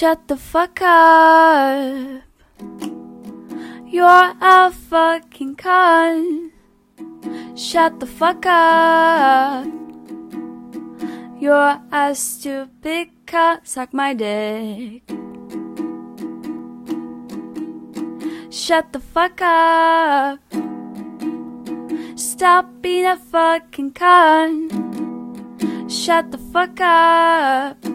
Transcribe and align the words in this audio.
Shut 0.00 0.28
the 0.28 0.36
fuck 0.38 0.80
up. 0.80 2.22
You're 3.86 4.32
a 4.40 4.70
fucking 4.70 5.56
cunt. 5.56 6.52
Shut 7.54 8.00
the 8.00 8.06
fuck 8.06 8.46
up. 8.46 9.66
You're 11.38 11.82
a 11.92 12.14
stupid 12.14 13.10
cunt. 13.26 13.66
Suck 13.66 13.92
my 13.92 14.14
dick. 14.14 15.02
Shut 18.48 18.94
the 18.94 19.00
fuck 19.00 19.38
up. 19.42 20.40
Stop 22.16 22.80
being 22.80 23.04
a 23.04 23.18
fucking 23.18 23.92
cunt. 23.92 24.72
Shut 25.92 26.30
the 26.30 26.38
fuck 26.38 26.80
up. 26.80 27.89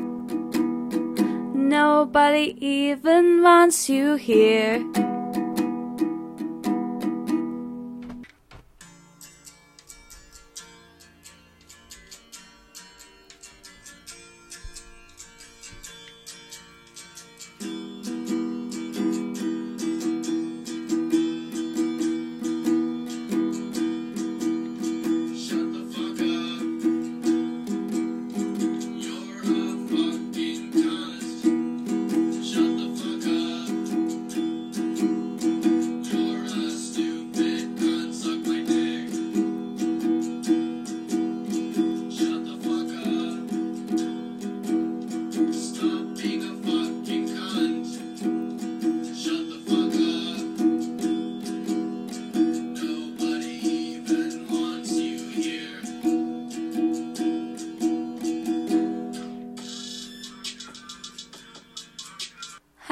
Nobody 1.68 2.56
even 2.62 3.42
wants 3.42 3.90
you 3.90 4.18
here. 4.18 4.86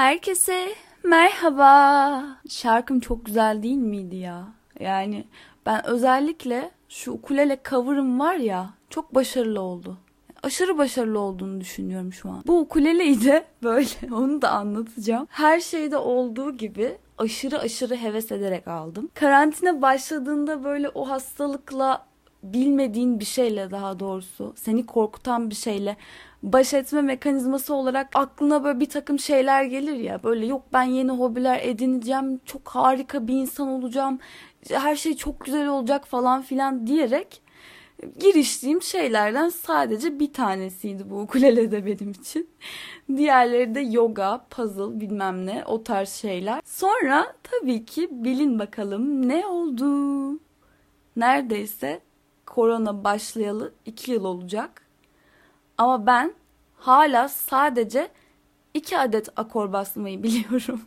Herkese 0.03 0.69
merhaba. 1.03 2.23
Şarkım 2.49 2.99
çok 2.99 3.25
güzel 3.25 3.63
değil 3.63 3.77
miydi 3.77 4.15
ya? 4.15 4.47
Yani 4.79 5.25
ben 5.65 5.85
özellikle 5.85 6.71
şu 6.89 7.11
ukulele 7.11 7.59
cover'ım 7.69 8.19
var 8.19 8.35
ya 8.35 8.69
çok 8.89 9.15
başarılı 9.15 9.61
oldu. 9.61 9.97
Aşırı 10.43 10.77
başarılı 10.77 11.19
olduğunu 11.19 11.61
düşünüyorum 11.61 12.13
şu 12.13 12.29
an. 12.29 12.43
Bu 12.47 12.59
ukuleleyi 12.59 13.23
de 13.23 13.45
böyle 13.63 14.13
onu 14.15 14.41
da 14.41 14.49
anlatacağım. 14.49 15.27
Her 15.29 15.59
şeyde 15.59 15.97
olduğu 15.97 16.57
gibi 16.57 16.97
aşırı 17.17 17.59
aşırı 17.59 17.95
heves 17.95 18.31
ederek 18.31 18.67
aldım. 18.67 19.09
Karantina 19.13 19.81
başladığında 19.81 20.63
böyle 20.63 20.89
o 20.89 21.09
hastalıkla 21.09 22.05
bilmediğin 22.43 23.19
bir 23.19 23.25
şeyle 23.25 23.71
daha 23.71 23.99
doğrusu 23.99 24.53
seni 24.55 24.85
korkutan 24.85 25.49
bir 25.49 25.55
şeyle 25.55 25.97
baş 26.43 26.73
etme 26.73 27.01
mekanizması 27.01 27.73
olarak 27.73 28.09
aklına 28.15 28.63
böyle 28.63 28.79
bir 28.79 28.89
takım 28.89 29.19
şeyler 29.19 29.63
gelir 29.63 29.95
ya 29.95 30.23
böyle 30.23 30.45
yok 30.45 30.61
ben 30.73 30.83
yeni 30.83 31.11
hobiler 31.11 31.59
edineceğim 31.63 32.41
çok 32.45 32.69
harika 32.69 33.27
bir 33.27 33.33
insan 33.33 33.67
olacağım 33.67 34.19
her 34.69 34.95
şey 34.95 35.15
çok 35.15 35.45
güzel 35.45 35.67
olacak 35.67 36.07
falan 36.07 36.41
filan 36.41 36.87
diyerek 36.87 37.41
giriştiğim 38.19 38.81
şeylerden 38.81 39.49
sadece 39.49 40.19
bir 40.19 40.33
tanesiydi 40.33 41.09
bu 41.09 41.21
ukulele 41.21 41.71
de 41.71 41.85
benim 41.85 42.11
için. 42.11 42.49
Diğerleri 43.17 43.75
de 43.75 43.79
yoga, 43.79 44.45
puzzle 44.49 44.99
bilmem 44.99 45.45
ne 45.45 45.63
o 45.65 45.83
tarz 45.83 46.09
şeyler. 46.09 46.61
Sonra 46.65 47.33
tabii 47.43 47.85
ki 47.85 48.07
bilin 48.11 48.59
bakalım 48.59 49.27
ne 49.29 49.45
oldu? 49.45 50.39
Neredeyse 51.15 52.01
korona 52.45 53.03
başlayalı 53.03 53.73
iki 53.85 54.11
yıl 54.11 54.23
olacak. 54.25 54.82
Ama 55.77 56.05
ben 56.05 56.33
hala 56.77 57.27
sadece 57.27 58.07
iki 58.73 58.97
adet 58.97 59.29
akor 59.35 59.73
basmayı 59.73 60.23
biliyorum. 60.23 60.81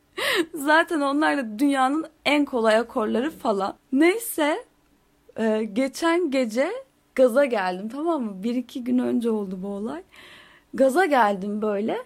Zaten 0.54 1.00
onlar 1.00 1.38
da 1.38 1.58
dünyanın 1.58 2.06
en 2.24 2.44
kolay 2.44 2.76
akorları 2.76 3.30
falan. 3.30 3.74
Neyse 3.92 4.64
ee, 5.38 5.68
geçen 5.72 6.30
gece 6.30 6.72
gaza 7.14 7.44
geldim 7.44 7.88
tamam 7.88 8.22
mı? 8.22 8.42
Bir 8.42 8.54
iki 8.54 8.84
gün 8.84 8.98
önce 8.98 9.30
oldu 9.30 9.58
bu 9.62 9.68
olay. 9.68 10.02
Gaza 10.74 11.04
geldim 11.04 11.62
böyle. 11.62 11.98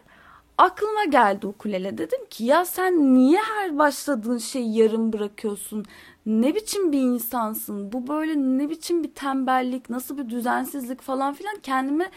Aklıma 0.59 1.05
geldi 1.05 1.47
ukulele. 1.47 1.99
Dedim 1.99 2.27
ki 2.31 2.45
ya 2.45 2.65
sen 2.65 3.15
niye 3.15 3.41
her 3.41 3.79
başladığın 3.79 4.39
şeyi 4.39 4.77
yarım 4.79 5.13
bırakıyorsun? 5.13 5.85
Ne 6.27 6.55
biçim 6.55 6.93
bir 6.93 7.01
insansın? 7.01 7.93
Bu 7.93 8.07
böyle 8.09 8.37
ne 8.37 8.71
biçim 8.71 9.05
bir 9.05 9.15
tembellik? 9.15 9.91
Nasıl 9.91 10.19
bir 10.19 10.29
düzensizlik 10.31 11.03
falan 11.03 11.35
filan 11.35 11.57
kendime 11.63 12.11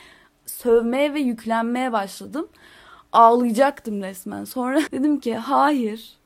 sövmeye 0.46 1.14
ve 1.14 1.20
yüklenmeye 1.20 1.92
başladım. 1.92 2.48
Ağlayacaktım 3.12 4.02
resmen. 4.02 4.44
Sonra 4.44 4.82
dedim 4.92 5.20
ki 5.20 5.36
hayır 5.36 6.19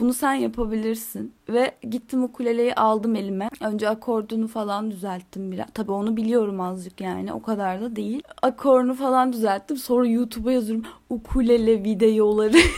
bunu 0.00 0.14
sen 0.14 0.34
yapabilirsin. 0.34 1.34
Ve 1.48 1.74
gittim 1.82 2.24
ukuleleyi 2.24 2.74
aldım 2.74 3.16
elime. 3.16 3.48
Önce 3.60 3.88
akordunu 3.88 4.48
falan 4.48 4.90
düzelttim 4.90 5.52
biraz. 5.52 5.66
Tabii 5.74 5.92
onu 5.92 6.16
biliyorum 6.16 6.60
azıcık 6.60 7.00
yani. 7.00 7.32
O 7.32 7.42
kadar 7.42 7.80
da 7.80 7.96
değil. 7.96 8.22
Akorunu 8.42 8.94
falan 8.94 9.32
düzelttim. 9.32 9.76
Sonra 9.76 10.06
YouTube'a 10.06 10.52
yazıyorum. 10.52 10.84
Ukulele 11.10 11.84
videoları. 11.84 12.58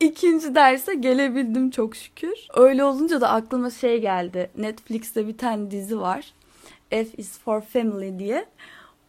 İkinci 0.00 0.54
derse 0.54 0.94
gelebildim 0.94 1.70
çok 1.70 1.96
şükür. 1.96 2.34
Öyle 2.56 2.84
olunca 2.84 3.20
da 3.20 3.30
aklıma 3.30 3.70
şey 3.70 4.00
geldi. 4.00 4.50
Netflix'te 4.56 5.26
bir 5.26 5.38
tane 5.38 5.70
dizi 5.70 6.00
var. 6.00 6.32
F 6.90 7.06
is 7.16 7.38
for 7.38 7.60
Family 7.60 8.18
diye. 8.18 8.46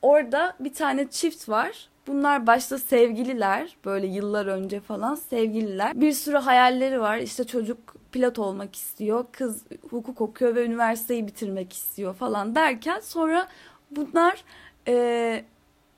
Orada 0.01 0.55
bir 0.59 0.73
tane 0.73 1.09
çift 1.09 1.49
var. 1.49 1.89
Bunlar 2.09 2.47
başta 2.47 2.77
sevgililer 2.77 3.77
böyle 3.85 4.07
yıllar 4.07 4.45
önce 4.45 4.79
falan 4.79 5.15
sevgililer. 5.15 6.01
Bir 6.01 6.11
sürü 6.11 6.37
hayalleri 6.37 7.01
var. 7.01 7.17
İşte 7.17 7.43
çocuk 7.43 7.77
pilot 8.11 8.39
olmak 8.39 8.75
istiyor. 8.75 9.25
Kız 9.31 9.63
hukuk 9.89 10.21
okuyor 10.21 10.55
ve 10.55 10.65
üniversiteyi 10.65 11.27
bitirmek 11.27 11.73
istiyor 11.73 12.13
falan 12.13 12.55
derken 12.55 12.99
sonra 12.99 13.47
bunlar 13.91 14.43
e, 14.87 15.45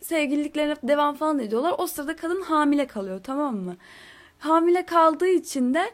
sevgililiklerine 0.02 0.76
devam 0.84 1.16
falan 1.16 1.40
ediyorlar. 1.40 1.76
O 1.78 1.88
sırada 1.88 2.16
kadın 2.16 2.42
hamile 2.42 2.88
kalıyor 2.88 3.20
tamam 3.24 3.56
mı? 3.56 3.76
Hamile 4.40 4.86
kaldığı 4.86 5.30
için 5.30 5.74
de 5.74 5.92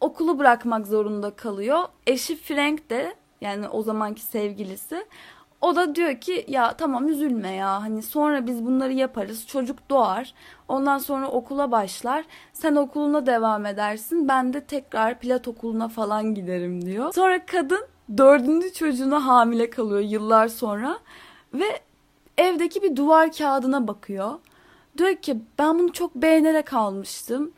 okulu 0.00 0.38
bırakmak 0.38 0.86
zorunda 0.86 1.30
kalıyor. 1.30 1.84
Eşi 2.06 2.36
Frank 2.36 2.90
de 2.90 3.14
yani 3.40 3.68
o 3.68 3.82
zamanki 3.82 4.22
sevgilisi 4.22 5.06
o 5.60 5.76
da 5.76 5.94
diyor 5.94 6.20
ki 6.20 6.44
ya 6.48 6.72
tamam 6.72 7.08
üzülme 7.08 7.52
ya. 7.52 7.82
Hani 7.82 8.02
sonra 8.02 8.46
biz 8.46 8.66
bunları 8.66 8.92
yaparız. 8.92 9.46
Çocuk 9.46 9.90
doğar. 9.90 10.34
Ondan 10.68 10.98
sonra 10.98 11.28
okula 11.28 11.70
başlar. 11.70 12.24
Sen 12.52 12.76
okuluna 12.76 13.26
devam 13.26 13.66
edersin. 13.66 14.28
Ben 14.28 14.52
de 14.52 14.60
tekrar 14.60 15.18
pilot 15.18 15.48
okuluna 15.48 15.88
falan 15.88 16.34
giderim 16.34 16.84
diyor. 16.84 17.12
Sonra 17.12 17.46
kadın 17.46 17.86
dördüncü 18.18 18.72
çocuğuna 18.72 19.26
hamile 19.26 19.70
kalıyor 19.70 20.00
yıllar 20.00 20.48
sonra 20.48 20.98
ve 21.54 21.80
evdeki 22.38 22.82
bir 22.82 22.96
duvar 22.96 23.32
kağıdına 23.32 23.88
bakıyor. 23.88 24.30
Diyor 24.98 25.16
ki 25.16 25.36
ben 25.58 25.78
bunu 25.78 25.92
çok 25.92 26.14
beğenerek 26.14 26.72
almıştım 26.72 27.52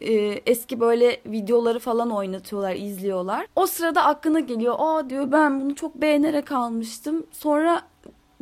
e, 0.00 0.12
eski 0.46 0.80
böyle 0.80 1.20
videoları 1.26 1.78
falan 1.78 2.10
oynatıyorlar, 2.10 2.74
izliyorlar. 2.74 3.46
O 3.56 3.66
sırada 3.66 4.04
aklına 4.04 4.40
geliyor. 4.40 4.74
Aa 4.78 5.10
diyor 5.10 5.32
ben 5.32 5.60
bunu 5.60 5.74
çok 5.74 5.94
beğenerek 5.94 6.52
almıştım. 6.52 7.26
Sonra 7.32 7.82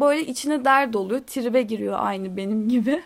böyle 0.01 0.21
içine 0.27 0.65
dert 0.65 0.97
oluyor. 0.97 1.21
Tribe 1.21 1.63
giriyor 1.63 1.97
aynı 2.01 2.37
benim 2.37 2.69
gibi. 2.69 3.03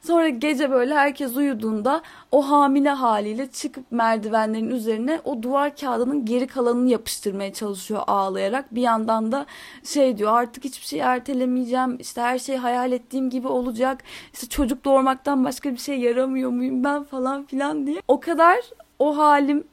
Sonra 0.00 0.28
gece 0.28 0.70
böyle 0.70 0.94
herkes 0.94 1.36
uyuduğunda 1.36 2.02
o 2.32 2.50
hamile 2.50 2.90
haliyle 2.90 3.50
çıkıp 3.50 3.84
merdivenlerin 3.92 4.70
üzerine 4.70 5.20
o 5.24 5.42
duvar 5.42 5.76
kağıdının 5.76 6.24
geri 6.24 6.46
kalanını 6.46 6.90
yapıştırmaya 6.90 7.52
çalışıyor 7.52 8.02
ağlayarak. 8.06 8.74
Bir 8.74 8.82
yandan 8.82 9.32
da 9.32 9.46
şey 9.84 10.18
diyor 10.18 10.32
artık 10.32 10.64
hiçbir 10.64 10.86
şey 10.86 11.00
ertelemeyeceğim. 11.00 11.96
İşte 12.00 12.20
her 12.20 12.38
şey 12.38 12.56
hayal 12.56 12.92
ettiğim 12.92 13.30
gibi 13.30 13.48
olacak. 13.48 14.02
İşte 14.32 14.46
çocuk 14.46 14.84
doğurmaktan 14.84 15.44
başka 15.44 15.72
bir 15.72 15.78
şey 15.78 16.00
yaramıyor 16.00 16.50
muyum 16.50 16.84
ben 16.84 17.04
falan 17.04 17.44
filan 17.44 17.86
diye. 17.86 18.02
O 18.08 18.20
kadar 18.20 18.58
o 18.98 19.16
halim 19.18 19.64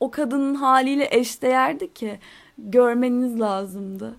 o 0.00 0.10
kadının 0.10 0.54
haliyle 0.54 1.08
eşdeğerdi 1.10 1.94
ki 1.94 2.18
görmeniz 2.58 3.40
lazımdı. 3.40 4.16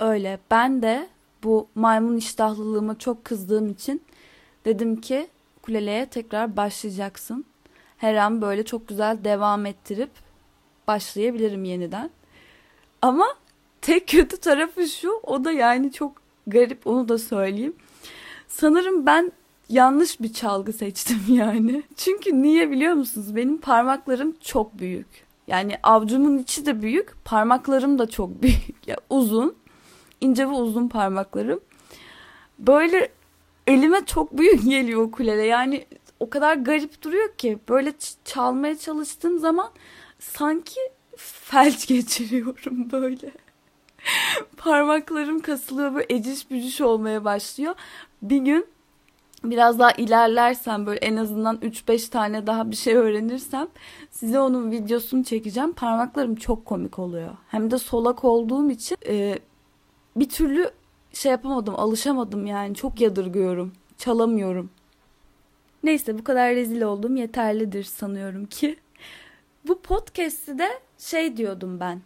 Öyle 0.00 0.38
ben 0.50 0.82
de 0.82 1.08
bu 1.44 1.68
maymun 1.74 2.16
iştahlılığıma 2.16 2.98
çok 2.98 3.24
kızdığım 3.24 3.70
için 3.70 4.02
dedim 4.66 5.00
ki 5.00 5.28
ukuleleye 5.58 6.06
tekrar 6.06 6.56
başlayacaksın. 6.56 7.44
Her 7.96 8.14
an 8.14 8.42
böyle 8.42 8.64
çok 8.64 8.88
güzel 8.88 9.24
devam 9.24 9.66
ettirip 9.66 10.10
başlayabilirim 10.88 11.64
yeniden. 11.64 12.10
Ama 13.02 13.26
tek 13.80 14.08
kötü 14.08 14.36
tarafı 14.36 14.86
şu 14.86 15.20
o 15.22 15.44
da 15.44 15.52
yani 15.52 15.92
çok 15.92 16.12
garip 16.46 16.86
onu 16.86 17.08
da 17.08 17.18
söyleyeyim. 17.18 17.76
Sanırım 18.48 19.06
ben 19.06 19.32
yanlış 19.68 20.20
bir 20.20 20.32
çalgı 20.32 20.72
seçtim 20.72 21.20
yani. 21.28 21.82
Çünkü 21.96 22.42
niye 22.42 22.70
biliyor 22.70 22.94
musunuz? 22.94 23.36
Benim 23.36 23.60
parmaklarım 23.60 24.36
çok 24.40 24.78
büyük. 24.78 25.26
Yani 25.46 25.78
avcumun 25.82 26.38
içi 26.38 26.66
de 26.66 26.82
büyük, 26.82 27.24
parmaklarım 27.24 27.98
da 27.98 28.06
çok 28.08 28.30
büyük. 28.42 28.86
Ya 28.86 28.96
uzun, 29.10 29.54
ince 30.20 30.48
ve 30.48 30.52
uzun 30.52 30.88
parmaklarım. 30.88 31.60
Böyle 32.58 33.08
elime 33.66 34.06
çok 34.06 34.38
büyük 34.38 34.64
geliyor 34.64 35.02
ukulele. 35.02 35.42
Yani 35.46 35.86
o 36.20 36.30
kadar 36.30 36.56
garip 36.56 37.02
duruyor 37.02 37.34
ki 37.34 37.58
böyle 37.68 37.92
çalmaya 38.24 38.78
çalıştığım 38.78 39.38
zaman 39.38 39.70
sanki 40.18 40.80
felç 41.16 41.86
geçiriyorum 41.88 42.90
böyle. 42.92 43.30
Parmaklarım 44.56 45.40
kasılıyor 45.40 45.94
böyle 45.94 46.06
eciş 46.08 46.50
bücüş 46.50 46.80
olmaya 46.80 47.24
başlıyor. 47.24 47.74
Bir 48.22 48.38
gün 48.38 48.66
biraz 49.44 49.78
daha 49.78 49.92
ilerlersem 49.92 50.86
böyle 50.86 50.98
en 50.98 51.16
azından 51.16 51.56
3-5 51.56 52.10
tane 52.10 52.46
daha 52.46 52.70
bir 52.70 52.76
şey 52.76 52.94
öğrenirsem 52.94 53.68
size 54.10 54.40
onun 54.40 54.70
videosunu 54.70 55.24
çekeceğim. 55.24 55.72
Parmaklarım 55.72 56.34
çok 56.34 56.64
komik 56.64 56.98
oluyor. 56.98 57.36
Hem 57.48 57.70
de 57.70 57.78
solak 57.78 58.24
olduğum 58.24 58.70
için 58.70 58.96
e, 59.06 59.38
bir 60.16 60.28
türlü 60.28 60.70
şey 61.16 61.32
yapamadım, 61.32 61.74
alışamadım 61.76 62.46
yani. 62.46 62.74
Çok 62.74 63.00
yadırgıyorum. 63.00 63.72
Çalamıyorum. 63.98 64.70
Neyse 65.82 66.18
bu 66.18 66.24
kadar 66.24 66.54
rezil 66.54 66.82
oldum 66.82 67.16
yeterlidir 67.16 67.84
sanıyorum 67.84 68.46
ki. 68.46 68.76
Bu 69.68 69.80
podcast'i 69.80 70.58
de 70.58 70.68
şey 70.98 71.36
diyordum 71.36 71.80
ben. 71.80 72.00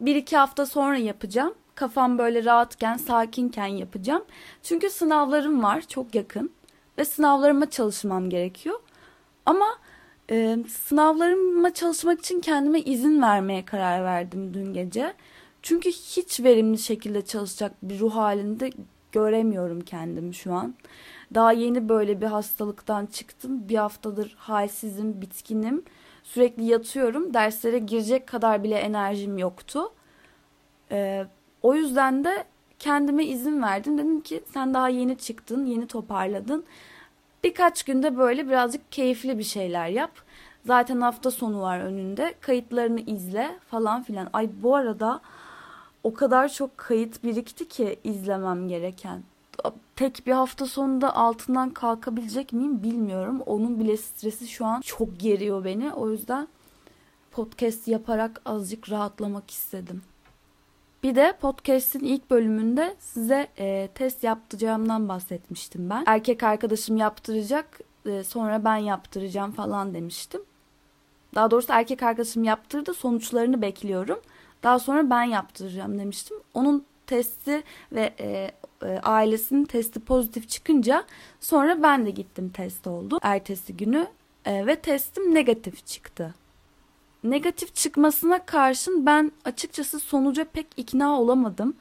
Bir 0.00 0.16
iki 0.16 0.36
hafta 0.36 0.66
sonra 0.66 0.96
yapacağım. 0.96 1.54
Kafam 1.74 2.18
böyle 2.18 2.44
rahatken, 2.44 2.96
sakinken 2.96 3.66
yapacağım. 3.66 4.24
Çünkü 4.62 4.90
sınavlarım 4.90 5.62
var 5.62 5.80
çok 5.80 6.14
yakın. 6.14 6.50
Ve 6.98 7.04
sınavlarıma 7.04 7.70
çalışmam 7.70 8.30
gerekiyor. 8.30 8.80
Ama 9.46 9.66
e, 10.30 10.58
sınavlarıma 10.68 11.74
çalışmak 11.74 12.20
için 12.20 12.40
kendime 12.40 12.80
izin 12.80 13.22
vermeye 13.22 13.64
karar 13.64 14.04
verdim 14.04 14.54
dün 14.54 14.74
gece. 14.74 15.14
Çünkü 15.66 15.90
hiç 15.90 16.40
verimli 16.40 16.78
şekilde 16.78 17.24
çalışacak 17.24 17.72
bir 17.82 17.98
ruh 18.00 18.14
halinde 18.14 18.70
göremiyorum 19.12 19.80
kendimi 19.80 20.34
şu 20.34 20.54
an. 20.54 20.74
Daha 21.34 21.52
yeni 21.52 21.88
böyle 21.88 22.20
bir 22.20 22.26
hastalıktan 22.26 23.06
çıktım. 23.06 23.68
Bir 23.68 23.76
haftadır 23.76 24.34
halsizim, 24.38 25.20
bitkinim. 25.20 25.82
Sürekli 26.22 26.64
yatıyorum. 26.64 27.34
Derslere 27.34 27.78
girecek 27.78 28.26
kadar 28.26 28.64
bile 28.64 28.74
enerjim 28.74 29.38
yoktu. 29.38 29.92
Ee, 30.90 31.26
o 31.62 31.74
yüzden 31.74 32.24
de 32.24 32.44
kendime 32.78 33.24
izin 33.24 33.62
verdim. 33.62 33.98
Dedim 33.98 34.20
ki 34.20 34.42
sen 34.52 34.74
daha 34.74 34.88
yeni 34.88 35.18
çıktın, 35.18 35.66
yeni 35.66 35.86
toparladın. 35.86 36.64
Birkaç 37.44 37.82
günde 37.82 38.16
böyle 38.18 38.48
birazcık 38.48 38.92
keyifli 38.92 39.38
bir 39.38 39.44
şeyler 39.44 39.88
yap. 39.88 40.12
Zaten 40.66 41.00
hafta 41.00 41.30
sonu 41.30 41.60
var 41.60 41.80
önünde. 41.80 42.34
Kayıtlarını 42.40 43.00
izle 43.00 43.58
falan 43.70 44.02
filan. 44.02 44.28
Ay 44.32 44.48
bu 44.62 44.76
arada 44.76 45.20
o 46.06 46.14
kadar 46.14 46.48
çok 46.48 46.78
kayıt 46.78 47.24
birikti 47.24 47.68
ki 47.68 47.98
izlemem 48.04 48.68
gereken. 48.68 49.22
Tek 49.96 50.26
bir 50.26 50.32
hafta 50.32 50.66
sonunda 50.66 51.16
altından 51.16 51.70
kalkabilecek 51.70 52.52
miyim 52.52 52.82
bilmiyorum. 52.82 53.40
Onun 53.46 53.80
bile 53.80 53.96
stresi 53.96 54.48
şu 54.48 54.66
an 54.66 54.80
çok 54.80 55.20
geriyor 55.20 55.64
beni. 55.64 55.92
O 55.92 56.10
yüzden 56.10 56.48
podcast 57.30 57.88
yaparak 57.88 58.42
azıcık 58.44 58.90
rahatlamak 58.90 59.50
istedim. 59.50 60.02
Bir 61.02 61.14
de 61.14 61.36
podcast'in 61.40 62.00
ilk 62.00 62.30
bölümünde 62.30 62.96
size 62.98 63.48
e, 63.58 63.88
test 63.94 64.24
yaptıracağımdan 64.24 65.08
bahsetmiştim 65.08 65.90
ben. 65.90 66.04
Erkek 66.06 66.42
arkadaşım 66.42 66.96
yaptıracak, 66.96 67.80
e, 68.06 68.24
sonra 68.24 68.64
ben 68.64 68.76
yaptıracağım 68.76 69.52
falan 69.52 69.94
demiştim. 69.94 70.40
Daha 71.34 71.50
doğrusu 71.50 71.72
erkek 71.72 72.02
arkadaşım 72.02 72.44
yaptırdı, 72.44 72.94
sonuçlarını 72.94 73.62
bekliyorum. 73.62 74.20
Daha 74.66 74.78
sonra 74.78 75.10
ben 75.10 75.22
yaptıracağım 75.22 75.98
demiştim. 75.98 76.36
Onun 76.54 76.84
testi 77.06 77.62
ve 77.92 78.14
e, 78.20 78.50
e, 78.82 78.98
ailesinin 78.98 79.64
testi 79.64 80.00
pozitif 80.00 80.48
çıkınca 80.48 81.04
sonra 81.40 81.82
ben 81.82 82.06
de 82.06 82.10
gittim 82.10 82.48
test 82.48 82.86
oldu. 82.86 83.18
Ertesi 83.22 83.76
günü 83.76 84.06
e, 84.44 84.66
ve 84.66 84.76
testim 84.76 85.34
negatif 85.34 85.86
çıktı. 85.86 86.34
Negatif 87.24 87.74
çıkmasına 87.74 88.44
karşın 88.44 89.06
ben 89.06 89.32
açıkçası 89.44 90.00
sonuca 90.00 90.44
pek 90.44 90.66
ikna 90.76 91.20
olamadım. 91.20 91.74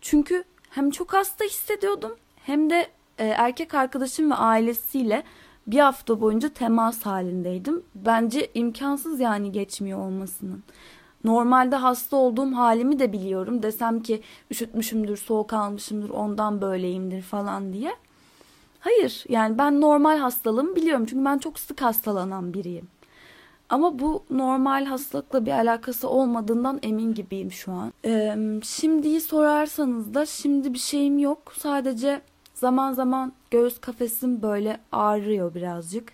Çünkü 0.00 0.44
hem 0.70 0.90
çok 0.90 1.12
hasta 1.12 1.44
hissediyordum 1.44 2.16
hem 2.36 2.70
de 2.70 2.88
e, 3.18 3.26
erkek 3.26 3.74
arkadaşım 3.74 4.30
ve 4.30 4.34
ailesiyle 4.34 5.22
bir 5.66 5.78
hafta 5.78 6.20
boyunca 6.20 6.48
temas 6.48 7.02
halindeydim. 7.02 7.82
Bence 7.94 8.50
imkansız 8.54 9.20
yani 9.20 9.52
geçmiyor 9.52 9.98
olmasının. 9.98 10.62
Normalde 11.24 11.76
hasta 11.76 12.16
olduğum 12.16 12.52
halimi 12.56 12.98
de 12.98 13.12
biliyorum. 13.12 13.62
Desem 13.62 14.02
ki 14.02 14.22
üşütmüşümdür, 14.50 15.16
soğuk 15.16 15.52
almışımdır, 15.52 16.10
ondan 16.10 16.60
böyleyimdir 16.60 17.22
falan 17.22 17.72
diye. 17.72 17.92
Hayır 18.80 19.24
yani 19.28 19.58
ben 19.58 19.80
normal 19.80 20.18
hastalığımı 20.18 20.76
biliyorum. 20.76 21.06
Çünkü 21.06 21.24
ben 21.24 21.38
çok 21.38 21.58
sık 21.58 21.82
hastalanan 21.82 22.54
biriyim. 22.54 22.88
Ama 23.68 23.98
bu 23.98 24.24
normal 24.30 24.84
hastalıkla 24.84 25.46
bir 25.46 25.50
alakası 25.50 26.08
olmadığından 26.08 26.78
emin 26.82 27.14
gibiyim 27.14 27.52
şu 27.52 27.72
an. 27.72 27.92
Ee, 28.04 28.36
şimdiyi 28.62 29.20
sorarsanız 29.20 30.14
da 30.14 30.26
şimdi 30.26 30.74
bir 30.74 30.78
şeyim 30.78 31.18
yok. 31.18 31.52
Sadece 31.58 32.20
zaman 32.54 32.92
zaman 32.92 33.32
göğüs 33.50 33.80
kafesim 33.80 34.42
böyle 34.42 34.80
ağrıyor 34.92 35.54
birazcık. 35.54 36.12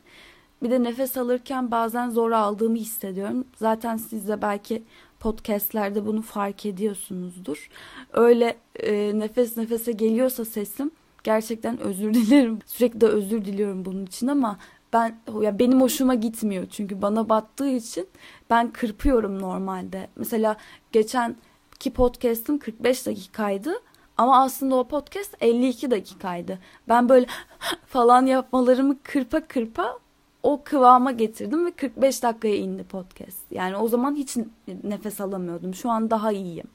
Bir 0.62 0.70
de 0.70 0.82
nefes 0.82 1.16
alırken 1.16 1.70
bazen 1.70 2.10
zor 2.10 2.30
aldığımı 2.30 2.76
hissediyorum. 2.76 3.44
Zaten 3.56 3.96
siz 3.96 4.28
de 4.28 4.42
belki 4.42 4.82
podcastlerde 5.20 6.06
bunu 6.06 6.22
fark 6.22 6.66
ediyorsunuzdur. 6.66 7.68
Öyle 8.12 8.56
e, 8.76 9.18
nefes 9.18 9.56
nefese 9.56 9.92
geliyorsa 9.92 10.44
sesim 10.44 10.90
gerçekten 11.24 11.78
özür 11.78 12.14
dilerim. 12.14 12.58
Sürekli 12.66 13.00
de 13.00 13.06
özür 13.06 13.44
diliyorum 13.44 13.84
bunun 13.84 14.06
için 14.06 14.26
ama 14.26 14.58
ben 14.92 15.18
ya 15.42 15.58
benim 15.58 15.80
hoşuma 15.80 16.14
gitmiyor 16.14 16.66
çünkü 16.70 17.02
bana 17.02 17.28
battığı 17.28 17.68
için 17.68 18.08
ben 18.50 18.70
kırpıyorum 18.70 19.42
normalde. 19.42 20.08
Mesela 20.16 20.56
geçen 20.92 21.36
ki 21.78 21.92
podcast'ım 21.92 22.58
45 22.58 23.06
dakikaydı 23.06 23.72
ama 24.16 24.42
aslında 24.42 24.74
o 24.74 24.88
podcast 24.88 25.34
52 25.40 25.90
dakikaydı. 25.90 26.58
Ben 26.88 27.08
böyle 27.08 27.26
falan 27.86 28.26
yapmalarımı 28.26 29.02
kırpa 29.02 29.40
kırpa 29.40 29.98
o 30.42 30.60
kıvama 30.64 31.12
getirdim 31.12 31.66
ve 31.66 31.70
45 31.70 32.22
dakikaya 32.22 32.56
indi 32.56 32.84
podcast. 32.84 33.38
Yani 33.50 33.76
o 33.76 33.88
zaman 33.88 34.14
hiç 34.14 34.36
nefes 34.84 35.20
alamıyordum. 35.20 35.74
Şu 35.74 35.90
an 35.90 36.10
daha 36.10 36.32
iyiyim. 36.32 36.66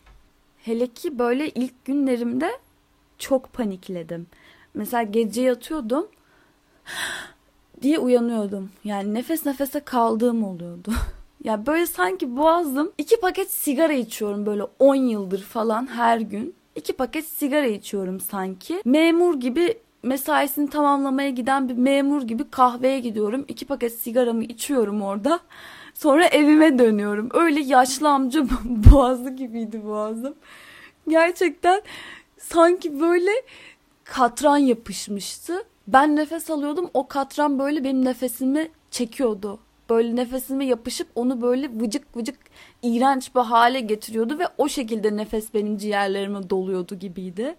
Hele 0.58 0.88
ki 0.88 1.20
böyle 1.20 1.50
ilk 1.50 1.86
günlerimde 1.86 2.52
çok 3.18 3.54
panikledim. 3.54 4.28
Mesela 4.74 5.04
gece 5.04 5.42
yatıyordum 5.42 6.08
diye 7.82 8.00
uyanıyordum. 8.00 8.70
Yani 8.84 9.14
nefes 9.14 9.46
nefese 9.46 9.80
kaldığım 9.80 10.44
oluyordu. 10.44 10.94
ya 11.44 11.66
böyle 11.66 11.86
sanki 11.86 12.38
boğazım 12.38 12.92
iki 12.98 13.20
paket 13.20 13.52
sigara 13.52 13.94
içiyorum 13.94 14.46
böyle 14.46 14.64
10 14.80 14.96
yıldır 14.96 15.42
falan 15.42 15.88
her 15.88 16.20
gün. 16.20 16.56
İki 16.76 16.94
paket 16.94 17.26
sigara 17.26 17.66
içiyorum 17.66 18.20
sanki. 18.20 18.82
Memur 18.86 19.40
gibi 19.40 19.78
mesaisini 20.04 20.70
tamamlamaya 20.70 21.30
giden 21.30 21.70
bir 21.70 21.74
memur 21.74 22.22
gibi 22.22 22.50
kahveye 22.50 23.00
gidiyorum. 23.00 23.46
İki 23.48 23.66
paket 23.66 23.94
sigaramı 23.94 24.44
içiyorum 24.44 25.02
orada. 25.02 25.40
Sonra 25.94 26.26
evime 26.26 26.80
dönüyorum. 26.80 27.30
Öyle 27.34 27.60
yaşlı 27.62 28.10
amca 28.10 28.46
boğazı 28.64 29.30
gibiydi 29.30 29.86
boğazım. 29.86 30.36
Gerçekten 31.08 31.82
sanki 32.38 33.00
böyle 33.00 33.32
katran 34.04 34.58
yapışmıştı. 34.58 35.64
Ben 35.88 36.16
nefes 36.16 36.50
alıyordum. 36.50 36.90
O 36.94 37.08
katran 37.08 37.60
böyle 37.60 37.84
benim 37.84 38.06
nefesimi 38.06 38.72
çekiyordu. 38.92 39.60
Böyle 39.90 40.16
nefesime 40.16 40.66
yapışıp 40.66 41.08
onu 41.16 41.42
böyle 41.42 41.70
vıcık 41.80 42.18
vıcık 42.18 42.36
iğrenç 42.82 43.36
bir 43.36 43.42
hale 43.42 43.80
getiriyordu 43.80 44.40
ve 44.40 44.44
o 44.58 44.70
şekilde 44.70 45.18
nefes 45.18 45.54
benim 45.54 45.78
ciğerlerime 45.78 46.50
doluyordu 46.50 46.96
gibiydi. 46.96 47.56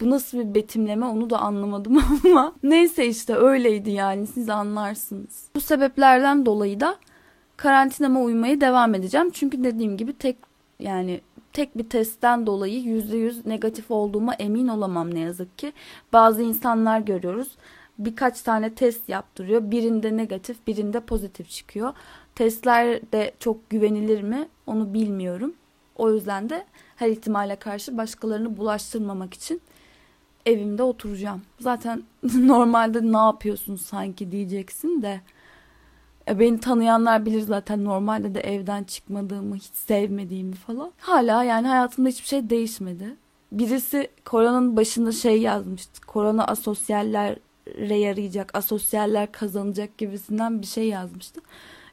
Bu 0.00 0.10
nasıl 0.10 0.38
bir 0.38 0.54
betimleme 0.54 1.06
onu 1.06 1.30
da 1.30 1.38
anlamadım 1.38 2.04
ama 2.24 2.52
neyse 2.62 3.06
işte 3.06 3.34
öyleydi 3.34 3.90
yani 3.90 4.26
siz 4.26 4.48
anlarsınız. 4.48 5.48
Bu 5.54 5.60
sebeplerden 5.60 6.46
dolayı 6.46 6.80
da 6.80 6.96
karantinama 7.56 8.20
uymayı 8.20 8.60
devam 8.60 8.94
edeceğim. 8.94 9.30
Çünkü 9.30 9.64
dediğim 9.64 9.96
gibi 9.96 10.12
tek 10.12 10.36
yani 10.80 11.20
tek 11.52 11.78
bir 11.78 11.88
testten 11.88 12.46
dolayı 12.46 12.80
%100 12.82 13.48
negatif 13.48 13.90
olduğuma 13.90 14.34
emin 14.34 14.68
olamam 14.68 15.14
ne 15.14 15.20
yazık 15.20 15.58
ki. 15.58 15.72
Bazı 16.12 16.42
insanlar 16.42 17.00
görüyoruz. 17.00 17.48
Birkaç 17.98 18.42
tane 18.42 18.74
test 18.74 19.08
yaptırıyor. 19.08 19.70
Birinde 19.70 20.16
negatif, 20.16 20.66
birinde 20.66 21.00
pozitif 21.00 21.50
çıkıyor. 21.50 21.92
Testler 22.34 23.12
de 23.12 23.32
çok 23.38 23.70
güvenilir 23.70 24.22
mi 24.22 24.48
onu 24.66 24.94
bilmiyorum. 24.94 25.54
O 25.96 26.10
yüzden 26.12 26.50
de 26.50 26.66
her 26.96 27.08
ihtimale 27.08 27.56
karşı 27.56 27.96
başkalarını 27.96 28.56
bulaştırmamak 28.56 29.34
için 29.34 29.60
evimde 30.46 30.82
oturacağım. 30.82 31.42
Zaten 31.60 32.02
normalde 32.34 33.12
ne 33.12 33.16
yapıyorsun 33.16 33.76
sanki 33.76 34.32
diyeceksin 34.32 35.02
de. 35.02 35.20
E, 36.28 36.38
beni 36.38 36.60
tanıyanlar 36.60 37.26
bilir 37.26 37.40
zaten 37.40 37.84
normalde 37.84 38.34
de 38.34 38.40
evden 38.40 38.84
çıkmadığımı, 38.84 39.56
hiç 39.56 39.64
sevmediğimi 39.74 40.54
falan. 40.54 40.92
Hala 40.98 41.44
yani 41.44 41.66
hayatımda 41.66 42.08
hiçbir 42.08 42.28
şey 42.28 42.50
değişmedi. 42.50 43.16
Birisi 43.52 44.08
koronanın 44.24 44.76
başında 44.76 45.12
şey 45.12 45.40
yazmıştı. 45.40 46.00
Korona 46.06 46.44
asosyallere 46.44 47.38
yarayacak, 47.98 48.54
asosyaller 48.54 49.32
kazanacak 49.32 49.98
gibisinden 49.98 50.62
bir 50.62 50.66
şey 50.66 50.88
yazmıştı. 50.88 51.40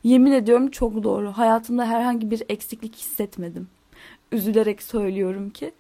Yemin 0.03 0.31
ediyorum 0.31 0.72
çok 0.72 1.03
doğru. 1.03 1.31
Hayatımda 1.31 1.86
herhangi 1.86 2.31
bir 2.31 2.43
eksiklik 2.50 2.96
hissetmedim. 2.96 3.67
Üzülerek 4.31 4.84
söylüyorum 4.84 5.50
ki 5.50 5.72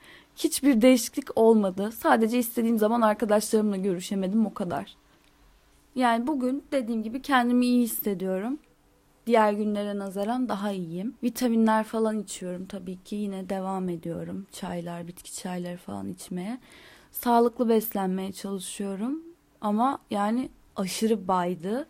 hiçbir 0.43 0.81
değişiklik 0.81 1.37
olmadı. 1.37 1.91
Sadece 1.91 2.39
istediğim 2.39 2.77
zaman 2.77 3.01
arkadaşlarımla 3.01 3.77
görüşemedim 3.77 4.45
o 4.45 4.53
kadar. 4.53 4.95
Yani 5.95 6.27
bugün 6.27 6.63
dediğim 6.71 7.03
gibi 7.03 7.21
kendimi 7.21 7.65
iyi 7.65 7.83
hissediyorum. 7.83 8.59
Diğer 9.27 9.53
günlere 9.53 9.97
nazaran 9.99 10.49
daha 10.49 10.71
iyiyim. 10.71 11.13
Vitaminler 11.23 11.83
falan 11.83 12.19
içiyorum 12.19 12.65
tabii 12.65 13.03
ki. 13.03 13.15
Yine 13.15 13.49
devam 13.49 13.89
ediyorum. 13.89 14.47
Çaylar, 14.51 15.07
bitki 15.07 15.35
çayları 15.35 15.77
falan 15.77 16.09
içmeye. 16.09 16.59
Sağlıklı 17.11 17.69
beslenmeye 17.69 18.31
çalışıyorum. 18.31 19.23
Ama 19.61 19.99
yani 20.11 20.49
aşırı 20.75 21.27
baydı. 21.27 21.87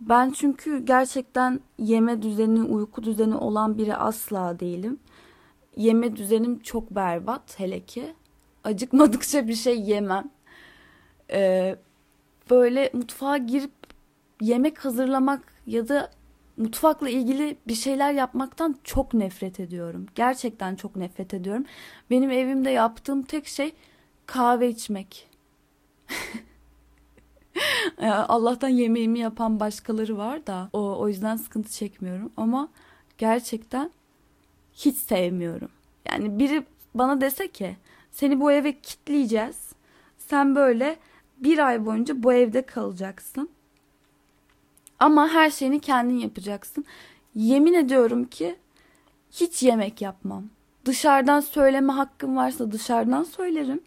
Ben 0.00 0.30
çünkü 0.30 0.84
gerçekten 0.84 1.60
yeme 1.78 2.22
düzeni, 2.22 2.62
uyku 2.62 3.02
düzeni 3.02 3.34
olan 3.34 3.78
biri 3.78 3.96
asla 3.96 4.60
değilim. 4.60 4.98
Yeme 5.78 6.16
düzenim 6.16 6.58
çok 6.58 6.90
berbat 6.90 7.58
hele 7.58 7.80
ki. 7.80 8.14
Acıkmadıkça 8.64 9.48
bir 9.48 9.54
şey 9.54 9.80
yemem. 9.80 10.30
Ee, 11.30 11.76
böyle 12.50 12.90
mutfağa 12.92 13.36
girip 13.36 13.72
yemek 14.40 14.84
hazırlamak 14.84 15.52
ya 15.66 15.88
da 15.88 16.10
mutfakla 16.56 17.08
ilgili 17.08 17.56
bir 17.68 17.74
şeyler 17.74 18.12
yapmaktan 18.12 18.76
çok 18.84 19.14
nefret 19.14 19.60
ediyorum. 19.60 20.06
Gerçekten 20.14 20.76
çok 20.76 20.96
nefret 20.96 21.34
ediyorum. 21.34 21.64
Benim 22.10 22.30
evimde 22.30 22.70
yaptığım 22.70 23.22
tek 23.22 23.46
şey 23.46 23.72
kahve 24.26 24.68
içmek. 24.68 25.28
Allah'tan 28.02 28.68
yemeğimi 28.68 29.18
yapan 29.18 29.60
başkaları 29.60 30.18
var 30.18 30.46
da 30.46 30.70
o, 30.72 30.98
o 30.98 31.08
yüzden 31.08 31.36
sıkıntı 31.36 31.72
çekmiyorum 31.72 32.32
ama 32.36 32.68
gerçekten 33.18 33.90
hiç 34.78 34.96
sevmiyorum. 34.96 35.68
Yani 36.10 36.38
biri 36.38 36.64
bana 36.94 37.20
dese 37.20 37.48
ki 37.48 37.76
seni 38.10 38.40
bu 38.40 38.52
eve 38.52 38.80
kitleyeceğiz. 38.80 39.72
Sen 40.18 40.54
böyle 40.54 40.96
bir 41.38 41.58
ay 41.58 41.86
boyunca 41.86 42.22
bu 42.22 42.32
evde 42.32 42.62
kalacaksın. 42.62 43.48
Ama 44.98 45.28
her 45.28 45.50
şeyini 45.50 45.80
kendin 45.80 46.18
yapacaksın. 46.18 46.84
Yemin 47.34 47.74
ediyorum 47.74 48.24
ki 48.24 48.56
hiç 49.30 49.62
yemek 49.62 50.02
yapmam. 50.02 50.44
Dışarıdan 50.84 51.40
söyleme 51.40 51.92
hakkım 51.92 52.36
varsa 52.36 52.72
dışarıdan 52.72 53.22
söylerim. 53.22 53.80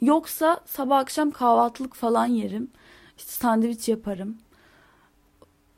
Yoksa 0.00 0.60
sabah 0.66 0.98
akşam 0.98 1.30
kahvaltılık 1.30 1.94
falan 1.94 2.26
yerim. 2.26 2.70
İşte 3.18 3.32
sandviç 3.32 3.88
yaparım. 3.88 4.38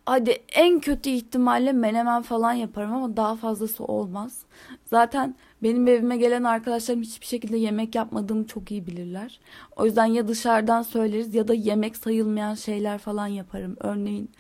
Hadi 0.07 0.31
en 0.53 0.81
kötü 0.81 1.11
ihtimalle 1.11 1.73
menemen 1.73 2.23
falan 2.23 2.53
yaparım 2.53 2.93
ama 2.95 3.17
daha 3.17 3.37
fazlası 3.37 3.85
olmaz. 3.85 4.43
Zaten 4.85 5.35
benim 5.63 5.89
evime 5.89 6.17
gelen 6.17 6.45
arkadaşlarım 6.45 7.03
hiçbir 7.03 7.27
şekilde 7.27 7.57
yemek 7.57 7.95
yapmadığımı 7.95 8.47
çok 8.47 8.71
iyi 8.71 8.87
bilirler. 8.87 9.41
O 9.77 9.87
yüzden 9.87 10.05
ya 10.07 10.29
dışarıdan 10.29 10.83
söyleriz 10.83 11.35
ya 11.35 11.49
da 11.49 11.55
yemek 11.55 11.97
sayılmayan 11.97 12.55
şeyler 12.55 12.99
falan 12.99 13.27
yaparım. 13.27 13.77
Örneğin 13.81 14.31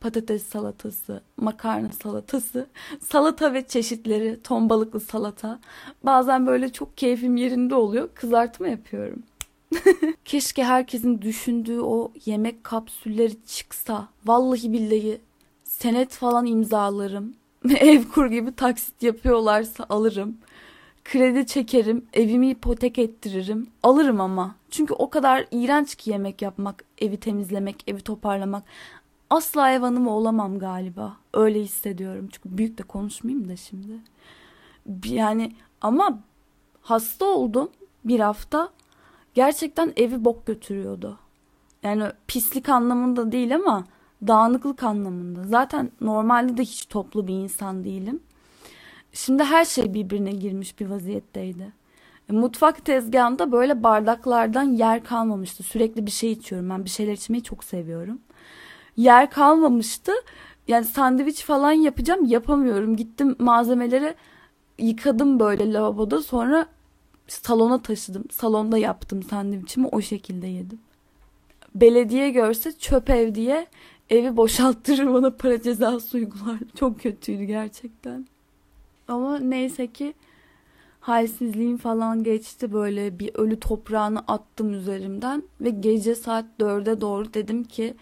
patates 0.00 0.42
salatası, 0.42 1.22
makarna 1.36 1.92
salatası, 1.92 2.66
salata 3.00 3.54
ve 3.54 3.66
çeşitleri, 3.66 4.42
ton 4.42 4.70
balıklı 4.70 5.00
salata. 5.00 5.60
Bazen 6.04 6.46
böyle 6.46 6.72
çok 6.72 6.96
keyfim 6.98 7.36
yerinde 7.36 7.74
oluyor. 7.74 8.08
Kızartma 8.14 8.68
yapıyorum. 8.68 9.22
Keşke 10.24 10.64
herkesin 10.64 11.22
düşündüğü 11.22 11.80
o 11.80 12.12
yemek 12.24 12.64
kapsülleri 12.64 13.44
çıksa. 13.46 14.08
Vallahi 14.26 14.72
billahi 14.72 15.20
senet 15.64 16.10
falan 16.10 16.46
imzalarım. 16.46 17.34
Ev 17.76 18.04
kur 18.04 18.26
gibi 18.26 18.52
taksit 18.52 19.02
yapıyorlarsa 19.02 19.86
alırım. 19.88 20.38
Kredi 21.04 21.46
çekerim, 21.46 22.06
evimi 22.12 22.50
ipotek 22.50 22.98
ettiririm. 22.98 23.66
Alırım 23.82 24.20
ama. 24.20 24.54
Çünkü 24.70 24.94
o 24.94 25.10
kadar 25.10 25.46
iğrenç 25.50 25.94
ki 25.94 26.10
yemek 26.10 26.42
yapmak, 26.42 26.84
evi 26.98 27.16
temizlemek, 27.16 27.84
evi 27.86 28.00
toparlamak. 28.00 28.64
Asla 29.30 29.72
ev 29.72 29.80
hanımı 29.80 30.10
olamam 30.10 30.58
galiba. 30.58 31.16
Öyle 31.34 31.60
hissediyorum. 31.60 32.28
Çünkü 32.32 32.58
büyük 32.58 32.78
de 32.78 32.82
konuşmayayım 32.82 33.48
da 33.48 33.56
şimdi. 33.56 33.92
Yani 35.04 35.52
ama 35.80 36.18
hasta 36.82 37.24
oldum 37.24 37.70
bir 38.04 38.20
hafta 38.20 38.70
gerçekten 39.34 39.92
evi 39.96 40.24
bok 40.24 40.46
götürüyordu. 40.46 41.18
Yani 41.82 42.04
pislik 42.28 42.68
anlamında 42.68 43.32
değil 43.32 43.54
ama 43.54 43.84
dağınıklık 44.26 44.82
anlamında. 44.82 45.44
Zaten 45.44 45.90
normalde 46.00 46.56
de 46.56 46.62
hiç 46.62 46.86
toplu 46.86 47.26
bir 47.26 47.34
insan 47.34 47.84
değilim. 47.84 48.20
Şimdi 49.12 49.44
her 49.44 49.64
şey 49.64 49.94
birbirine 49.94 50.32
girmiş 50.32 50.80
bir 50.80 50.86
vaziyetteydi. 50.86 51.72
E, 52.30 52.32
mutfak 52.32 52.84
tezgahında 52.84 53.52
böyle 53.52 53.82
bardaklardan 53.82 54.62
yer 54.62 55.04
kalmamıştı. 55.04 55.62
Sürekli 55.62 56.06
bir 56.06 56.10
şey 56.10 56.32
içiyorum. 56.32 56.70
Ben 56.70 56.84
bir 56.84 56.90
şeyler 56.90 57.12
içmeyi 57.12 57.42
çok 57.42 57.64
seviyorum. 57.64 58.20
Yer 58.96 59.30
kalmamıştı. 59.30 60.12
Yani 60.68 60.84
sandviç 60.84 61.44
falan 61.44 61.72
yapacağım 61.72 62.24
yapamıyorum. 62.24 62.96
Gittim 62.96 63.36
malzemeleri 63.38 64.14
yıkadım 64.78 65.40
böyle 65.40 65.72
lavaboda. 65.72 66.22
Sonra 66.22 66.66
salona 67.32 67.82
taşıdım. 67.82 68.24
Salonda 68.30 68.78
yaptım 68.78 69.22
sandviçimi 69.22 69.86
o 69.86 70.00
şekilde 70.00 70.46
yedim. 70.46 70.78
Belediye 71.74 72.30
görse 72.30 72.72
çöp 72.72 73.10
ev 73.10 73.34
diye 73.34 73.66
evi 74.10 74.36
boşalttırır 74.36 75.14
bana 75.14 75.30
para 75.30 75.62
cezası 75.62 76.16
uygular. 76.16 76.58
Çok 76.78 77.00
kötüydü 77.00 77.44
gerçekten. 77.44 78.26
Ama 79.08 79.38
neyse 79.38 79.86
ki 79.86 80.14
halsizliğim 81.00 81.76
falan 81.76 82.24
geçti 82.24 82.72
böyle 82.72 83.18
bir 83.18 83.34
ölü 83.34 83.60
toprağını 83.60 84.18
attım 84.18 84.74
üzerimden 84.74 85.42
ve 85.60 85.70
gece 85.70 86.14
saat 86.14 86.44
dörde 86.60 87.00
doğru 87.00 87.34
dedim 87.34 87.64
ki 87.64 87.94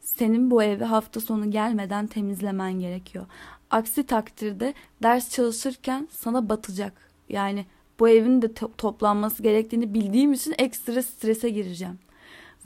senin 0.00 0.50
bu 0.50 0.62
evi 0.62 0.84
hafta 0.84 1.20
sonu 1.20 1.50
gelmeden 1.50 2.06
temizlemen 2.06 2.72
gerekiyor. 2.80 3.26
Aksi 3.70 4.06
takdirde 4.06 4.74
ders 5.02 5.30
çalışırken 5.30 6.08
sana 6.10 6.48
batacak. 6.48 6.92
Yani 7.28 7.66
bu 8.00 8.08
evin 8.08 8.42
de 8.42 8.46
to- 8.46 8.76
toplanması 8.78 9.42
gerektiğini 9.42 9.94
bildiğim 9.94 10.32
için 10.32 10.54
ekstra 10.58 11.02
strese 11.02 11.48
gireceğim. 11.50 11.98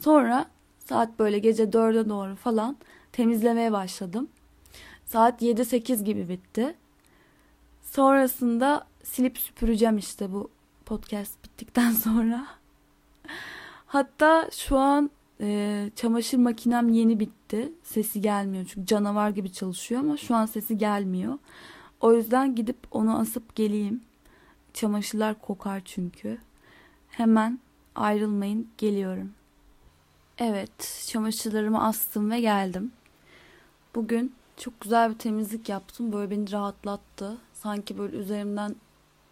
Sonra 0.01 0.47
saat 0.79 1.19
böyle 1.19 1.39
gece 1.39 1.73
dörde 1.73 2.09
doğru 2.09 2.37
falan 2.37 2.77
temizlemeye 3.13 3.73
başladım. 3.73 4.29
Saat 5.07 5.43
7-8 5.43 6.05
gibi 6.05 6.29
bitti. 6.29 6.75
Sonrasında 7.83 8.87
silip 9.05 9.39
süpüreceğim 9.39 9.99
işte 9.99 10.33
bu 10.33 10.51
podcast 10.87 11.45
bittikten 11.45 11.91
sonra. 12.05 12.47
Hatta 13.87 14.49
şu 14.53 14.79
an 14.79 15.11
e, 15.41 15.91
çamaşır 15.97 16.39
makinem 16.39 16.89
yeni 16.89 17.21
bitti. 17.21 17.73
Sesi 17.83 18.21
gelmiyor 18.21 18.65
çünkü 18.75 18.87
canavar 18.87 19.31
gibi 19.31 19.53
çalışıyor 19.53 20.01
ama 20.01 20.17
şu 20.17 20.35
an 20.35 20.47
sesi 20.47 20.79
gelmiyor. 20.79 21.39
O 22.01 22.13
yüzden 22.13 22.55
gidip 22.55 22.77
onu 22.91 23.19
asıp 23.19 23.57
geleyim. 23.57 24.01
Çamaşırlar 24.75 25.41
kokar 25.41 25.83
çünkü. 25.85 26.39
Hemen 27.09 27.59
ayrılmayın 27.95 28.69
geliyorum. 28.79 29.33
Evet 30.39 31.05
çamaşırlarımı 31.09 31.85
astım 31.85 32.31
ve 32.31 32.41
geldim. 32.41 32.93
Bugün 33.95 34.35
çok 34.57 34.81
güzel 34.81 35.11
bir 35.11 35.19
temizlik 35.19 35.69
yaptım. 35.69 36.13
Böyle 36.13 36.31
beni 36.31 36.53
rahatlattı. 36.53 37.37
Sanki 37.53 37.99
böyle 37.99 38.17
üzerimden 38.17 38.77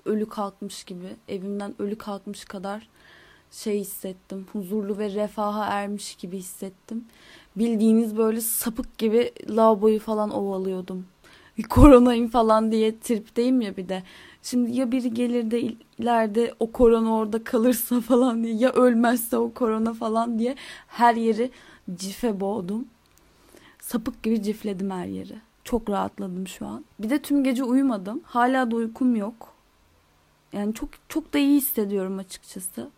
ölü 0.04 0.28
kalkmış 0.28 0.84
gibi, 0.84 1.16
evimden 1.28 1.74
ölü 1.78 1.98
kalkmış 1.98 2.44
kadar 2.44 2.88
şey 3.50 3.80
hissettim. 3.80 4.46
Huzurlu 4.52 4.98
ve 4.98 5.14
refaha 5.14 5.64
ermiş 5.64 6.14
gibi 6.14 6.38
hissettim. 6.38 7.04
Bildiğiniz 7.56 8.16
böyle 8.16 8.40
sapık 8.40 8.98
gibi 8.98 9.32
lavaboyu 9.48 10.00
falan 10.00 10.30
ovalıyordum. 10.30 11.06
Koronayım 11.68 12.28
falan 12.28 12.72
diye 12.72 13.00
tripteyim 13.00 13.60
ya 13.60 13.76
bir 13.76 13.88
de. 13.88 14.02
Şimdi 14.46 14.76
ya 14.76 14.92
biri 14.92 15.14
gelir 15.14 15.50
de 15.50 15.60
il- 15.60 15.76
ileride 15.98 16.54
o 16.60 16.72
korona 16.72 17.14
orada 17.14 17.44
kalırsa 17.44 18.00
falan 18.08 18.44
diye 18.44 18.54
ya 18.54 18.72
ölmezse 18.72 19.36
o 19.36 19.52
korona 19.52 19.94
falan 19.94 20.38
diye 20.38 20.56
her 20.86 21.14
yeri 21.14 21.50
cife 21.94 22.40
boğdum. 22.40 22.88
Sapık 23.80 24.22
gibi 24.22 24.42
cifledim 24.42 24.90
her 24.90 25.06
yeri. 25.06 25.36
Çok 25.64 25.90
rahatladım 25.90 26.48
şu 26.48 26.66
an. 26.66 26.84
Bir 26.98 27.10
de 27.10 27.22
tüm 27.22 27.44
gece 27.44 27.64
uyumadım. 27.64 28.20
Hala 28.24 28.70
da 28.70 28.76
uykum 28.76 29.16
yok. 29.16 29.52
Yani 30.52 30.74
çok 30.74 30.88
çok 31.08 31.34
da 31.34 31.38
iyi 31.38 31.56
hissediyorum 31.56 32.18
açıkçası. 32.18 32.88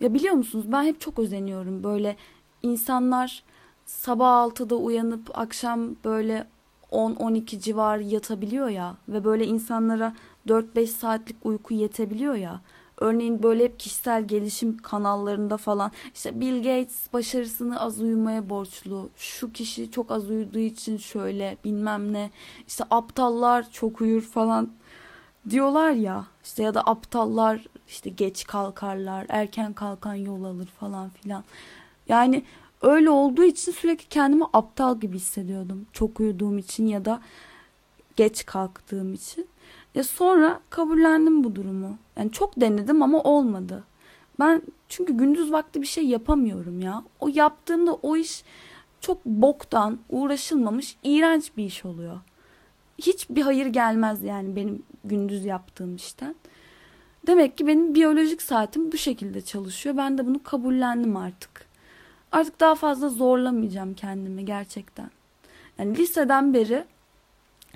Ya 0.00 0.14
biliyor 0.14 0.34
musunuz 0.34 0.64
ben 0.72 0.84
hep 0.84 1.00
çok 1.00 1.18
özeniyorum. 1.18 1.84
Böyle 1.84 2.16
insanlar 2.62 3.42
sabah 3.84 4.46
6'da 4.50 4.74
uyanıp 4.76 5.38
akşam 5.38 5.96
böyle 6.04 6.46
10-12 6.92 7.60
civarı 7.60 8.02
yatabiliyor 8.02 8.68
ya 8.68 8.96
ve 9.08 9.24
böyle 9.24 9.46
insanlara 9.46 10.14
4-5 10.46 10.86
saatlik 10.86 11.36
uyku 11.44 11.74
yetebiliyor 11.74 12.34
ya. 12.34 12.60
Örneğin 12.98 13.42
böyle 13.42 13.64
hep 13.64 13.80
kişisel 13.80 14.24
gelişim 14.24 14.76
kanallarında 14.76 15.56
falan 15.56 15.92
işte 16.14 16.40
Bill 16.40 16.56
Gates 16.56 17.12
başarısını 17.12 17.80
az 17.80 18.00
uyumaya 18.00 18.50
borçlu. 18.50 19.10
Şu 19.16 19.52
kişi 19.52 19.90
çok 19.90 20.10
az 20.10 20.30
uyuduğu 20.30 20.58
için 20.58 20.96
şöyle 20.96 21.56
bilmem 21.64 22.12
ne. 22.12 22.30
İşte 22.68 22.84
aptallar 22.90 23.70
çok 23.70 24.00
uyur 24.00 24.22
falan 24.22 24.70
diyorlar 25.50 25.90
ya. 25.90 26.26
İşte 26.44 26.62
ya 26.62 26.74
da 26.74 26.82
aptallar 26.82 27.66
işte 27.88 28.10
geç 28.10 28.46
kalkarlar, 28.46 29.26
erken 29.28 29.72
kalkan 29.72 30.14
yol 30.14 30.44
alır 30.44 30.66
falan 30.66 31.08
filan. 31.08 31.44
Yani 32.08 32.44
öyle 32.82 33.10
olduğu 33.10 33.44
için 33.44 33.72
sürekli 33.72 34.08
kendimi 34.08 34.44
aptal 34.52 35.00
gibi 35.00 35.16
hissediyordum. 35.16 35.86
Çok 35.92 36.20
uyuduğum 36.20 36.58
için 36.58 36.86
ya 36.86 37.04
da 37.04 37.20
geç 38.16 38.46
kalktığım 38.46 39.14
için. 39.14 39.46
Ya 39.96 40.04
sonra 40.04 40.60
kabullendim 40.70 41.44
bu 41.44 41.54
durumu. 41.54 41.98
Yani 42.16 42.32
çok 42.32 42.60
denedim 42.60 43.02
ama 43.02 43.22
olmadı. 43.22 43.84
Ben 44.40 44.62
çünkü 44.88 45.12
gündüz 45.12 45.52
vakti 45.52 45.82
bir 45.82 45.86
şey 45.86 46.06
yapamıyorum 46.06 46.80
ya. 46.80 47.02
O 47.20 47.28
yaptığımda 47.28 47.94
o 47.94 48.16
iş 48.16 48.44
çok 49.00 49.24
boktan, 49.24 49.98
uğraşılmamış, 50.10 50.96
iğrenç 51.02 51.56
bir 51.56 51.64
iş 51.64 51.84
oluyor. 51.84 52.20
Hiçbir 52.98 53.42
hayır 53.42 53.66
gelmez 53.66 54.22
yani 54.22 54.56
benim 54.56 54.82
gündüz 55.04 55.44
yaptığım 55.44 55.96
işten. 55.96 56.34
Demek 57.26 57.58
ki 57.58 57.66
benim 57.66 57.94
biyolojik 57.94 58.42
saatim 58.42 58.92
bu 58.92 58.96
şekilde 58.96 59.40
çalışıyor. 59.40 59.96
Ben 59.96 60.18
de 60.18 60.26
bunu 60.26 60.42
kabullendim 60.42 61.16
artık. 61.16 61.66
Artık 62.32 62.60
daha 62.60 62.74
fazla 62.74 63.08
zorlamayacağım 63.08 63.94
kendimi 63.94 64.44
gerçekten. 64.44 65.10
Yani 65.78 65.96
liseden 65.96 66.54
beri 66.54 66.84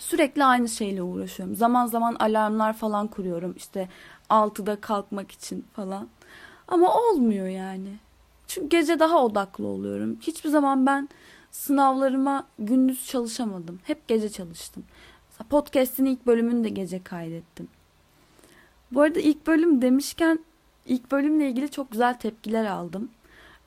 sürekli 0.01 0.45
aynı 0.45 0.69
şeyle 0.69 1.03
uğraşıyorum. 1.03 1.57
Zaman 1.57 1.87
zaman 1.87 2.15
alarmlar 2.15 2.73
falan 2.73 3.07
kuruyorum. 3.07 3.55
İşte 3.57 3.89
6'da 4.31 4.81
kalkmak 4.81 5.33
için 5.33 5.65
falan. 5.73 6.09
Ama 6.69 6.95
olmuyor 6.95 7.47
yani. 7.47 7.97
Çünkü 8.47 8.69
gece 8.69 8.99
daha 8.99 9.25
odaklı 9.25 9.67
oluyorum. 9.67 10.19
Hiçbir 10.21 10.51
zaman 10.51 10.87
ben 10.87 11.09
sınavlarıma 11.51 12.47
gündüz 12.59 13.07
çalışamadım. 13.07 13.81
Hep 13.85 14.09
gece 14.09 14.29
çalıştım. 14.29 14.85
Podcast'in 15.51 16.05
ilk 16.05 16.27
bölümünü 16.27 16.65
de 16.65 16.69
gece 16.69 17.03
kaydettim. 17.03 17.69
Bu 18.93 19.01
arada 19.01 19.21
ilk 19.21 19.47
bölüm 19.47 19.83
demişken 19.83 20.39
ilk 20.87 21.13
bölümle 21.13 21.51
ilgili 21.51 21.71
çok 21.71 21.91
güzel 21.91 22.15
tepkiler 22.19 22.65
aldım. 22.65 23.11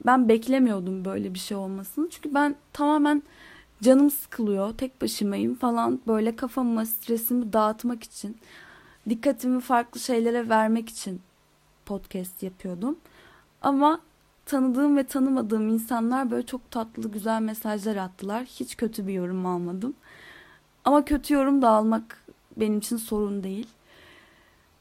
Ben 0.05 0.29
beklemiyordum 0.29 1.05
böyle 1.05 1.33
bir 1.33 1.39
şey 1.39 1.57
olmasını. 1.57 2.09
Çünkü 2.09 2.33
ben 2.33 2.55
tamamen 2.73 3.23
canım 3.83 4.11
sıkılıyor. 4.11 4.77
Tek 4.77 5.01
başımayım 5.01 5.55
falan 5.55 6.01
böyle 6.07 6.35
kafamı, 6.35 6.85
stresimi 6.85 7.53
dağıtmak 7.53 8.03
için, 8.03 8.37
dikkatimi 9.09 9.61
farklı 9.61 9.99
şeylere 9.99 10.49
vermek 10.49 10.89
için 10.89 11.21
podcast 11.85 12.43
yapıyordum. 12.43 12.97
Ama 13.61 13.99
tanıdığım 14.45 14.97
ve 14.97 15.03
tanımadığım 15.03 15.69
insanlar 15.69 16.31
böyle 16.31 16.45
çok 16.45 16.71
tatlı, 16.71 17.11
güzel 17.11 17.41
mesajlar 17.41 17.95
attılar. 17.95 18.45
Hiç 18.45 18.77
kötü 18.77 19.07
bir 19.07 19.13
yorum 19.13 19.45
almadım. 19.45 19.93
Ama 20.85 21.05
kötü 21.05 21.33
yorum 21.33 21.61
da 21.61 21.69
almak 21.69 22.25
benim 22.57 22.77
için 22.77 22.97
sorun 22.97 23.43
değil. 23.43 23.67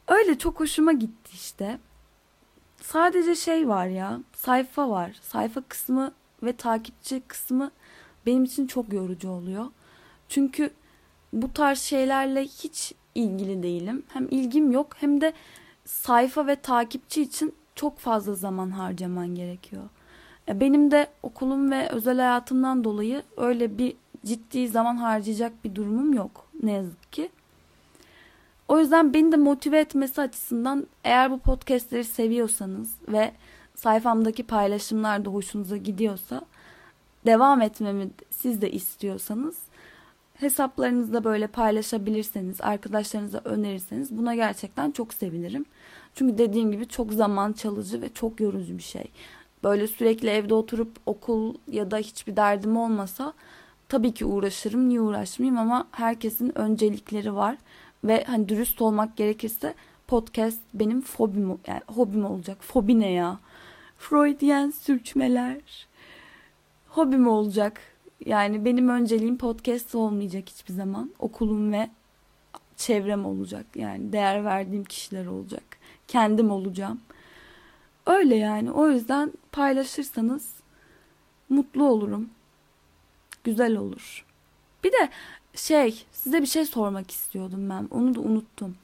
Öyle 0.08 0.38
çok 0.38 0.60
hoşuma 0.60 0.92
gitti 0.92 1.30
işte. 1.34 1.78
Sadece 2.80 3.34
şey 3.34 3.68
var 3.68 3.86
ya, 3.86 4.20
sayfa 4.32 4.90
var. 4.90 5.18
Sayfa 5.22 5.60
kısmı 5.60 6.12
ve 6.42 6.52
takipçi 6.52 7.22
kısmı 7.28 7.70
benim 8.26 8.44
için 8.44 8.66
çok 8.66 8.92
yorucu 8.92 9.30
oluyor. 9.30 9.66
Çünkü 10.28 10.70
bu 11.32 11.52
tarz 11.52 11.78
şeylerle 11.78 12.42
hiç 12.44 12.94
ilgili 13.14 13.62
değilim. 13.62 14.02
Hem 14.08 14.28
ilgim 14.30 14.72
yok 14.72 14.88
hem 15.00 15.20
de 15.20 15.32
sayfa 15.84 16.46
ve 16.46 16.56
takipçi 16.56 17.22
için 17.22 17.54
çok 17.74 17.98
fazla 17.98 18.34
zaman 18.34 18.70
harcaman 18.70 19.34
gerekiyor. 19.34 19.82
Ya 20.46 20.60
Benim 20.60 20.90
de 20.90 21.06
okulum 21.22 21.70
ve 21.70 21.88
özel 21.88 22.16
hayatımdan 22.16 22.84
dolayı 22.84 23.22
öyle 23.36 23.78
bir 23.78 23.94
ciddi 24.26 24.68
zaman 24.68 24.96
harcayacak 24.96 25.64
bir 25.64 25.74
durumum 25.74 26.14
yok 26.14 26.46
ne 26.62 26.72
yazık 26.72 27.12
ki. 27.12 27.30
O 28.68 28.78
yüzden 28.78 29.14
beni 29.14 29.32
de 29.32 29.36
motive 29.36 29.78
etmesi 29.78 30.20
açısından 30.20 30.86
eğer 31.04 31.30
bu 31.30 31.38
podcastleri 31.38 32.04
seviyorsanız 32.04 32.94
ve 33.08 33.32
sayfamdaki 33.74 34.42
paylaşımlar 34.42 35.24
da 35.24 35.30
hoşunuza 35.30 35.76
gidiyorsa 35.76 36.42
devam 37.26 37.62
etmemi 37.62 38.10
siz 38.30 38.62
de 38.62 38.72
istiyorsanız 38.72 39.56
hesaplarınızda 40.34 41.24
böyle 41.24 41.46
paylaşabilirseniz, 41.46 42.60
arkadaşlarınıza 42.60 43.40
önerirseniz 43.44 44.16
buna 44.18 44.34
gerçekten 44.34 44.90
çok 44.90 45.14
sevinirim. 45.14 45.64
Çünkü 46.14 46.38
dediğim 46.38 46.72
gibi 46.72 46.88
çok 46.88 47.12
zaman 47.12 47.52
çalıcı 47.52 48.02
ve 48.02 48.08
çok 48.08 48.40
yorucu 48.40 48.78
bir 48.78 48.82
şey. 48.82 49.04
Böyle 49.64 49.86
sürekli 49.86 50.28
evde 50.28 50.54
oturup 50.54 50.96
okul 51.06 51.54
ya 51.68 51.90
da 51.90 51.98
hiçbir 51.98 52.36
derdim 52.36 52.76
olmasa 52.76 53.32
tabii 53.88 54.14
ki 54.14 54.24
uğraşırım. 54.24 54.88
Niye 54.88 55.00
uğraşmayayım 55.00 55.58
ama 55.58 55.86
herkesin 55.92 56.58
öncelikleri 56.58 57.34
var 57.34 57.56
ve 58.04 58.24
hani 58.24 58.48
dürüst 58.48 58.82
olmak 58.82 59.16
gerekirse 59.16 59.74
podcast 60.06 60.58
benim 60.74 61.00
fobim 61.00 61.58
yani 61.66 61.80
hobim 61.86 62.24
olacak. 62.24 62.58
Fobi 62.60 63.00
ne 63.00 63.10
ya? 63.10 63.38
Freudian 63.98 64.70
sürçmeler. 64.70 65.86
Hobim 66.92 67.28
olacak. 67.28 67.80
Yani 68.26 68.64
benim 68.64 68.88
önceliğim 68.88 69.38
podcast 69.38 69.94
olmayacak 69.94 70.48
hiçbir 70.48 70.72
zaman. 70.74 71.10
Okulum 71.18 71.72
ve 71.72 71.90
çevrem 72.76 73.26
olacak. 73.26 73.66
Yani 73.74 74.12
değer 74.12 74.44
verdiğim 74.44 74.84
kişiler 74.84 75.26
olacak. 75.26 75.62
Kendim 76.08 76.50
olacağım. 76.50 77.00
Öyle 78.06 78.36
yani. 78.36 78.72
O 78.72 78.88
yüzden 78.88 79.32
paylaşırsanız 79.52 80.54
mutlu 81.48 81.84
olurum. 81.84 82.30
Güzel 83.44 83.76
olur. 83.76 84.24
Bir 84.84 84.92
de 84.92 85.08
şey 85.54 86.04
size 86.12 86.40
bir 86.42 86.46
şey 86.46 86.64
sormak 86.64 87.10
istiyordum 87.10 87.70
ben. 87.70 87.88
Onu 87.90 88.14
da 88.14 88.20
unuttum. 88.20 88.76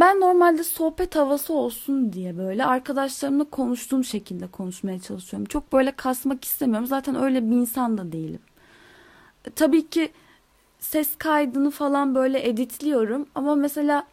Ben 0.00 0.20
normalde 0.20 0.64
sohbet 0.64 1.16
havası 1.16 1.52
olsun 1.54 2.12
diye 2.12 2.38
böyle 2.38 2.64
arkadaşlarımla 2.64 3.44
konuştuğum 3.44 4.04
şekilde 4.04 4.46
konuşmaya 4.46 5.00
çalışıyorum. 5.00 5.46
Çok 5.48 5.72
böyle 5.72 5.92
kasmak 5.92 6.44
istemiyorum. 6.44 6.86
Zaten 6.86 7.14
öyle 7.14 7.50
bir 7.50 7.56
insan 7.56 7.98
da 7.98 8.12
değilim. 8.12 8.40
E, 9.44 9.50
Tabii 9.50 9.88
ki 9.90 10.12
ses 10.78 11.16
kaydını 11.18 11.70
falan 11.70 12.14
böyle 12.14 12.48
editliyorum 12.48 13.26
ama 13.34 13.54
mesela 13.54 14.06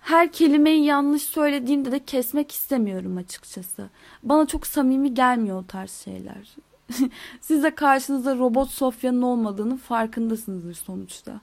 her 0.00 0.32
kelimeyi 0.32 0.84
yanlış 0.84 1.22
söylediğimde 1.22 1.92
de 1.92 2.04
kesmek 2.04 2.52
istemiyorum 2.52 3.16
açıkçası. 3.16 3.88
Bana 4.22 4.46
çok 4.46 4.66
samimi 4.66 5.14
gelmiyor 5.14 5.62
o 5.62 5.66
tarz 5.66 5.90
şeyler. 5.92 6.56
Siz 7.40 7.62
de 7.62 7.74
karşınızda 7.74 8.36
robot 8.38 8.70
Sofya'nın 8.70 9.22
olmadığının 9.22 9.76
farkındasınızdır 9.76 10.74
sonuçta. 10.74 11.40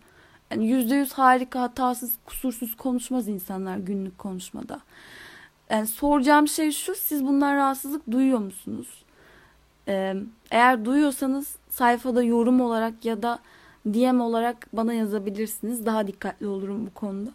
Yani 0.51 0.67
yüzde 0.67 0.95
yüz 0.95 1.13
harika, 1.13 1.62
hatasız, 1.62 2.13
kusursuz 2.25 2.75
konuşmaz 2.75 3.27
insanlar 3.27 3.77
günlük 3.77 4.17
konuşmada. 4.17 4.79
Yani 5.69 5.88
soracağım 5.88 6.47
şey 6.47 6.71
şu, 6.71 6.95
siz 6.95 7.25
bundan 7.25 7.55
rahatsızlık 7.55 8.12
duyuyor 8.12 8.39
musunuz? 8.39 9.05
Eğer 10.51 10.86
duyuyorsanız 10.86 11.55
sayfada 11.69 12.23
yorum 12.23 12.62
olarak 12.62 13.05
ya 13.05 13.23
da 13.23 13.39
DM 13.86 14.19
olarak 14.19 14.67
bana 14.73 14.93
yazabilirsiniz. 14.93 15.86
Daha 15.86 16.08
dikkatli 16.08 16.47
olurum 16.47 16.86
bu 16.86 16.93
konuda. 16.93 17.29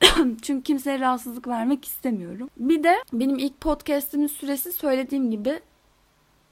Çünkü 0.42 0.62
kimseye 0.62 1.00
rahatsızlık 1.00 1.48
vermek 1.48 1.84
istemiyorum. 1.84 2.50
Bir 2.56 2.82
de 2.82 2.96
benim 3.12 3.38
ilk 3.38 3.60
podcastimin 3.60 4.26
süresi 4.26 4.72
söylediğim 4.72 5.30
gibi 5.30 5.60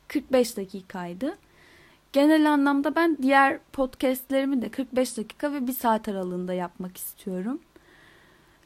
45 0.09 0.57
dakikaydı. 0.57 1.37
Genel 2.13 2.53
anlamda 2.53 2.95
ben 2.95 3.19
diğer 3.23 3.59
podcastlerimi 3.73 4.63
de 4.63 4.69
45 4.69 5.17
dakika 5.17 5.53
ve 5.53 5.67
1 5.67 5.73
saat 5.73 6.09
aralığında 6.09 6.55
yapmak 6.55 6.97
istiyorum. 6.97 7.61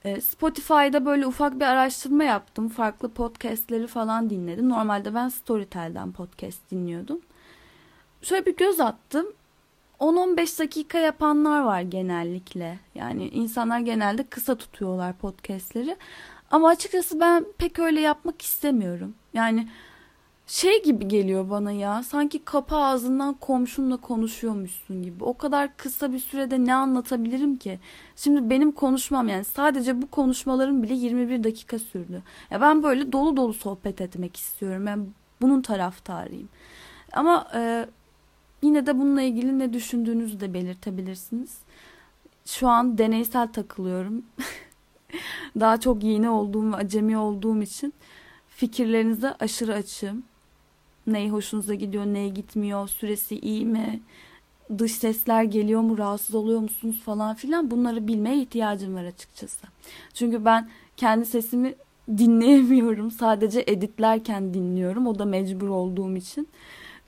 Ee, 0.04 0.20
Spotify'da 0.20 1.06
böyle 1.06 1.26
ufak 1.26 1.54
bir 1.54 1.64
araştırma 1.64 2.24
yaptım. 2.24 2.68
Farklı 2.68 3.08
podcastleri 3.08 3.86
falan 3.86 4.30
dinledim. 4.30 4.68
Normalde 4.68 5.14
ben 5.14 5.28
Storytel'den 5.28 6.12
podcast 6.12 6.70
dinliyordum. 6.70 7.20
Şöyle 8.22 8.46
bir 8.46 8.56
göz 8.56 8.80
attım. 8.80 9.26
10-15 10.00 10.58
dakika 10.58 10.98
yapanlar 10.98 11.60
var 11.60 11.80
genellikle. 11.80 12.78
Yani 12.94 13.28
insanlar 13.28 13.78
genelde 13.78 14.24
kısa 14.24 14.54
tutuyorlar 14.54 15.12
podcastleri. 15.12 15.96
Ama 16.50 16.68
açıkçası 16.68 17.20
ben 17.20 17.46
pek 17.58 17.78
öyle 17.78 18.00
yapmak 18.00 18.42
istemiyorum. 18.42 19.14
Yani 19.34 19.68
şey 20.46 20.82
gibi 20.82 21.08
geliyor 21.08 21.50
bana 21.50 21.72
ya. 21.72 22.02
Sanki 22.02 22.44
kapı 22.44 22.76
ağzından 22.76 23.34
komşunla 23.34 23.96
konuşuyormuşsun 23.96 25.02
gibi. 25.02 25.24
O 25.24 25.36
kadar 25.36 25.76
kısa 25.76 26.12
bir 26.12 26.18
sürede 26.18 26.64
ne 26.64 26.74
anlatabilirim 26.74 27.56
ki? 27.56 27.78
Şimdi 28.16 28.50
benim 28.50 28.72
konuşmam 28.72 29.28
yani 29.28 29.44
sadece 29.44 30.02
bu 30.02 30.06
konuşmaların 30.06 30.82
bile 30.82 30.94
21 30.94 31.44
dakika 31.44 31.78
sürdü. 31.78 32.22
Ya 32.50 32.60
ben 32.60 32.82
böyle 32.82 33.12
dolu 33.12 33.36
dolu 33.36 33.52
sohbet 33.54 34.00
etmek 34.00 34.36
istiyorum. 34.36 34.86
Ben 34.86 35.06
bunun 35.40 35.62
taraftarıyım. 35.62 36.48
Ama 37.12 37.48
e, 37.54 37.86
yine 38.62 38.86
de 38.86 38.98
bununla 38.98 39.22
ilgili 39.22 39.58
ne 39.58 39.72
düşündüğünüzü 39.72 40.40
de 40.40 40.54
belirtebilirsiniz. 40.54 41.58
Şu 42.46 42.68
an 42.68 42.98
deneysel 42.98 43.52
takılıyorum. 43.52 44.22
Daha 45.60 45.80
çok 45.80 46.02
yeni 46.04 46.30
olduğum 46.30 46.72
ve 46.72 46.76
acemi 46.76 47.18
olduğum 47.18 47.62
için 47.62 47.94
fikirlerinize 48.48 49.34
aşırı 49.40 49.74
açığım. 49.74 50.24
Neyi 51.06 51.30
hoşunuza 51.30 51.74
gidiyor, 51.74 52.06
neye 52.06 52.28
gitmiyor, 52.28 52.88
süresi 52.88 53.38
iyi 53.38 53.66
mi, 53.66 54.00
dış 54.78 54.92
sesler 54.92 55.44
geliyor 55.44 55.80
mu, 55.80 55.98
rahatsız 55.98 56.34
oluyor 56.34 56.60
musunuz 56.60 57.02
falan 57.04 57.34
filan 57.34 57.70
bunları 57.70 58.08
bilmeye 58.08 58.42
ihtiyacım 58.42 58.94
var 58.94 59.04
açıkçası. 59.04 59.66
Çünkü 60.14 60.44
ben 60.44 60.68
kendi 60.96 61.26
sesimi 61.26 61.74
dinleyemiyorum. 62.08 63.10
Sadece 63.10 63.64
editlerken 63.66 64.54
dinliyorum. 64.54 65.06
O 65.06 65.18
da 65.18 65.24
mecbur 65.24 65.68
olduğum 65.68 66.16
için. 66.16 66.48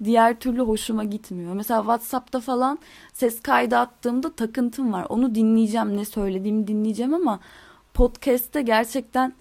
Diğer 0.05 0.41
türlü 0.41 0.61
hoşuma 0.61 1.05
gitmiyor. 1.05 1.55
Mesela 1.55 1.81
WhatsApp'ta 1.81 2.41
falan 2.41 2.79
ses 3.13 3.41
kaydı 3.41 3.77
attığımda 3.77 4.33
takıntım 4.33 4.93
var. 4.93 5.07
Onu 5.09 5.35
dinleyeceğim, 5.35 5.97
ne 5.97 6.05
söylediğimi 6.05 6.67
dinleyeceğim 6.67 7.15
ama 7.15 7.41
podcast'te 7.95 8.63
gerçekten 8.63 9.33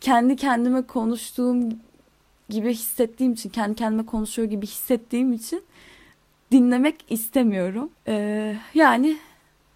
kendi 0.00 0.36
kendime 0.36 0.82
konuştuğum 0.82 1.68
gibi 2.48 2.70
hissettiğim 2.70 3.32
için, 3.32 3.50
kendi 3.50 3.74
kendime 3.74 4.06
konuşuyor 4.06 4.48
gibi 4.48 4.66
hissettiğim 4.66 5.32
için 5.32 5.62
dinlemek 6.52 7.04
istemiyorum. 7.08 7.90
Ee, 8.08 8.56
yani 8.74 9.16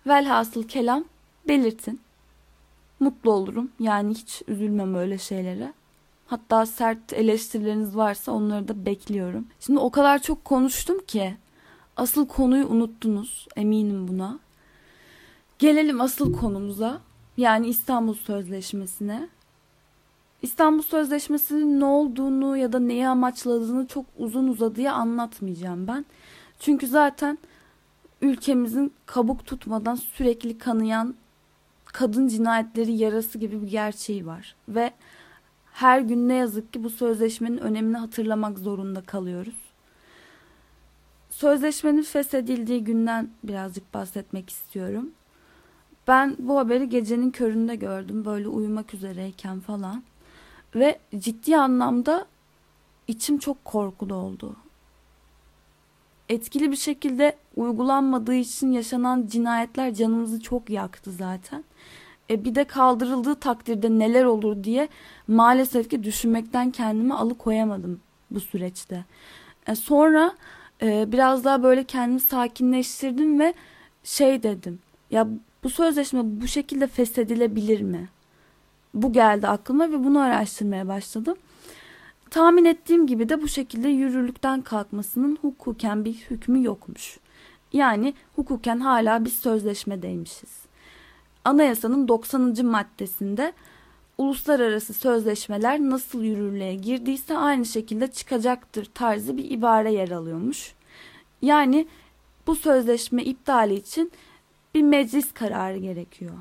velhasıl 0.07 0.69
kelam 0.69 1.05
belirtin. 1.49 2.01
Mutlu 3.01 3.33
olurum. 3.33 3.71
Yani 3.81 4.15
hiç 4.15 4.43
üzülmem 4.49 4.95
öyle 4.95 5.19
şeylere. 5.19 5.73
Hatta 6.27 6.67
sert 6.67 7.13
eleştirileriniz 7.13 7.97
varsa 7.97 8.33
onları 8.33 8.69
da 8.69 8.87
bekliyorum. 8.87 9.47
Şimdi 9.61 9.79
o 9.79 9.91
kadar 9.91 10.23
çok 10.23 10.45
konuştum 10.45 10.99
ki 11.07 11.37
asıl 11.97 12.27
konuyu 12.27 12.67
unuttunuz. 12.67 13.49
Eminim 13.57 14.09
buna. 14.09 14.39
Gelelim 15.59 16.01
asıl 16.01 16.33
konumuza. 16.33 17.01
Yani 17.37 17.69
İstanbul 17.69 18.15
Sözleşmesi'ne. 18.15 19.29
İstanbul 20.43 20.83
Sözleşmesi'nin 20.83 21.81
ne 21.81 21.85
olduğunu 21.85 22.57
ya 22.57 22.73
da 22.73 22.79
neyi 22.79 23.09
amaçladığını 23.09 23.87
çok 23.87 24.07
uzun 24.19 24.49
uzadıya 24.49 24.93
anlatmayacağım 24.93 25.87
ben. 25.87 26.05
Çünkü 26.61 26.87
zaten 26.87 27.39
ülkemizin 28.23 28.93
kabuk 29.07 29.47
tutmadan 29.47 29.95
sürekli 29.95 30.59
kanayan 30.59 31.15
kadın 31.85 32.29
cinayetleri 32.29 32.93
yarası 32.93 33.39
gibi 33.39 33.63
bir 33.63 33.69
gerçeği 33.69 34.27
var. 34.27 34.55
Ve 34.69 34.93
her 35.73 36.01
gün 36.01 36.29
ne 36.29 36.35
yazık 36.35 36.73
ki 36.73 36.85
bu 36.85 36.91
sözleşmenin 36.91 37.59
önemini 37.59 37.97
hatırlamak 37.97 38.59
zorunda 38.59 39.01
kalıyoruz. 39.01 39.55
Sözleşmenin 41.31 42.03
feshedildiği 42.03 42.85
günden 42.85 43.31
birazcık 43.45 43.95
bahsetmek 43.95 44.51
istiyorum. 44.51 45.11
Ben 46.09 46.37
bu 46.39 46.59
haberi 46.59 46.89
gecenin 46.89 47.31
köründe 47.31 47.77
gördüm. 47.77 48.25
Böyle 48.25 48.49
uyumak 48.49 48.95
üzereyken 48.95 49.61
falan. 49.61 50.03
Ve 50.75 50.99
ciddi 51.19 51.57
anlamda 51.57 52.27
içim 53.09 53.39
çok 53.39 53.65
korkulu 53.65 54.15
oldu. 54.15 54.57
Etkili 56.29 56.71
bir 56.71 56.77
şekilde 56.77 57.37
uygulanmadığı 57.57 58.35
için 58.35 58.73
yaşanan 58.73 59.27
cinayetler 59.27 59.95
canımızı 59.95 60.41
çok 60.41 60.71
yaktı 60.71 61.13
zaten. 61.13 61.65
E 62.31 62.45
bir 62.45 62.55
de 62.55 62.65
kaldırıldığı 62.65 63.35
takdirde 63.35 63.91
neler 63.91 64.25
olur 64.25 64.65
diye 64.65 64.89
maalesef 65.29 65.91
ki 65.91 66.05
düşünmekten 66.05 66.71
kendimi 66.71 67.15
alıkoyamadım 67.15 68.01
bu 68.31 68.41
süreçte. 68.41 69.05
E 69.67 69.75
sonra 69.75 70.35
e, 70.83 71.13
biraz 71.13 71.45
daha 71.45 71.63
böyle 71.63 71.85
kendimi 71.85 72.21
sakinleştirdim 72.21 73.41
ve 73.41 73.55
şey 74.05 74.43
dedim. 74.43 74.79
Ya 75.11 75.29
bu 75.63 75.71
sözleşme 75.71 76.21
bu 76.25 76.47
şekilde 76.49 76.87
feshedilebilir 76.87 77.81
mi? 77.81 78.09
Bu 78.95 79.13
geldi 79.13 79.49
aklıma 79.49 79.91
ve 79.91 80.05
bunu 80.05 80.21
araştırmaya 80.21 80.89
başladım. 80.89 81.37
Tahmin 82.31 82.65
ettiğim 82.65 83.07
gibi 83.07 83.29
de 83.29 83.43
bu 83.43 83.49
şekilde 83.49 83.89
yürürlükten 83.89 84.63
kalkmasının 84.63 85.39
hukuken 85.43 86.05
bir 86.05 86.15
hükmü 86.15 86.65
yokmuş. 86.65 87.19
Yani 87.73 88.15
hukuken 88.37 88.81
hala 88.81 89.25
biz 89.25 89.33
sözleşmedeymişiz. 89.33 90.61
Anayasanın 91.45 92.09
90. 92.09 92.67
maddesinde 92.67 93.53
uluslararası 94.19 94.95
sözleşmeler 94.95 95.81
nasıl 95.81 96.23
yürürlüğe 96.23 96.75
girdiyse 96.75 97.37
aynı 97.37 97.67
şekilde 97.67 98.07
çıkacaktır 98.07 98.85
tarzı 98.95 99.37
bir 99.37 99.51
ibare 99.51 99.93
yer 99.93 100.11
alıyormuş. 100.11 100.75
Yani 101.43 101.87
bu 102.47 102.57
sözleşme 102.57 103.25
iptali 103.25 103.75
için 103.75 104.13
bir 104.75 104.83
meclis 104.83 105.33
kararı 105.33 105.79
gerekiyor. 105.79 106.35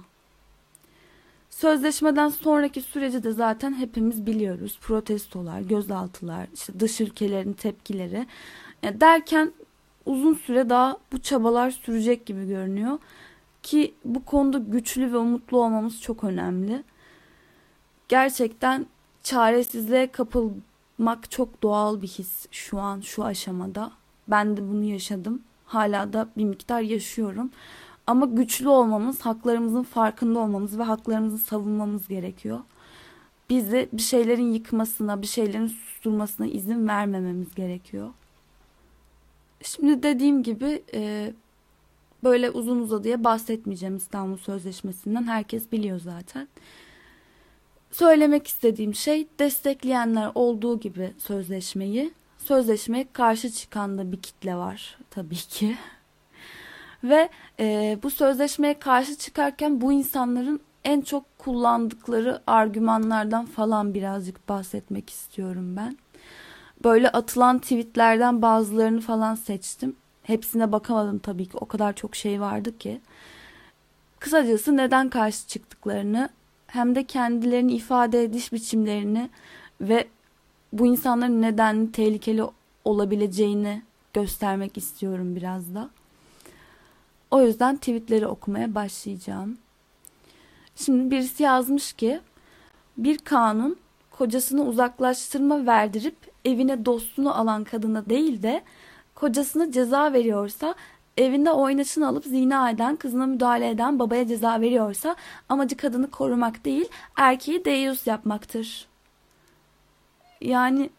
Sözleşmeden 1.59 2.29
sonraki 2.29 2.81
süreci 2.81 3.23
de 3.23 3.31
zaten 3.31 3.73
hepimiz 3.73 4.25
biliyoruz. 4.25 4.79
Protestolar, 4.81 5.61
gözaltılar, 5.61 6.47
işte 6.53 6.79
dış 6.79 7.01
ülkelerin 7.01 7.53
tepkileri. 7.53 8.27
Derken 8.83 9.51
uzun 10.05 10.33
süre 10.33 10.69
daha 10.69 10.97
bu 11.11 11.19
çabalar 11.21 11.71
sürecek 11.71 12.25
gibi 12.25 12.47
görünüyor. 12.47 12.99
Ki 13.63 13.93
bu 14.05 14.25
konuda 14.25 14.57
güçlü 14.57 15.13
ve 15.13 15.17
umutlu 15.17 15.63
olmamız 15.63 16.01
çok 16.01 16.23
önemli. 16.23 16.83
Gerçekten 18.07 18.85
çaresizliğe 19.23 20.11
kapılmak 20.11 21.31
çok 21.31 21.63
doğal 21.63 22.01
bir 22.01 22.07
his 22.07 22.47
şu 22.51 22.79
an 22.79 23.01
şu 23.01 23.23
aşamada. 23.23 23.91
Ben 24.27 24.57
de 24.57 24.61
bunu 24.61 24.83
yaşadım. 24.83 25.41
Hala 25.65 26.13
da 26.13 26.29
bir 26.37 26.45
miktar 26.45 26.81
yaşıyorum. 26.81 27.51
Ama 28.09 28.25
güçlü 28.25 28.69
olmamız, 28.69 29.21
haklarımızın 29.21 29.83
farkında 29.83 30.39
olmamız 30.39 30.79
ve 30.79 30.83
haklarımızı 30.83 31.37
savunmamız 31.37 32.07
gerekiyor. 32.07 32.59
Bizi 33.49 33.89
bir 33.93 34.01
şeylerin 34.01 34.53
yıkmasına, 34.53 35.21
bir 35.21 35.27
şeylerin 35.27 35.67
susturmasına 35.67 36.47
izin 36.47 36.87
vermememiz 36.87 37.55
gerekiyor. 37.55 38.09
Şimdi 39.63 40.03
dediğim 40.03 40.43
gibi 40.43 40.83
e, 40.93 41.33
böyle 42.23 42.51
uzun 42.51 42.79
uzadıya 42.79 43.23
bahsetmeyeceğim 43.23 43.97
İstanbul 43.97 44.37
Sözleşmesi'nden. 44.37 45.23
Herkes 45.23 45.71
biliyor 45.71 45.99
zaten. 45.99 46.47
Söylemek 47.91 48.47
istediğim 48.47 48.95
şey 48.95 49.27
destekleyenler 49.39 50.31
olduğu 50.35 50.79
gibi 50.79 51.13
sözleşmeyi, 51.17 52.11
sözleşmeye 52.37 53.07
karşı 53.13 53.51
çıkan 53.51 53.97
da 53.97 54.11
bir 54.11 54.21
kitle 54.21 54.55
var 54.55 54.97
tabii 55.09 55.35
ki. 55.35 55.77
Ve 57.03 57.29
e, 57.59 57.97
bu 58.03 58.09
sözleşmeye 58.09 58.79
karşı 58.79 59.17
çıkarken 59.17 59.81
bu 59.81 59.91
insanların 59.91 60.59
en 60.83 61.01
çok 61.01 61.37
kullandıkları 61.37 62.41
argümanlardan 62.47 63.45
falan 63.45 63.93
birazcık 63.93 64.49
bahsetmek 64.49 65.09
istiyorum 65.09 65.75
ben. 65.77 65.97
Böyle 66.83 67.09
atılan 67.09 67.59
tweetlerden 67.59 68.41
bazılarını 68.41 69.01
falan 69.01 69.35
seçtim. 69.35 69.95
Hepsine 70.23 70.71
bakamadım 70.71 71.19
tabii 71.19 71.45
ki. 71.45 71.57
O 71.57 71.65
kadar 71.65 71.93
çok 71.93 72.15
şey 72.15 72.41
vardı 72.41 72.77
ki. 72.77 73.01
Kısacası 74.19 74.77
neden 74.77 75.09
karşı 75.09 75.47
çıktıklarını 75.47 76.29
hem 76.67 76.95
de 76.95 77.03
kendilerini 77.03 77.73
ifade 77.73 78.23
ediş 78.23 78.53
biçimlerini 78.53 79.29
ve 79.81 80.07
bu 80.73 80.87
insanların 80.87 81.41
neden 81.41 81.87
tehlikeli 81.87 82.43
olabileceğini 82.85 83.81
göstermek 84.13 84.77
istiyorum 84.77 85.35
biraz 85.35 85.75
da. 85.75 85.89
O 87.31 87.41
yüzden 87.41 87.77
tweetleri 87.77 88.27
okumaya 88.27 88.75
başlayacağım. 88.75 89.57
Şimdi 90.75 91.11
birisi 91.11 91.43
yazmış 91.43 91.93
ki 91.93 92.21
bir 92.97 93.17
kanun 93.17 93.77
kocasını 94.11 94.65
uzaklaştırma 94.65 95.65
verdirip 95.65 96.15
evine 96.45 96.85
dostunu 96.85 97.39
alan 97.39 97.63
kadına 97.63 98.09
değil 98.09 98.43
de 98.43 98.63
kocasına 99.15 99.71
ceza 99.71 100.13
veriyorsa 100.13 100.75
evinde 101.17 101.51
oynaşını 101.51 102.07
alıp 102.07 102.25
zina 102.25 102.69
eden, 102.69 102.95
kızına 102.95 103.25
müdahale 103.25 103.69
eden 103.69 103.99
babaya 103.99 104.27
ceza 104.27 104.61
veriyorsa 104.61 105.15
amacı 105.49 105.77
kadını 105.77 106.11
korumak 106.11 106.65
değil, 106.65 106.89
erkeği 107.15 107.65
deyyus 107.65 108.07
yapmaktır. 108.07 108.87
Yani 110.41 110.89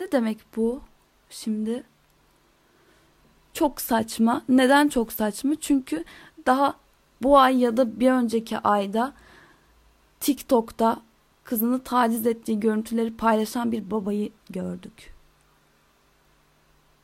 ne 0.00 0.12
demek 0.12 0.38
bu 0.56 0.80
şimdi? 1.30 1.84
Çok 3.54 3.80
saçma. 3.80 4.42
Neden 4.48 4.88
çok 4.88 5.12
saçma? 5.12 5.54
Çünkü 5.60 6.04
daha 6.46 6.74
bu 7.22 7.38
ay 7.38 7.58
ya 7.58 7.76
da 7.76 8.00
bir 8.00 8.10
önceki 8.10 8.58
ayda 8.58 9.12
TikTok'ta 10.20 11.00
kızını 11.44 11.82
taciz 11.82 12.26
ettiği 12.26 12.60
görüntüleri 12.60 13.16
paylaşan 13.16 13.72
bir 13.72 13.90
babayı 13.90 14.30
gördük. 14.50 15.14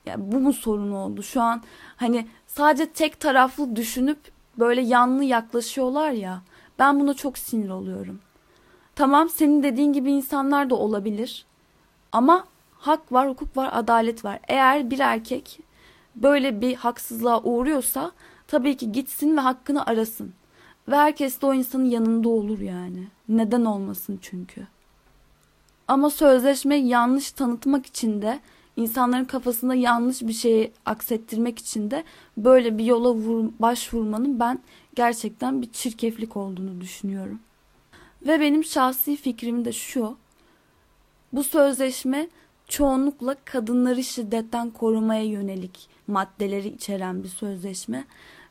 Ya 0.07 0.33
bu 0.33 0.41
mu 0.41 0.53
sorun 0.53 0.93
oldu? 0.93 1.23
Şu 1.23 1.41
an 1.41 1.63
hani 1.97 2.29
sadece 2.47 2.93
tek 2.93 3.21
taraflı 3.21 3.77
düşünüp 3.77 4.19
böyle 4.59 4.81
yanlı 4.81 5.25
yaklaşıyorlar 5.25 6.11
ya. 6.11 6.43
Ben 6.79 7.01
buna 7.01 7.15
çok 7.15 7.39
sinir 7.39 7.69
oluyorum. 7.69 8.21
Tamam 8.95 9.29
senin 9.29 9.63
dediğin 9.63 9.93
gibi 9.93 10.11
insanlar 10.11 10.71
da 10.71 10.75
olabilir. 10.75 11.47
Ama 12.13 12.45
hak 12.79 13.13
var, 13.13 13.29
hukuk 13.29 13.57
var, 13.57 13.71
adalet 13.73 14.25
var. 14.25 14.39
Eğer 14.49 14.91
bir 14.91 14.99
erkek 14.99 15.61
böyle 16.23 16.61
bir 16.61 16.75
haksızlığa 16.75 17.43
uğruyorsa 17.43 18.13
tabii 18.47 18.77
ki 18.77 18.93
gitsin 18.93 19.37
ve 19.37 19.41
hakkını 19.41 19.87
arasın. 19.87 20.33
Ve 20.89 20.97
herkes 20.97 21.41
de 21.41 21.47
o 21.47 21.55
insanın 21.55 21.85
yanında 21.85 22.29
olur 22.29 22.59
yani. 22.59 23.09
Neden 23.29 23.65
olmasın 23.65 24.19
çünkü. 24.23 24.67
Ama 25.89 26.11
sözleşme 26.11 26.77
yanlış 26.77 27.33
tanıtmak 27.33 27.87
için 27.87 28.23
de 28.23 28.41
insanların 28.77 29.25
kafasında 29.25 29.75
yanlış 29.75 30.23
bir 30.23 30.33
şeyi 30.33 30.73
aksettirmek 30.87 31.59
için 31.59 31.91
de 31.91 32.05
böyle 32.37 32.79
bir 32.79 32.85
yola 32.85 33.15
vur, 33.15 33.51
başvurmanın 33.59 34.41
ben 34.41 34.59
gerçekten 34.95 35.63
bir 35.63 35.73
çirkeflik 35.73 36.37
olduğunu 36.37 36.81
düşünüyorum. 36.81 37.41
Ve 38.27 38.41
benim 38.41 38.65
şahsi 38.65 39.17
fikrim 39.17 39.65
de 39.65 39.73
şu. 39.73 40.17
Bu 41.33 41.45
sözleşme 41.45 42.29
çoğunlukla 42.69 43.37
kadınları 43.45 44.05
şiddetten 44.05 44.71
korumaya 44.71 45.25
yönelik 45.25 45.89
maddeleri 46.09 46.69
içeren 46.69 47.23
bir 47.23 47.29
sözleşme. 47.29 48.05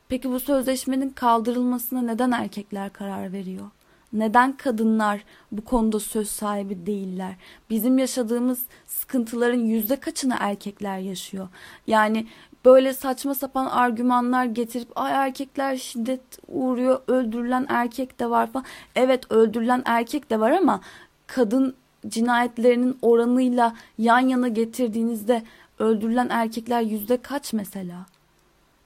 Peki 0.08 0.30
bu 0.30 0.40
sözleşmenin 0.40 1.10
kaldırılmasına 1.10 2.02
neden 2.02 2.30
erkekler 2.30 2.92
karar 2.92 3.32
veriyor? 3.32 3.66
Neden 4.12 4.56
kadınlar 4.56 5.24
bu 5.52 5.64
konuda 5.64 6.00
söz 6.00 6.30
sahibi 6.30 6.86
değiller? 6.86 7.34
Bizim 7.70 7.98
yaşadığımız 7.98 8.62
sıkıntıların 8.86 9.58
yüzde 9.58 9.96
kaçını 9.96 10.36
erkekler 10.38 10.98
yaşıyor? 10.98 11.48
Yani 11.86 12.26
böyle 12.64 12.94
saçma 12.94 13.34
sapan 13.34 13.66
argümanlar 13.66 14.44
getirip 14.44 14.88
ay 14.96 15.12
erkekler 15.12 15.76
şiddet 15.76 16.20
uğruyor, 16.48 17.00
öldürülen 17.08 17.66
erkek 17.68 18.20
de 18.20 18.30
var 18.30 18.52
falan. 18.52 18.66
Evet 18.96 19.32
öldürülen 19.32 19.82
erkek 19.84 20.30
de 20.30 20.40
var 20.40 20.50
ama 20.50 20.80
kadın 21.26 21.74
cinayetlerinin 22.08 22.98
oranıyla 23.02 23.74
yan 23.98 24.20
yana 24.20 24.48
getirdiğinizde 24.48 25.42
öldürülen 25.78 26.28
erkekler 26.30 26.82
yüzde 26.82 27.22
kaç 27.22 27.52
mesela? 27.52 28.06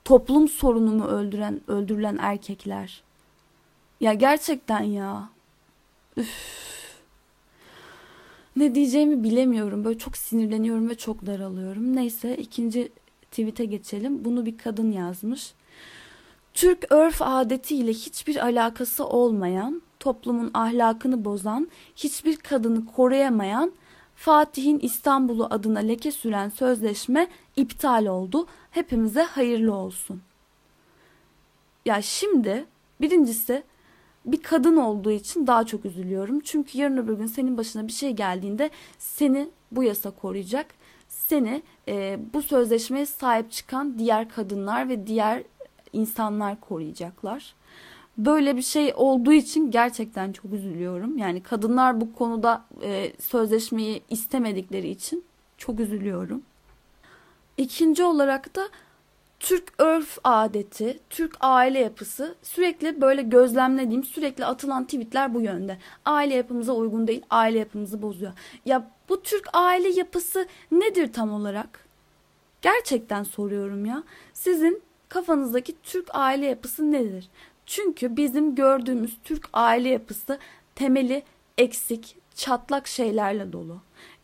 Toplum 0.04 0.48
sorunu 0.48 0.90
mu 0.90 1.06
öldüren 1.06 1.60
öldürülen 1.68 2.18
erkekler? 2.20 3.02
Ya 4.00 4.14
gerçekten 4.14 4.82
ya. 4.82 5.28
Üf. 6.16 6.62
Ne 8.56 8.74
diyeceğimi 8.74 9.22
bilemiyorum. 9.22 9.84
Böyle 9.84 9.98
çok 9.98 10.16
sinirleniyorum 10.16 10.88
ve 10.88 10.94
çok 10.94 11.26
daralıyorum. 11.26 11.96
Neyse 11.96 12.36
ikinci 12.36 12.92
tweet'e 13.30 13.64
geçelim. 13.64 14.24
Bunu 14.24 14.46
bir 14.46 14.58
kadın 14.58 14.92
yazmış. 14.92 15.54
Türk 16.54 16.92
örf 16.92 17.22
adetiyle 17.22 17.92
hiçbir 17.92 18.36
alakası 18.44 19.06
olmayan, 19.06 19.82
toplumun 20.00 20.50
ahlakını 20.54 21.24
bozan, 21.24 21.68
hiçbir 21.96 22.36
kadını 22.36 22.86
koruyamayan 22.86 23.72
Fatih'in 24.16 24.78
İstanbul'u 24.78 25.46
adına 25.50 25.78
leke 25.78 26.12
süren 26.12 26.48
sözleşme 26.48 27.28
iptal 27.56 28.06
oldu. 28.06 28.46
Hepimize 28.70 29.22
hayırlı 29.22 29.74
olsun. 29.74 30.22
Ya 31.86 32.02
şimdi 32.02 32.64
birincisi 33.00 33.62
bir 34.24 34.42
kadın 34.42 34.76
olduğu 34.76 35.10
için 35.10 35.46
daha 35.46 35.66
çok 35.66 35.84
üzülüyorum. 35.84 36.40
Çünkü 36.40 36.78
yarın 36.78 36.96
öbür 36.96 37.14
gün 37.14 37.26
senin 37.26 37.56
başına 37.56 37.86
bir 37.86 37.92
şey 37.92 38.10
geldiğinde 38.10 38.70
seni 38.98 39.48
bu 39.72 39.82
yasa 39.82 40.10
koruyacak. 40.10 40.66
Seni 41.08 41.62
e, 41.88 42.18
bu 42.34 42.42
sözleşmeye 42.42 43.06
sahip 43.06 43.52
çıkan 43.52 43.98
diğer 43.98 44.28
kadınlar 44.28 44.88
ve 44.88 45.06
diğer 45.06 45.42
insanlar 45.92 46.60
koruyacaklar. 46.60 47.54
Böyle 48.18 48.56
bir 48.56 48.62
şey 48.62 48.92
olduğu 48.96 49.32
için 49.32 49.70
gerçekten 49.70 50.32
çok 50.32 50.52
üzülüyorum. 50.52 51.18
Yani 51.18 51.42
kadınlar 51.42 52.00
bu 52.00 52.12
konuda 52.12 52.64
e, 52.82 53.12
sözleşmeyi 53.20 54.02
istemedikleri 54.10 54.88
için 54.88 55.24
çok 55.58 55.80
üzülüyorum. 55.80 56.42
İkinci 57.56 58.04
olarak 58.04 58.56
da 58.56 58.68
Türk 59.40 59.72
örf 59.78 60.18
adeti, 60.24 60.98
Türk 61.10 61.36
aile 61.40 61.78
yapısı 61.78 62.34
sürekli 62.42 63.00
böyle 63.00 63.22
gözlemlediğim 63.22 64.04
sürekli 64.04 64.44
atılan 64.44 64.84
tweetler 64.84 65.34
bu 65.34 65.40
yönde. 65.40 65.78
Aile 66.04 66.34
yapımıza 66.34 66.72
uygun 66.72 67.06
değil, 67.06 67.22
aile 67.30 67.58
yapımızı 67.58 68.02
bozuyor. 68.02 68.32
Ya 68.64 68.90
bu 69.08 69.22
Türk 69.22 69.48
aile 69.52 69.88
yapısı 69.88 70.46
nedir 70.72 71.12
tam 71.12 71.32
olarak? 71.32 71.84
Gerçekten 72.62 73.22
soruyorum 73.22 73.86
ya. 73.86 74.02
Sizin 74.32 74.82
kafanızdaki 75.08 75.74
Türk 75.82 76.08
aile 76.12 76.46
yapısı 76.46 76.92
nedir? 76.92 77.28
Çünkü 77.66 78.16
bizim 78.16 78.54
gördüğümüz 78.54 79.18
Türk 79.24 79.48
aile 79.52 79.88
yapısı 79.88 80.38
temeli 80.74 81.22
eksik, 81.58 82.16
çatlak 82.34 82.86
şeylerle 82.86 83.52
dolu. 83.52 83.80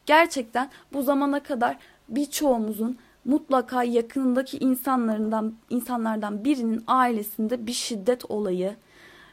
Gerçekten 0.07 0.71
bu 0.93 1.03
zamana 1.03 1.43
kadar 1.43 1.77
birçoğumuzun 2.09 2.99
mutlaka 3.25 3.83
yakınındaki 3.83 4.59
insanlarından 4.59 5.55
insanlardan 5.71 6.45
birinin 6.45 6.85
ailesinde 6.87 7.67
bir 7.67 7.73
şiddet 7.73 8.31
olayı, 8.31 8.77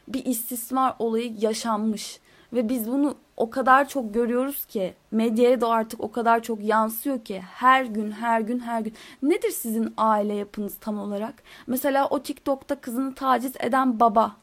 bir 0.08 0.24
istismar 0.24 0.94
olayı 0.98 1.34
yaşanmış 1.38 2.20
ve 2.52 2.68
biz 2.68 2.88
bunu 2.88 3.16
o 3.36 3.50
kadar 3.50 3.88
çok 3.88 4.14
görüyoruz 4.14 4.64
ki 4.66 4.94
medyaya 5.10 5.60
da 5.60 5.68
artık 5.68 6.00
o 6.04 6.12
kadar 6.12 6.42
çok 6.42 6.64
yansıyor 6.64 7.24
ki 7.24 7.40
her 7.40 7.84
gün 7.84 8.10
her 8.10 8.40
gün 8.40 8.58
her 8.58 8.80
gün. 8.80 8.94
Nedir 9.22 9.50
sizin 9.50 9.94
aile 9.96 10.34
yapınız 10.34 10.76
tam 10.80 10.98
olarak? 10.98 11.34
Mesela 11.66 12.08
o 12.08 12.22
TikTok'ta 12.22 12.80
kızını 12.80 13.14
taciz 13.14 13.52
eden 13.60 14.00
baba 14.00 14.36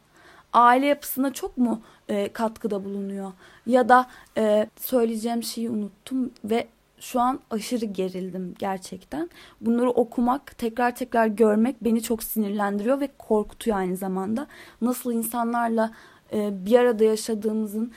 aile 0.53 0.86
yapısına 0.86 1.34
çok 1.34 1.58
mu 1.58 1.82
e, 2.10 2.34
katkıda 2.34 2.86
bulunuyor? 2.86 3.32
Ya 3.65 3.89
da 3.89 4.08
e, 4.38 4.67
söyleyeceğim 4.79 5.43
şeyi 5.43 5.69
unuttum 5.69 6.32
ve 6.43 6.67
şu 6.99 7.21
an 7.21 7.39
aşırı 7.49 7.86
gerildim 7.86 8.56
gerçekten. 8.60 9.29
Bunları 9.62 9.89
okumak, 9.89 10.58
tekrar 10.58 10.95
tekrar 10.95 11.27
görmek 11.27 11.84
beni 11.84 12.03
çok 12.03 12.23
sinirlendiriyor 12.23 12.99
ve 12.99 13.10
korkutuyor 13.17 13.77
aynı 13.77 13.97
zamanda. 13.97 14.47
Nasıl 14.82 15.12
insanlarla 15.12 15.91
e, 16.34 16.65
bir 16.65 16.79
arada 16.79 17.03
yaşadığımızın 17.03 17.91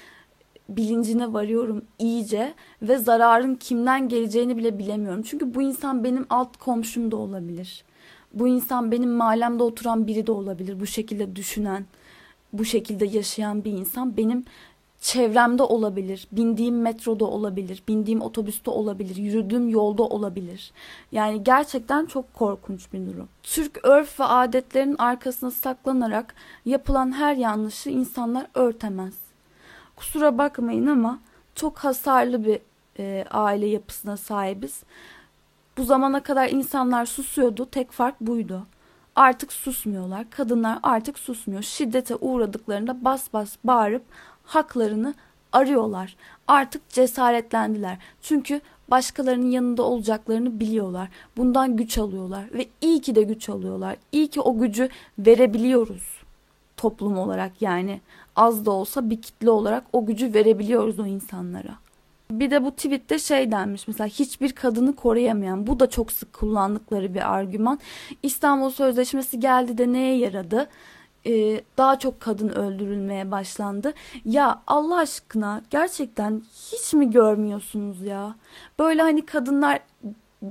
bilincine 0.69 1.33
varıyorum 1.33 1.85
iyice 1.99 2.55
ve 2.83 2.99
zararın 2.99 3.55
kimden 3.55 4.09
geleceğini 4.09 4.57
bile 4.57 4.79
bilemiyorum. 4.79 5.23
Çünkü 5.23 5.55
bu 5.55 5.63
insan 5.63 6.05
benim 6.05 6.27
alt 6.31 6.57
komşum 6.57 7.11
da 7.11 7.17
olabilir. 7.17 7.85
Bu 8.35 8.49
insan 8.49 8.93
benim 8.93 9.11
mahallemde 9.11 9.63
oturan 9.63 10.07
biri 10.07 10.27
de 10.27 10.33
olabilir. 10.33 10.81
Bu 10.81 10.87
şekilde 10.87 11.37
düşünen, 11.37 11.87
bu 12.53 12.65
şekilde 12.65 13.07
yaşayan 13.07 13.65
bir 13.65 13.73
insan 13.73 14.17
benim 14.17 14.45
çevremde 15.01 15.63
olabilir, 15.63 16.29
bindiğim 16.33 16.81
metroda 16.81 17.25
olabilir, 17.25 17.83
bindiğim 17.89 18.21
otobüste 18.21 18.71
olabilir, 18.71 19.17
yürüdüğüm 19.17 19.69
yolda 19.69 20.03
olabilir. 20.03 20.73
Yani 21.13 21.45
gerçekten 21.45 22.07
çok 22.07 22.35
korkunç 22.35 22.93
bir 22.93 23.07
durum. 23.07 23.29
Türk 23.43 23.81
örf 23.85 24.21
ve 24.21 24.25
adetlerin 24.25 24.97
arkasına 24.99 25.51
saklanarak 25.51 26.35
yapılan 26.65 27.13
her 27.13 27.37
yanlışı 27.37 27.91
insanlar 27.91 28.47
örtemez. 28.55 29.26
Kusura 29.97 30.39
bakmayın 30.39 30.87
ama 30.87 31.19
çok 31.55 31.79
hasarlı 31.79 32.45
bir 32.45 32.61
e, 32.99 33.25
aile 33.31 33.67
yapısına 33.67 34.17
sahibiz. 34.17 34.83
Bu 35.79 35.85
zamana 35.85 36.23
kadar 36.23 36.49
insanlar 36.49 37.07
susuyordu, 37.07 37.71
tek 37.71 37.93
fark 37.93 38.21
buydu. 38.21 38.67
Artık 39.17 39.53
susmuyorlar. 39.53 40.31
Kadınlar 40.31 40.79
artık 40.83 41.19
susmuyor. 41.19 41.63
Şiddete 41.63 42.17
uğradıklarında 42.17 43.05
bas 43.05 43.33
bas 43.33 43.57
bağırıp 43.65 44.03
haklarını 44.45 45.15
arıyorlar. 45.53 46.17
Artık 46.49 46.89
cesaretlendiler. 46.89 47.99
Çünkü 48.23 48.61
başkalarının 48.89 49.51
yanında 49.51 49.83
olacaklarını 49.83 50.61
biliyorlar. 50.61 51.09
Bundan 51.37 51.77
güç 51.77 51.99
alıyorlar 51.99 52.45
ve 52.53 52.67
iyi 52.81 53.01
ki 53.01 53.15
de 53.15 53.23
güç 53.23 53.49
alıyorlar. 53.49 53.97
İyi 54.13 54.29
ki 54.29 54.41
o 54.41 54.59
gücü 54.59 54.89
verebiliyoruz 55.19 56.17
toplum 56.77 57.19
olarak 57.19 57.63
yani 57.63 58.01
az 58.37 58.66
da 58.66 58.70
olsa 58.70 59.11
bir 59.11 59.22
kitle 59.22 59.51
olarak 59.51 59.85
o 59.92 60.07
gücü 60.07 60.35
verebiliyoruz 60.35 60.99
o 60.99 61.07
insanlara. 61.07 61.75
Bir 62.31 62.51
de 62.51 62.64
bu 62.64 62.70
tweette 62.70 63.18
şey 63.18 63.53
denmiş 63.53 63.88
mesela 63.88 64.07
hiçbir 64.07 64.53
kadını 64.53 64.96
koruyamayan 64.96 65.66
bu 65.66 65.81
da 65.81 65.90
çok 65.90 66.12
sık 66.12 66.33
kullandıkları 66.33 67.14
bir 67.14 67.35
argüman. 67.35 67.79
İstanbul 68.22 68.70
Sözleşmesi 68.70 69.40
geldi 69.40 69.79
de 69.79 69.92
neye 69.92 70.18
yaradı? 70.18 70.68
Ee, 71.27 71.61
daha 71.79 71.99
çok 71.99 72.20
kadın 72.20 72.49
öldürülmeye 72.49 73.31
başlandı. 73.31 73.92
Ya 74.25 74.62
Allah 74.66 74.96
aşkına 74.96 75.62
gerçekten 75.70 76.42
hiç 76.72 76.94
mi 76.94 77.11
görmüyorsunuz 77.11 78.03
ya? 78.03 78.35
Böyle 78.79 79.03
hani 79.03 79.27
kadınlar 79.27 79.81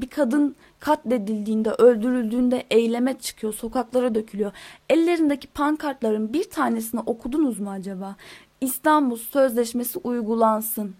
bir 0.02 0.10
kadın 0.10 0.56
katledildiğinde, 0.80 1.72
öldürüldüğünde 1.72 2.64
eyleme 2.70 3.20
çıkıyor, 3.20 3.54
sokaklara 3.54 4.16
dökülüyor. 4.16 4.52
Ellerindeki 4.90 5.48
pankartların 5.48 6.34
bir 6.34 6.50
tanesini 6.50 7.00
okudunuz 7.00 7.60
mu 7.60 7.72
acaba? 7.72 8.16
İstanbul 8.62 9.18
Sözleşmesi 9.18 10.00
uygulansın 10.00 10.96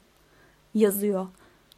yazıyor. 0.74 1.28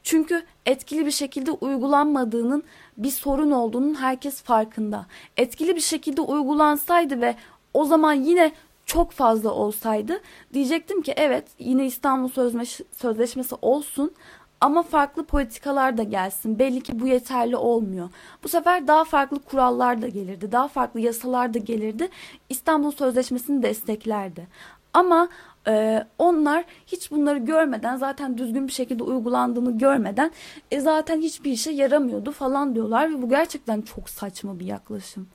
Çünkü 0.03 0.43
etkili 0.65 1.05
bir 1.05 1.11
şekilde 1.11 1.51
uygulanmadığının 1.51 2.63
bir 2.97 3.11
sorun 3.11 3.51
olduğunun 3.51 3.93
herkes 3.93 4.41
farkında. 4.41 5.05
Etkili 5.37 5.75
bir 5.75 5.81
şekilde 5.81 6.21
uygulansaydı 6.21 7.21
ve 7.21 7.35
o 7.73 7.85
zaman 7.85 8.13
yine 8.13 8.51
çok 8.85 9.11
fazla 9.11 9.51
olsaydı 9.51 10.21
diyecektim 10.53 11.01
ki 11.01 11.13
evet 11.17 11.45
yine 11.59 11.85
İstanbul 11.85 12.29
Sözleşmesi, 12.29 12.83
Sözleşmesi 12.95 13.55
olsun 13.61 14.11
ama 14.61 14.83
farklı 14.83 15.25
politikalar 15.25 15.97
da 15.97 16.03
gelsin. 16.03 16.59
Belli 16.59 16.81
ki 16.81 16.99
bu 16.99 17.07
yeterli 17.07 17.55
olmuyor. 17.55 18.09
Bu 18.43 18.47
sefer 18.47 18.87
daha 18.87 19.03
farklı 19.03 19.39
kurallar 19.39 20.01
da 20.01 20.07
gelirdi. 20.07 20.51
Daha 20.51 20.67
farklı 20.67 20.99
yasalar 20.99 21.53
da 21.53 21.57
gelirdi. 21.59 22.09
İstanbul 22.49 22.91
Sözleşmesi'ni 22.91 23.63
desteklerdi. 23.63 24.47
Ama 24.93 25.29
e, 25.67 26.05
onlar 26.17 26.65
hiç 26.87 27.11
bunları 27.11 27.37
görmeden 27.37 27.95
zaten 27.95 28.37
düzgün 28.37 28.67
bir 28.67 28.73
şekilde 28.73 29.03
uygulandığını 29.03 29.77
görmeden 29.77 30.31
e, 30.71 30.79
zaten 30.79 31.21
hiçbir 31.21 31.51
işe 31.51 31.71
yaramıyordu 31.71 32.31
falan 32.31 32.75
diyorlar 32.75 33.09
ve 33.09 33.21
bu 33.21 33.29
gerçekten 33.29 33.81
çok 33.81 34.09
saçma 34.09 34.59
bir 34.59 34.65
yaklaşım. 34.65 35.27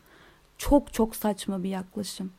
Çok 0.58 0.92
çok 0.92 1.16
saçma 1.16 1.62
bir 1.62 1.68
yaklaşım. 1.68 2.32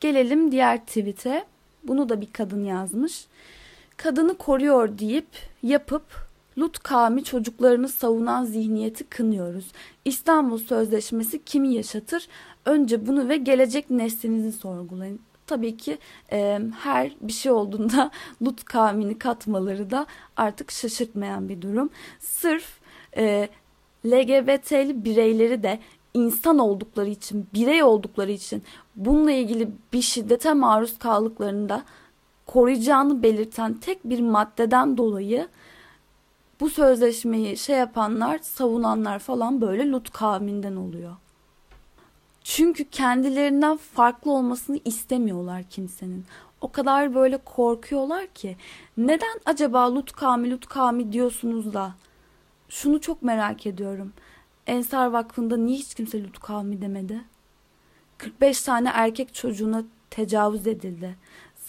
Gelelim 0.00 0.52
diğer 0.52 0.78
tweet'e. 0.78 1.44
Bunu 1.84 2.08
da 2.08 2.20
bir 2.20 2.32
kadın 2.32 2.64
yazmış. 2.64 3.26
Kadını 3.96 4.38
koruyor 4.38 4.98
deyip 4.98 5.51
yapıp 5.62 6.32
Lut 6.58 6.78
kavmi 6.78 7.24
çocuklarını 7.24 7.88
savunan 7.88 8.44
zihniyeti 8.44 9.04
kınıyoruz. 9.04 9.72
İstanbul 10.04 10.58
Sözleşmesi 10.58 11.44
kimi 11.44 11.74
yaşatır? 11.74 12.28
Önce 12.64 13.06
bunu 13.06 13.28
ve 13.28 13.36
gelecek 13.36 13.90
neslinizi 13.90 14.52
sorgulayın. 14.52 15.20
Tabii 15.46 15.76
ki 15.76 15.98
e, 16.32 16.60
her 16.80 17.12
bir 17.20 17.32
şey 17.32 17.52
olduğunda 17.52 18.10
Lut 18.42 18.64
kavmini 18.64 19.18
katmaları 19.18 19.90
da 19.90 20.06
artık 20.36 20.70
şaşırtmayan 20.70 21.48
bir 21.48 21.62
durum. 21.62 21.90
Sırf 22.20 22.80
e, 23.16 23.48
LGBT'li 24.06 25.04
bireyleri 25.04 25.62
de 25.62 25.78
insan 26.14 26.58
oldukları 26.58 27.08
için, 27.08 27.48
birey 27.54 27.82
oldukları 27.82 28.32
için 28.32 28.62
bununla 28.96 29.32
ilgili 29.32 29.68
bir 29.92 30.02
şiddete 30.02 30.54
maruz 30.54 30.98
kaldıklarında 30.98 31.84
koruyacağını 32.52 33.22
belirten 33.22 33.74
tek 33.74 34.04
bir 34.04 34.20
maddeden 34.20 34.96
dolayı 34.96 35.48
bu 36.60 36.70
sözleşmeyi 36.70 37.56
şey 37.56 37.76
yapanlar, 37.76 38.38
savunanlar 38.38 39.18
falan 39.18 39.60
böyle 39.60 39.90
Lut 39.90 40.10
kavminden 40.10 40.76
oluyor. 40.76 41.16
Çünkü 42.44 42.84
kendilerinden 42.84 43.76
farklı 43.76 44.30
olmasını 44.30 44.78
istemiyorlar 44.84 45.62
kimsenin. 45.62 46.24
O 46.60 46.72
kadar 46.72 47.14
böyle 47.14 47.36
korkuyorlar 47.36 48.26
ki 48.26 48.56
neden 48.96 49.40
acaba 49.46 49.94
Lut 49.94 50.12
kavmi 50.12 50.50
Lut 50.50 50.66
kavmi 50.66 51.12
diyorsunuz 51.12 51.74
da 51.74 51.94
şunu 52.68 53.00
çok 53.00 53.22
merak 53.22 53.66
ediyorum. 53.66 54.12
Ensar 54.66 55.06
Vakfı'nda 55.06 55.56
niye 55.56 55.78
hiç 55.78 55.94
kimse 55.94 56.24
Lut 56.24 56.38
kavmi 56.38 56.82
demedi? 56.82 57.20
45 58.18 58.62
tane 58.62 58.90
erkek 58.94 59.34
çocuğuna 59.34 59.84
tecavüz 60.10 60.66
edildi. 60.66 61.16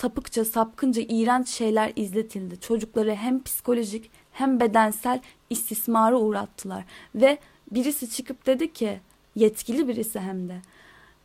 Sapıkça, 0.03 0.45
sapkınca 0.45 1.01
iğrenç 1.07 1.47
şeyler 1.47 1.93
izletildi. 1.95 2.59
Çocukları 2.59 3.15
hem 3.15 3.43
psikolojik 3.43 4.11
hem 4.31 4.59
bedensel 4.59 5.21
istismara 5.49 6.19
uğrattılar. 6.19 6.85
Ve 7.15 7.37
birisi 7.71 8.09
çıkıp 8.09 8.45
dedi 8.45 8.73
ki, 8.73 8.99
yetkili 9.35 9.87
birisi 9.87 10.19
hem 10.19 10.49
de, 10.49 10.61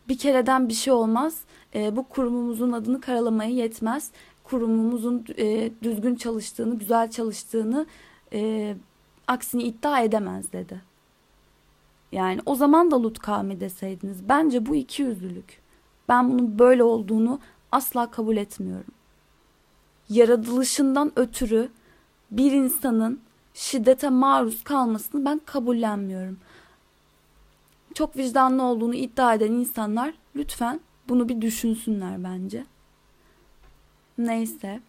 bir 0.09 0.19
kereden 0.19 0.69
bir 0.69 0.75
şey 0.75 0.93
olmaz. 0.93 1.41
E, 1.75 1.97
bu 1.97 2.03
kurumumuzun 2.03 2.73
adını 2.73 3.01
karalamaya 3.01 3.51
yetmez. 3.51 4.11
Kurumumuzun 4.45 5.25
e, 5.39 5.71
düzgün 5.83 6.15
çalıştığını, 6.15 6.79
güzel 6.79 7.11
çalıştığını 7.11 7.87
e, 8.33 8.75
aksini 9.27 9.63
iddia 9.63 10.01
edemez 10.01 10.53
dedi. 10.53 10.81
Yani 12.13 12.41
o 12.47 12.55
zaman 12.55 12.91
da 12.91 13.03
Lut 13.03 13.19
kavmi 13.19 13.61
deseydiniz. 13.61 14.29
Bence 14.29 14.67
bu 14.67 14.75
iki 14.75 15.03
yüzlülük. 15.03 15.61
Ben 16.09 16.31
bunun 16.31 16.59
böyle 16.59 16.83
olduğunu 16.83 17.41
asla 17.73 18.11
kabul 18.11 18.37
etmiyorum. 18.37 18.93
Yaratılışından 20.09 21.13
ötürü 21.17 21.69
bir 22.31 22.53
insanın 22.53 23.21
şiddete 23.55 24.09
maruz 24.09 24.65
kalmasını 24.65 25.25
ben 25.25 25.41
kabullenmiyorum. 25.47 26.39
Çok 27.95 28.17
vicdanlı 28.17 28.63
olduğunu 28.63 28.95
iddia 28.95 29.35
eden 29.35 29.53
insanlar 29.53 30.15
lütfen 30.37 30.81
bunu 31.09 31.29
bir 31.29 31.41
düşünsünler 31.41 32.25
bence. 32.25 32.65
Neyse. 34.19 34.81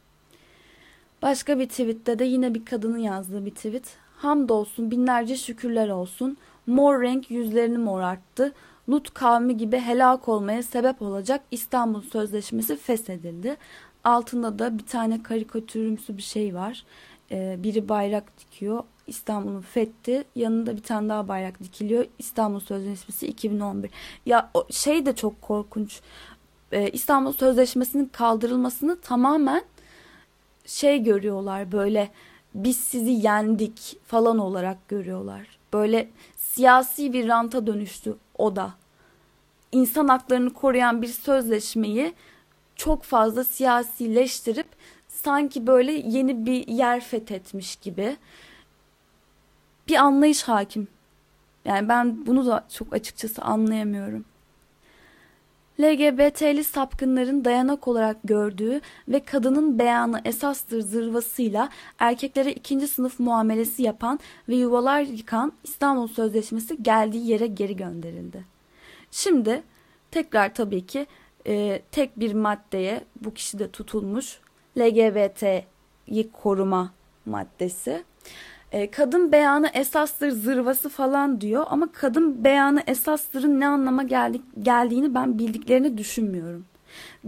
Başka 1.22 1.60
bir 1.60 1.70
tweette 1.70 2.20
de 2.20 2.26
yine 2.26 2.54
bir 2.54 2.66
kadının 2.66 2.98
yazdığı 2.98 3.46
bir 3.46 3.56
tweet. 3.56 3.98
Hamdolsun 4.18 4.92
binlerce 4.92 5.38
şükürler 5.38 5.90
olsun. 5.90 6.38
Mor 6.68 7.02
renk 7.02 7.32
yüzlerini 7.32 7.78
morarttı. 7.78 8.54
Lut 8.90 9.14
kavmi 9.14 9.58
gibi 9.58 9.80
helak 9.80 10.28
olmaya 10.28 10.64
sebep 10.64 11.02
olacak 11.02 11.42
İstanbul 11.52 12.02
Sözleşmesi 12.02 12.76
feshedildi. 12.76 13.58
Altında 14.04 14.60
da 14.60 14.78
bir 14.78 14.86
tane 14.86 15.24
karikatürümsü 15.24 16.18
bir 16.18 16.22
şey 16.22 16.56
var. 16.56 16.84
Ee, 17.32 17.56
biri 17.64 17.90
bayrak 17.90 18.40
dikiyor. 18.40 18.84
İstanbul'un 19.08 19.62
fethi. 19.62 20.24
Yanında 20.36 20.76
bir 20.76 20.84
tane 20.84 21.10
daha 21.10 21.28
bayrak 21.28 21.60
dikiliyor. 21.60 22.06
İstanbul 22.20 22.60
Sözleşmesi 22.60 23.28
2011. 23.28 23.92
Ya 24.26 24.52
o 24.54 24.68
şey 24.72 25.06
de 25.06 25.16
çok 25.16 25.42
korkunç. 25.42 26.02
Ee, 26.72 26.90
İstanbul 26.90 27.34
Sözleşmesi'nin 27.34 28.06
kaldırılmasını 28.06 29.02
tamamen 29.02 29.64
şey 30.66 31.04
görüyorlar 31.04 31.72
böyle 31.72 32.12
biz 32.56 32.78
sizi 32.78 33.12
yendik 33.12 33.98
falan 34.06 34.40
olarak 34.40 34.88
görüyorlar. 34.88 35.60
Böyle 35.74 36.10
siyasi 36.60 37.14
bir 37.14 37.28
ranta 37.28 37.68
dönüştü 37.68 38.18
o 38.38 38.56
da. 38.56 38.74
İnsan 39.72 40.08
haklarını 40.08 40.54
koruyan 40.54 41.02
bir 41.02 41.08
sözleşmeyi 41.08 42.14
çok 42.76 43.04
fazla 43.04 43.44
siyasileştirip 43.44 44.68
sanki 45.08 45.68
böyle 45.68 45.92
yeni 45.92 46.46
bir 46.46 46.68
yer 46.68 47.00
fethetmiş 47.00 47.76
gibi 47.76 48.18
bir 49.88 49.96
anlayış 49.96 50.44
hakim. 50.44 50.88
Yani 51.66 51.90
ben 51.90 52.26
bunu 52.26 52.46
da 52.46 52.66
çok 52.74 52.94
açıkçası 52.94 53.42
anlayamıyorum. 53.42 54.26
LGBT'li 55.80 56.64
sapkınların 56.64 57.46
dayanak 57.46 57.88
olarak 57.88 58.18
gördüğü 58.24 58.82
ve 59.08 59.20
kadının 59.20 59.80
beyanı 59.80 60.22
esastır 60.26 60.82
zırvasıyla 60.82 61.70
erkeklere 62.00 62.52
ikinci 62.52 62.88
sınıf 62.88 63.20
muamelesi 63.20 63.84
yapan 63.84 64.20
ve 64.50 64.56
yuvalar 64.56 65.02
yıkan 65.02 65.54
İstanbul 65.64 66.08
Sözleşmesi 66.08 66.84
geldiği 66.84 67.28
yere 67.28 67.48
geri 67.48 67.76
gönderildi. 67.76 68.46
Şimdi 69.12 69.64
tekrar 70.12 70.54
tabii 70.54 70.86
ki 70.86 71.08
e, 71.48 71.82
tek 71.92 72.20
bir 72.20 72.34
maddeye 72.34 73.04
bu 73.22 73.34
kişi 73.34 73.60
de 73.60 73.72
tutulmuş 73.72 74.40
LGBT'yi 74.78 76.32
koruma 76.32 76.94
maddesi. 77.26 78.04
E, 78.72 78.92
kadın 78.92 79.32
beyanı 79.32 79.68
esastır 79.74 80.32
zırvası 80.32 80.90
falan 80.90 81.42
diyor 81.42 81.66
ama 81.70 81.92
kadın 81.92 82.44
beyanı 82.44 82.84
esastırın 82.88 83.60
ne 83.60 83.68
anlama 83.68 84.04
geldik, 84.04 84.42
geldiğini 84.62 85.16
ben 85.16 85.40
bildiklerini 85.40 85.98
düşünmüyorum. 85.98 86.66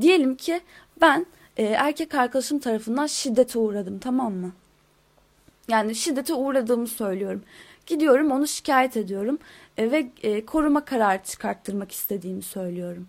Diyelim 0.02 0.36
ki 0.36 0.62
ben 1.02 1.26
e, 1.58 1.64
erkek 1.64 2.16
arkadaşım 2.16 2.60
tarafından 2.60 3.08
şiddete 3.08 3.60
uğradım 3.60 4.00
tamam 4.00 4.34
mı? 4.34 4.52
Yani 5.68 5.96
şiddete 5.96 6.34
uğradığımı 6.34 6.88
söylüyorum. 6.88 7.44
Gidiyorum 7.86 8.32
onu 8.32 8.48
şikayet 8.48 8.98
ediyorum 8.98 9.40
e, 9.78 9.92
ve 9.92 10.08
e, 10.24 10.46
koruma 10.46 10.86
kararı 10.86 11.24
çıkarttırmak 11.24 11.92
istediğimi 11.92 12.42
söylüyorum. 12.42 13.08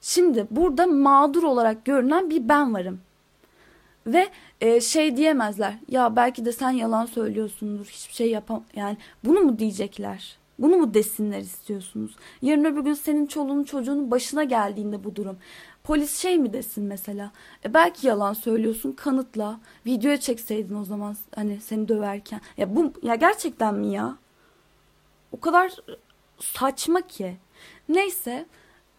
Şimdi 0.00 0.46
burada 0.50 0.86
mağdur 0.86 1.42
olarak 1.42 1.84
görünen 1.84 2.30
bir 2.30 2.48
ben 2.48 2.74
varım. 2.74 3.00
Ve 4.08 4.28
e, 4.60 4.80
şey 4.80 5.16
diyemezler. 5.16 5.74
Ya 5.88 6.16
belki 6.16 6.44
de 6.44 6.52
sen 6.52 6.70
yalan 6.70 7.06
söylüyorsundur. 7.06 7.86
Hiçbir 7.86 8.14
şey 8.14 8.30
yapam 8.30 8.64
yani 8.74 8.96
bunu 9.24 9.40
mu 9.40 9.58
diyecekler? 9.58 10.38
Bunu 10.58 10.76
mu 10.76 10.94
desinler 10.94 11.40
istiyorsunuz? 11.40 12.16
Yarın 12.42 12.64
öbür 12.64 12.80
gün 12.80 12.94
senin 12.94 13.26
çoluğun 13.26 13.64
çocuğunun 13.64 14.10
başına 14.10 14.44
geldiğinde 14.44 15.04
bu 15.04 15.16
durum. 15.16 15.38
Polis 15.84 16.18
şey 16.18 16.38
mi 16.38 16.52
desin 16.52 16.84
mesela? 16.84 17.32
E 17.64 17.74
belki 17.74 18.06
yalan 18.06 18.32
söylüyorsun 18.32 18.92
kanıtla. 18.92 19.60
Videoya 19.86 20.20
çekseydin 20.20 20.74
o 20.74 20.84
zaman 20.84 21.16
hani 21.34 21.60
seni 21.60 21.88
döverken. 21.88 22.40
Ya 22.56 22.76
bu 22.76 22.92
ya 23.02 23.14
gerçekten 23.14 23.74
mi 23.74 23.92
ya? 23.92 24.16
O 25.32 25.40
kadar 25.40 25.76
saçma 26.38 27.00
ki. 27.00 27.36
Neyse 27.88 28.46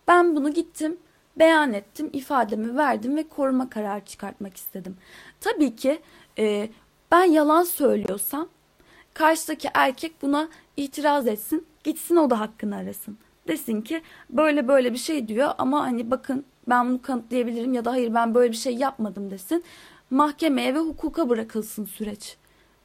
ben 0.07 0.35
bunu 0.35 0.53
gittim 0.53 0.97
beyan 1.35 1.73
ettim, 1.73 2.09
ifademi 2.13 2.77
verdim 2.77 3.15
ve 3.15 3.27
koruma 3.27 3.69
kararı 3.69 4.05
çıkartmak 4.05 4.57
istedim. 4.57 4.97
Tabii 5.39 5.75
ki 5.75 5.99
e, 6.37 6.69
ben 7.11 7.23
yalan 7.23 7.63
söylüyorsam 7.63 8.47
karşıdaki 9.13 9.69
erkek 9.73 10.21
buna 10.21 10.49
itiraz 10.77 11.27
etsin. 11.27 11.65
Gitsin 11.83 12.15
o 12.15 12.29
da 12.29 12.39
hakkını 12.39 12.75
arasın. 12.75 13.17
Desin 13.47 13.81
ki 13.81 14.01
böyle 14.29 14.67
böyle 14.67 14.93
bir 14.93 14.97
şey 14.97 15.27
diyor 15.27 15.51
ama 15.57 15.81
hani 15.83 16.11
bakın 16.11 16.45
ben 16.67 16.89
bunu 16.89 17.01
kanıtlayabilirim 17.01 17.73
ya 17.73 17.85
da 17.85 17.91
hayır 17.91 18.13
ben 18.13 18.35
böyle 18.35 18.51
bir 18.51 18.57
şey 18.57 18.75
yapmadım 18.75 19.31
desin. 19.31 19.63
Mahkemeye 20.09 20.75
ve 20.75 20.79
hukuka 20.79 21.29
bırakılsın 21.29 21.85
süreç. 21.85 22.37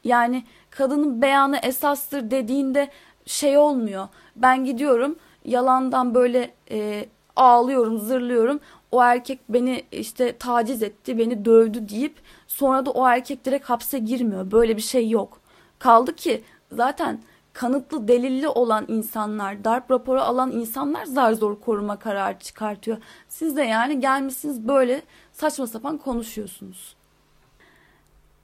Yani 0.03 0.43
kadının 0.69 1.21
beyanı 1.21 1.57
esastır 1.57 2.31
dediğinde 2.31 2.89
şey 3.25 3.57
olmuyor. 3.57 4.07
Ben 4.35 4.65
gidiyorum 4.65 5.15
yalandan 5.45 6.15
böyle 6.15 6.53
e, 6.71 7.05
ağlıyorum, 7.35 7.99
zırlıyorum. 7.99 8.59
O 8.91 9.03
erkek 9.03 9.39
beni 9.49 9.83
işte 9.91 10.37
taciz 10.37 10.83
etti, 10.83 11.17
beni 11.17 11.45
dövdü 11.45 11.89
deyip 11.89 12.15
sonra 12.47 12.85
da 12.85 12.91
o 12.91 13.07
erkek 13.07 13.45
direkt 13.45 13.65
hapse 13.65 13.99
girmiyor. 13.99 14.51
Böyle 14.51 14.77
bir 14.77 14.81
şey 14.81 15.09
yok. 15.09 15.41
Kaldı 15.79 16.15
ki 16.15 16.43
zaten 16.71 17.19
kanıtlı 17.53 18.07
delilli 18.07 18.47
olan 18.47 18.85
insanlar, 18.87 19.63
darp 19.63 19.91
raporu 19.91 20.21
alan 20.21 20.51
insanlar 20.51 21.05
zar 21.05 21.33
zor 21.33 21.59
koruma 21.61 21.99
kararı 21.99 22.39
çıkartıyor. 22.39 22.97
Siz 23.29 23.55
de 23.55 23.61
yani 23.63 23.99
gelmişsiniz 23.99 24.67
böyle 24.67 25.01
saçma 25.31 25.67
sapan 25.67 25.97
konuşuyorsunuz. 25.97 26.95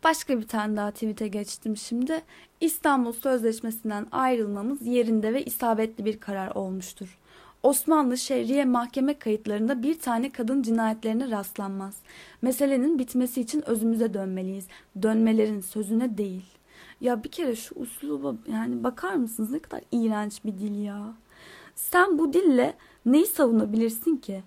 Başka 0.03 0.39
bir 0.39 0.47
tane 0.47 0.77
daha 0.77 0.91
tweet'e 0.91 1.27
geçtim 1.27 1.77
şimdi. 1.77 2.21
İstanbul 2.61 3.13
Sözleşmesi'nden 3.13 4.07
ayrılmamız 4.11 4.87
yerinde 4.87 5.33
ve 5.33 5.45
isabetli 5.45 6.05
bir 6.05 6.19
karar 6.19 6.55
olmuştur. 6.55 7.20
Osmanlı 7.63 8.17
Şehriye 8.17 8.65
mahkeme 8.65 9.19
kayıtlarında 9.19 9.83
bir 9.83 9.99
tane 9.99 10.29
kadın 10.29 10.61
cinayetlerine 10.61 11.29
rastlanmaz. 11.31 11.97
Meselenin 12.41 12.99
bitmesi 12.99 13.41
için 13.41 13.69
özümüze 13.69 14.13
dönmeliyiz. 14.13 14.67
Dönmelerin 15.01 15.61
sözüne 15.61 16.17
değil. 16.17 16.45
Ya 17.01 17.23
bir 17.23 17.29
kere 17.29 17.55
şu 17.55 17.75
usluba 17.75 18.35
yani 18.51 18.83
bakar 18.83 19.15
mısınız 19.15 19.51
ne 19.51 19.59
kadar 19.59 19.81
iğrenç 19.91 20.45
bir 20.45 20.57
dil 20.57 20.83
ya. 20.83 21.13
Sen 21.75 22.19
bu 22.19 22.33
dille 22.33 22.73
neyi 23.05 23.25
savunabilirsin 23.25 24.15
ki? 24.15 24.43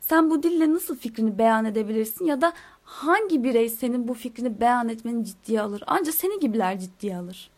Sen 0.00 0.30
bu 0.30 0.42
dille 0.42 0.72
nasıl 0.72 0.96
fikrini 0.96 1.38
beyan 1.38 1.64
edebilirsin 1.64 2.24
ya 2.24 2.40
da 2.40 2.52
hangi 2.82 3.44
birey 3.44 3.68
senin 3.68 4.08
bu 4.08 4.14
fikrini 4.14 4.60
beyan 4.60 4.88
etmeni 4.88 5.24
ciddiye 5.24 5.60
alır? 5.60 5.82
Ancak 5.86 6.14
seni 6.14 6.40
gibiler 6.40 6.80
ciddiye 6.80 7.16
alır. 7.16 7.50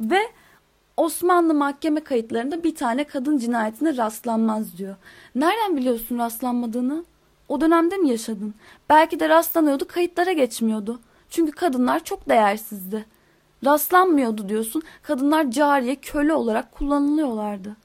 Ve 0.00 0.20
Osmanlı 0.96 1.54
mahkeme 1.54 2.00
kayıtlarında 2.00 2.64
bir 2.64 2.74
tane 2.74 3.04
kadın 3.04 3.38
cinayetine 3.38 3.96
rastlanmaz 3.96 4.78
diyor. 4.78 4.96
Nereden 5.34 5.76
biliyorsun 5.76 6.18
rastlanmadığını? 6.18 7.04
O 7.48 7.60
dönemde 7.60 7.96
mi 7.96 8.08
yaşadın? 8.08 8.54
Belki 8.88 9.20
de 9.20 9.28
rastlanıyordu 9.28 9.86
kayıtlara 9.88 10.32
geçmiyordu. 10.32 11.00
Çünkü 11.30 11.52
kadınlar 11.52 12.04
çok 12.04 12.28
değersizdi. 12.28 13.06
Rastlanmıyordu 13.64 14.48
diyorsun. 14.48 14.82
Kadınlar 15.02 15.50
cariye, 15.50 15.96
köle 15.96 16.34
olarak 16.34 16.72
kullanılıyorlardı. 16.72 17.76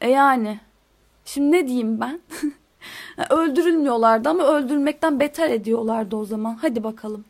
E 0.00 0.10
yani. 0.10 0.60
Şimdi 1.24 1.52
ne 1.56 1.66
diyeyim 1.68 2.00
ben? 2.00 2.20
Öldürülmüyorlardı 3.30 4.28
ama 4.28 4.44
öldürülmekten 4.44 5.20
beter 5.20 5.50
ediyorlardı 5.50 6.16
o 6.16 6.24
zaman. 6.24 6.54
Hadi 6.54 6.84
bakalım. 6.84 7.24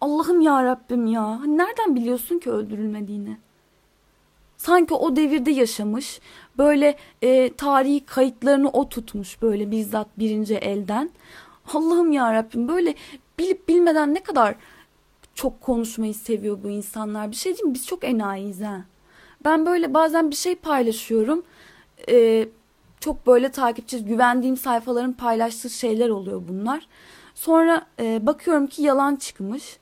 Allah'ım 0.00 0.40
ya 0.40 0.64
Rabbim 0.64 1.06
ya. 1.06 1.40
Nereden 1.46 1.96
biliyorsun 1.96 2.38
ki 2.38 2.50
öldürülmediğini? 2.50 3.36
Sanki 4.60 4.94
o 4.94 5.16
devirde 5.16 5.50
yaşamış. 5.50 6.20
Böyle 6.58 6.96
e, 7.22 7.52
tarihi 7.52 8.06
kayıtlarını 8.06 8.70
o 8.70 8.88
tutmuş 8.88 9.42
böyle 9.42 9.70
bizzat 9.70 10.06
birinci 10.18 10.54
elden. 10.54 11.10
Allah'ım 11.74 12.12
ya 12.12 12.34
Rabbim 12.34 12.68
böyle 12.68 12.94
bilip 13.38 13.68
bilmeden 13.68 14.14
ne 14.14 14.22
kadar 14.22 14.54
çok 15.34 15.60
konuşmayı 15.60 16.14
seviyor 16.14 16.58
bu 16.64 16.68
insanlar. 16.70 17.30
Bir 17.30 17.36
şey 17.36 17.56
diyeyim? 17.56 17.74
Biz 17.74 17.86
çok 17.86 18.04
enayiyiz 18.04 18.60
ha. 18.60 18.80
Ben 19.44 19.66
böyle 19.66 19.94
bazen 19.94 20.30
bir 20.30 20.36
şey 20.36 20.54
paylaşıyorum. 20.54 21.42
Ee, 22.08 22.48
çok 23.00 23.26
böyle 23.26 23.50
takipçi, 23.50 24.04
güvendiğim 24.04 24.56
sayfaların 24.56 25.12
paylaştığı 25.12 25.70
şeyler 25.70 26.08
oluyor 26.08 26.42
bunlar. 26.48 26.86
Sonra 27.34 27.86
e, 28.00 28.26
bakıyorum 28.26 28.66
ki 28.66 28.82
yalan 28.82 29.16
çıkmış. 29.16 29.78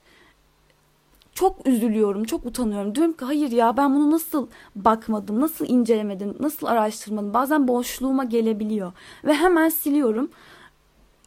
Çok 1.39 1.67
üzülüyorum, 1.67 2.25
çok 2.25 2.47
utanıyorum. 2.47 2.95
Diyorum 2.95 3.13
ki 3.13 3.25
hayır 3.25 3.51
ya 3.51 3.77
ben 3.77 3.95
bunu 3.95 4.11
nasıl 4.11 4.47
bakmadım, 4.77 5.41
nasıl 5.41 5.67
incelemedim, 5.69 6.37
nasıl 6.41 6.67
araştırmadım. 6.67 7.35
Bazen 7.35 7.69
boşluğuma 7.69 8.25
gelebiliyor. 8.25 8.93
Ve 9.25 9.35
hemen 9.35 9.69
siliyorum 9.69 10.31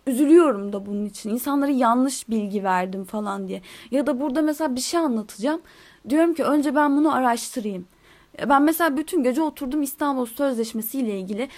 üzülüyorum 0.08 0.74
da 0.74 0.86
bunun 0.86 1.06
için. 1.06 1.30
İnsanlara 1.30 1.72
yanlış 1.72 2.30
bilgi 2.30 2.64
verdim 2.64 3.04
falan 3.04 3.48
diye. 3.48 3.62
Ya 3.92 4.08
da 4.08 4.20
burada 4.22 4.42
mesela 4.42 4.76
bir 4.76 4.82
şey 4.82 5.00
anlatacağım. 5.00 5.62
Diyorum 6.10 6.34
ki 6.34 6.44
önce 6.44 6.76
ben 6.76 6.98
bunu 6.98 7.16
araştırayım. 7.16 7.86
Ben 8.50 8.62
mesela 8.62 8.98
bütün 8.98 9.24
gece 9.24 9.42
oturdum 9.42 9.82
İstanbul 9.82 10.26
Sözleşmesi 10.26 11.00
ile 11.00 11.20
ilgili 11.20 11.50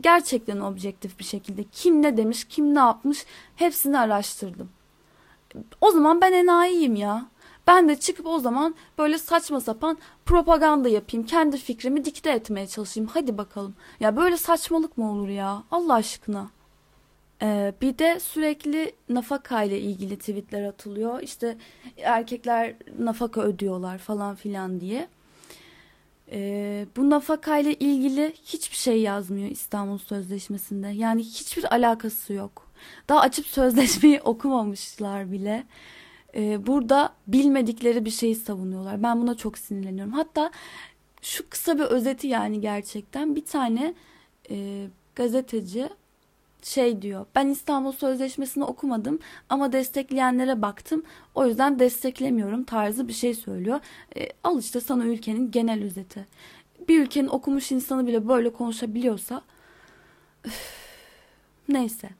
gerçekten 0.00 0.60
objektif 0.60 1.18
bir 1.18 1.24
şekilde 1.24 1.64
kim 1.72 2.02
ne 2.02 2.16
demiş, 2.16 2.44
kim 2.44 2.74
ne 2.74 2.78
yapmış 2.78 3.26
hepsini 3.56 3.98
araştırdım. 3.98 4.68
O 5.80 5.90
zaman 5.90 6.20
ben 6.20 6.32
enayiyim 6.32 6.96
ya. 6.96 7.26
Ben 7.66 7.88
de 7.88 7.96
çıkıp 7.96 8.26
o 8.26 8.38
zaman 8.38 8.74
böyle 8.98 9.18
saçma 9.18 9.60
sapan 9.60 9.98
propaganda 10.26 10.88
yapayım. 10.88 11.26
Kendi 11.26 11.58
fikrimi 11.58 12.04
dikte 12.04 12.30
etmeye 12.30 12.66
çalışayım. 12.66 13.10
Hadi 13.14 13.38
bakalım. 13.38 13.74
Ya 14.00 14.16
böyle 14.16 14.36
saçmalık 14.36 14.98
mı 14.98 15.12
olur 15.12 15.28
ya? 15.28 15.62
Allah 15.70 15.94
aşkına. 15.94 16.50
Ee, 17.42 17.74
bir 17.82 17.98
de 17.98 18.20
sürekli 18.20 18.92
nafaka 19.08 19.62
ile 19.62 19.80
ilgili 19.80 20.18
tweetler 20.18 20.64
atılıyor. 20.64 21.22
İşte 21.22 21.56
erkekler 21.96 22.74
nafaka 22.98 23.40
ödüyorlar 23.40 23.98
falan 23.98 24.34
filan 24.34 24.80
diye. 24.80 25.08
Ee, 26.32 26.86
bu 26.96 27.10
nafaka 27.10 27.58
ile 27.58 27.74
ilgili 27.74 28.34
hiçbir 28.44 28.76
şey 28.76 29.00
yazmıyor 29.00 29.50
İstanbul 29.50 29.98
Sözleşmesi'nde. 29.98 30.88
Yani 30.88 31.22
hiçbir 31.22 31.74
alakası 31.74 32.32
yok. 32.32 32.66
Daha 33.08 33.20
açıp 33.20 33.46
sözleşmeyi 33.46 34.20
okumamışlar 34.24 35.32
bile. 35.32 35.66
Ee, 36.34 36.66
burada 36.66 37.12
bilmedikleri 37.26 38.04
bir 38.04 38.10
şeyi 38.10 38.34
savunuyorlar. 38.34 39.02
Ben 39.02 39.22
buna 39.22 39.34
çok 39.34 39.58
sinirleniyorum. 39.58 40.12
Hatta 40.12 40.50
şu 41.22 41.48
kısa 41.48 41.78
bir 41.78 41.84
özeti 41.84 42.26
yani 42.26 42.60
gerçekten 42.60 43.36
bir 43.36 43.44
tane 43.44 43.94
e, 44.50 44.86
gazeteci 45.14 45.88
şey 46.62 47.02
diyor. 47.02 47.26
Ben 47.34 47.48
İstanbul 47.48 47.92
Sözleşmesi'ni 47.92 48.64
okumadım 48.64 49.18
ama 49.48 49.72
destekleyenlere 49.72 50.62
baktım. 50.62 51.02
O 51.34 51.46
yüzden 51.46 51.78
desteklemiyorum 51.78 52.64
tarzı 52.64 53.08
bir 53.08 53.12
şey 53.12 53.34
söylüyor. 53.34 53.80
E, 54.16 54.28
al 54.44 54.58
işte 54.58 54.80
sana 54.80 55.04
ülkenin 55.04 55.50
genel 55.50 55.84
özeti. 55.84 56.26
Bir 56.88 57.02
ülkenin 57.02 57.28
okumuş 57.28 57.72
insanı 57.72 58.06
bile 58.06 58.28
böyle 58.28 58.52
konuşabiliyorsa 58.52 59.42
üf, 60.44 60.74
neyse. 61.68 62.10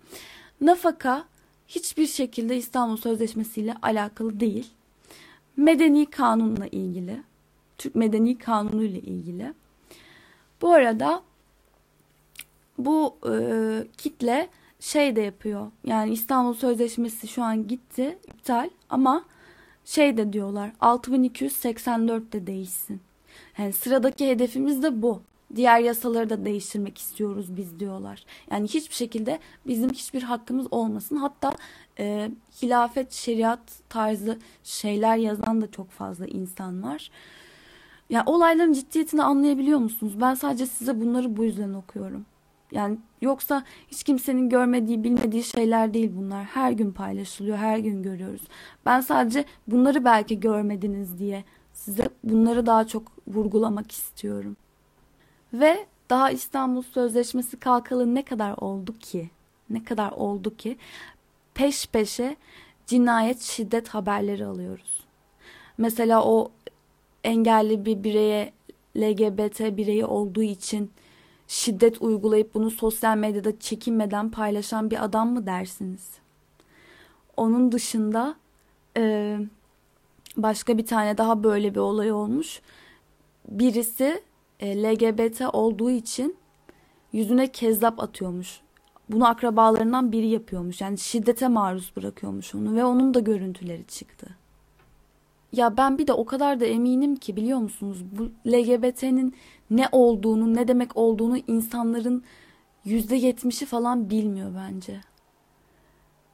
Nafaka 0.61 1.25
hiçbir 1.71 2.07
şekilde 2.07 2.57
İstanbul 2.57 2.97
Sözleşmesi 2.97 3.61
ile 3.61 3.75
alakalı 3.83 4.41
değil. 4.41 4.71
Medeni 5.57 6.07
kanunla 6.07 6.66
ilgili. 6.66 7.23
Türk 7.79 7.95
Medeni 7.95 8.39
Kanunu 8.39 8.83
ile 8.83 9.01
ilgili. 9.01 9.55
Bu 10.62 10.73
arada 10.73 11.23
bu 12.79 13.16
e, 13.31 13.33
kitle 13.99 14.49
şey 14.81 15.16
de 15.16 15.21
yapıyor. 15.21 15.71
Yani 15.85 16.12
İstanbul 16.12 16.55
Sözleşmesi 16.55 17.29
şu 17.29 17.43
an 17.43 17.68
gitti, 17.68 18.18
iptal 18.29 18.71
ama 18.91 19.25
şey 19.85 20.16
de 20.16 20.33
diyorlar 20.33 20.73
6284 20.81 22.33
de 22.33 22.47
değişsin. 22.47 23.01
Yani 23.59 23.73
sıradaki 23.73 24.29
hedefimiz 24.29 24.83
de 24.83 25.03
bu. 25.03 25.23
Diğer 25.57 25.80
yasaları 25.80 26.30
da 26.30 26.44
değiştirmek 26.44 26.98
istiyoruz 26.98 27.57
biz 27.57 27.80
diyorlar. 27.80 28.24
Yani 28.51 28.68
hiçbir 28.68 28.94
şekilde 28.94 29.38
bizim 29.66 29.90
hiçbir 29.90 30.22
hakkımız 30.22 30.66
olmasın. 30.70 31.16
Hatta 31.16 31.53
e, 31.98 32.30
hilafet, 32.62 33.12
şeriat 33.12 33.61
tarzı 33.88 34.38
şeyler 34.64 35.16
yazan 35.16 35.61
da 35.62 35.70
çok 35.70 35.90
fazla 35.90 36.26
insan 36.26 36.82
var. 36.82 37.11
Ya 38.11 38.22
olayların 38.26 38.72
ciddiyetini 38.72 39.22
anlayabiliyor 39.22 39.78
musunuz? 39.78 40.12
Ben 40.20 40.34
sadece 40.34 40.66
size 40.66 41.01
bunları 41.01 41.36
bu 41.36 41.44
yüzden 41.44 41.72
okuyorum. 41.74 42.26
Yani 42.72 42.98
yoksa 43.20 43.64
hiç 43.88 44.03
kimsenin 44.05 44.48
görmediği, 44.48 45.05
bilmediği 45.05 45.42
şeyler 45.42 45.94
değil 45.94 46.12
bunlar. 46.16 46.44
Her 46.44 46.72
gün 46.72 46.92
paylaşılıyor, 46.92 47.57
her 47.57 47.78
gün 47.78 48.03
görüyoruz. 48.03 48.42
Ben 48.86 49.01
sadece 49.01 49.44
bunları 49.66 50.05
belki 50.05 50.40
görmediniz 50.40 51.18
diye 51.18 51.44
size 51.72 52.09
bunları 52.24 52.66
daha 52.66 52.86
çok 52.86 53.12
vurgulamak 53.26 53.92
istiyorum. 53.92 54.57
Ve 55.53 55.86
daha 56.11 56.30
İstanbul 56.30 56.82
Sözleşmesi 56.82 57.57
kalkalı 57.61 58.14
ne 58.14 58.24
kadar 58.24 58.55
oldu 58.59 58.98
ki? 58.98 59.30
Ne 59.70 59.84
kadar 59.84 60.11
oldu 60.11 60.57
ki? 60.57 60.76
Peş 61.55 61.86
peşe 61.86 62.36
cinayet, 62.86 63.40
şiddet 63.40 63.88
haberleri 63.88 64.46
alıyoruz. 64.46 65.01
Mesela 65.78 66.24
o 66.24 66.53
engelli 67.24 67.84
bir 67.84 68.05
bireye 68.05 68.53
LGBT 68.96 69.61
bireyi 69.61 70.05
olduğu 70.05 70.42
için 70.42 70.90
şiddet 71.48 72.03
uygulayıp 72.03 72.55
bunu 72.55 72.70
sosyal 72.70 73.16
medyada 73.16 73.59
çekinmeden 73.59 74.30
paylaşan 74.30 74.90
bir 74.90 75.05
adam 75.05 75.32
mı 75.32 75.46
dersiniz? 75.46 76.11
Onun 77.36 77.72
dışında 77.72 78.34
e, 78.96 79.36
başka 80.36 80.78
bir 80.78 80.86
tane 80.86 81.18
daha 81.18 81.42
böyle 81.42 81.74
bir 81.74 81.80
olay 81.80 82.12
olmuş. 82.12 82.61
Birisi 83.48 84.22
LGBT 84.63 85.43
olduğu 85.53 85.91
için 85.91 86.37
yüzüne 87.13 87.53
kezzap 87.53 88.01
atıyormuş. 88.03 88.61
Bunu 89.09 89.29
akrabalarından 89.29 90.13
biri 90.13 90.29
yapıyormuş. 90.29 90.81
Yani 90.81 90.99
şiddete 90.99 91.49
maruz 91.49 91.93
bırakıyormuş 91.97 92.55
onu 92.55 92.75
ve 92.77 92.85
onun 92.85 93.15
da 93.15 93.21
görüntüleri 93.21 93.87
çıktı. 93.87 94.27
Ya 95.53 95.77
ben 95.77 95.99
bir 95.99 96.07
de 96.07 96.13
o 96.13 96.25
kadar 96.25 96.61
da 96.61 96.65
eminim 96.65 97.17
ki 97.17 97.37
biliyor 97.37 97.59
musunuz 97.59 98.05
bu 98.19 98.51
LGBT'nin 98.51 99.35
ne 99.71 99.89
olduğunu, 99.93 100.55
ne 100.55 100.69
demek 100.69 100.97
olduğunu 100.97 101.39
insanların 101.47 102.25
yüzde 102.85 103.17
yetmişi 103.17 103.67
falan 103.67 104.11
bilmiyor 104.11 104.51
bence. 104.57 105.01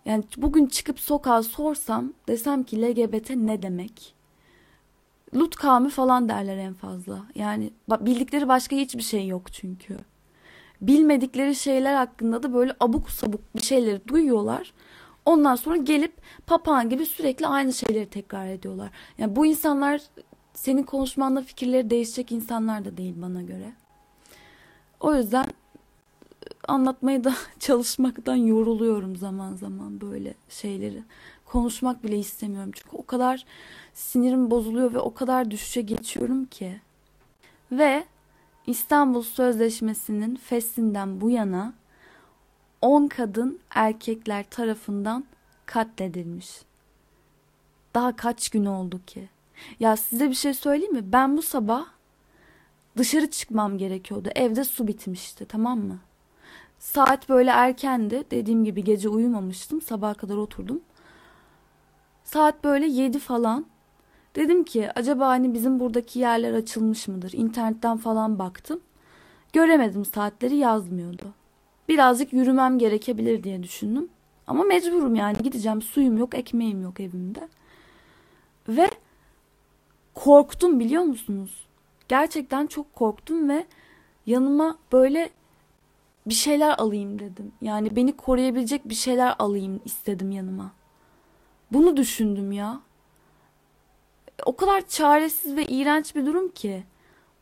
Yani 0.05 0.25
bugün 0.37 0.67
çıkıp 0.67 1.01
sokağa 1.01 1.43
sorsam 1.43 2.13
desem 2.29 2.63
ki 2.63 2.83
LGBT 2.83 3.31
ne 3.31 3.63
demek? 3.63 4.16
Lut 5.37 5.57
kavmi 5.57 5.91
falan 5.91 6.29
derler 6.29 6.57
en 6.57 6.75
fazla. 6.75 7.19
Yani 7.35 7.71
bildikleri 8.01 8.49
başka 8.49 8.77
hiçbir 8.77 9.03
şey 9.03 9.27
yok 9.27 9.53
çünkü. 9.53 9.97
Bilmedikleri 10.81 11.55
şeyler 11.55 11.95
hakkında 11.95 12.43
da 12.43 12.55
böyle 12.55 12.77
abuk 12.81 13.11
sabuk 13.11 13.57
bir 13.57 13.63
şeyleri 13.63 14.09
duyuyorlar. 14.09 14.73
Ondan 15.25 15.57
sonra 15.57 15.77
gelip 15.77 16.13
papağan 16.47 16.91
gibi 16.91 17.07
sürekli 17.07 17.47
aynı 17.47 17.73
şeyleri 17.73 18.07
tekrar 18.07 18.47
ediyorlar. 18.47 18.91
Yani 19.19 19.37
bu 19.37 19.47
insanlar 19.47 20.03
senin 20.55 20.83
konuşmanla 20.83 21.43
fikirleri 21.43 21.91
değişecek 21.91 22.33
insanlar 22.33 22.85
da 22.85 22.97
değil 22.97 23.15
bana 23.17 23.43
göre. 23.43 23.73
O 25.01 25.15
yüzden 25.15 25.47
anlatmaya 26.69 27.25
da 27.25 27.35
çalışmaktan 27.59 28.37
yoruluyorum 28.37 29.17
zaman 29.17 29.55
zaman 29.55 30.01
böyle 30.01 30.35
şeyleri. 30.49 31.03
Konuşmak 31.45 32.05
bile 32.05 32.19
istemiyorum 32.19 32.71
çünkü 32.75 32.97
o 32.97 33.07
kadar 33.07 33.45
sinirim 33.97 34.51
bozuluyor 34.51 34.95
ve 34.95 34.99
o 34.99 35.15
kadar 35.15 35.51
düşüşe 35.51 35.81
geçiyorum 35.81 36.45
ki. 36.45 36.81
Ve 37.73 38.05
İstanbul 38.67 39.23
Sözleşmesi'nin 39.23 40.37
fesinden 40.37 41.21
bu 41.21 41.31
yana 41.31 41.75
10 42.83 43.07
kadın 43.07 43.59
erkekler 43.71 44.45
tarafından 44.51 45.25
katledilmiş. 45.67 46.63
Daha 47.95 48.17
kaç 48.17 48.49
gün 48.49 48.65
oldu 48.65 49.01
ki? 49.07 49.29
Ya 49.81 49.97
size 49.97 50.31
bir 50.31 50.35
şey 50.35 50.55
söyleyeyim 50.55 50.95
mi? 50.95 51.13
Ben 51.13 51.37
bu 51.37 51.43
sabah 51.43 51.87
dışarı 52.97 53.31
çıkmam 53.31 53.79
gerekiyordu. 53.79 54.29
Evde 54.35 54.65
su 54.65 54.89
bitmişti 54.89 55.47
tamam 55.49 55.79
mı? 55.79 55.99
Saat 56.79 57.29
böyle 57.29 57.51
erkendi. 57.51 58.25
Dediğim 58.31 58.65
gibi 58.65 58.85
gece 58.85 59.09
uyumamıştım. 59.09 59.81
Sabaha 59.81 60.15
kadar 60.15 60.37
oturdum. 60.37 60.81
Saat 62.25 62.65
böyle 62.65 62.87
yedi 62.87 63.19
falan. 63.19 63.67
Dedim 64.37 64.65
ki 64.65 64.89
acaba 64.95 65.29
hani 65.29 65.55
bizim 65.55 65.81
buradaki 65.81 66.19
yerler 66.19 66.53
açılmış 66.53 67.09
mıdır? 67.09 67.33
İnternetten 67.33 67.97
falan 67.97 68.39
baktım. 68.39 68.81
Göremedim 69.53 70.05
saatleri 70.05 70.57
yazmıyordu. 70.57 71.25
Birazcık 71.89 72.33
yürümem 72.33 72.79
gerekebilir 72.79 73.43
diye 73.43 73.63
düşündüm. 73.63 74.09
Ama 74.47 74.65
mecburum 74.65 75.15
yani 75.15 75.39
gideceğim. 75.43 75.83
Suyum 75.83 76.19
yok, 76.19 76.35
ekmeğim 76.35 76.83
yok 76.83 77.01
evimde. 77.01 77.49
Ve 78.69 78.91
korktum 80.15 80.81
biliyor 80.81 81.03
musunuz? 81.03 81.67
Gerçekten 82.09 82.67
çok 82.67 82.95
korktum 82.95 83.49
ve 83.49 83.67
yanıma 84.27 84.79
böyle 84.93 85.31
bir 86.27 86.35
şeyler 86.35 86.79
alayım 86.79 87.19
dedim. 87.19 87.53
Yani 87.61 87.97
beni 87.97 88.17
koruyabilecek 88.17 88.89
bir 88.89 88.95
şeyler 88.95 89.35
alayım 89.39 89.81
istedim 89.85 90.31
yanıma. 90.31 90.73
Bunu 91.73 91.97
düşündüm 91.97 92.53
ya. 92.53 92.81
O 94.47 94.57
kadar 94.57 94.89
çaresiz 94.89 95.57
ve 95.57 95.65
iğrenç 95.67 96.15
bir 96.15 96.27
durum 96.27 96.49
ki. 96.49 96.85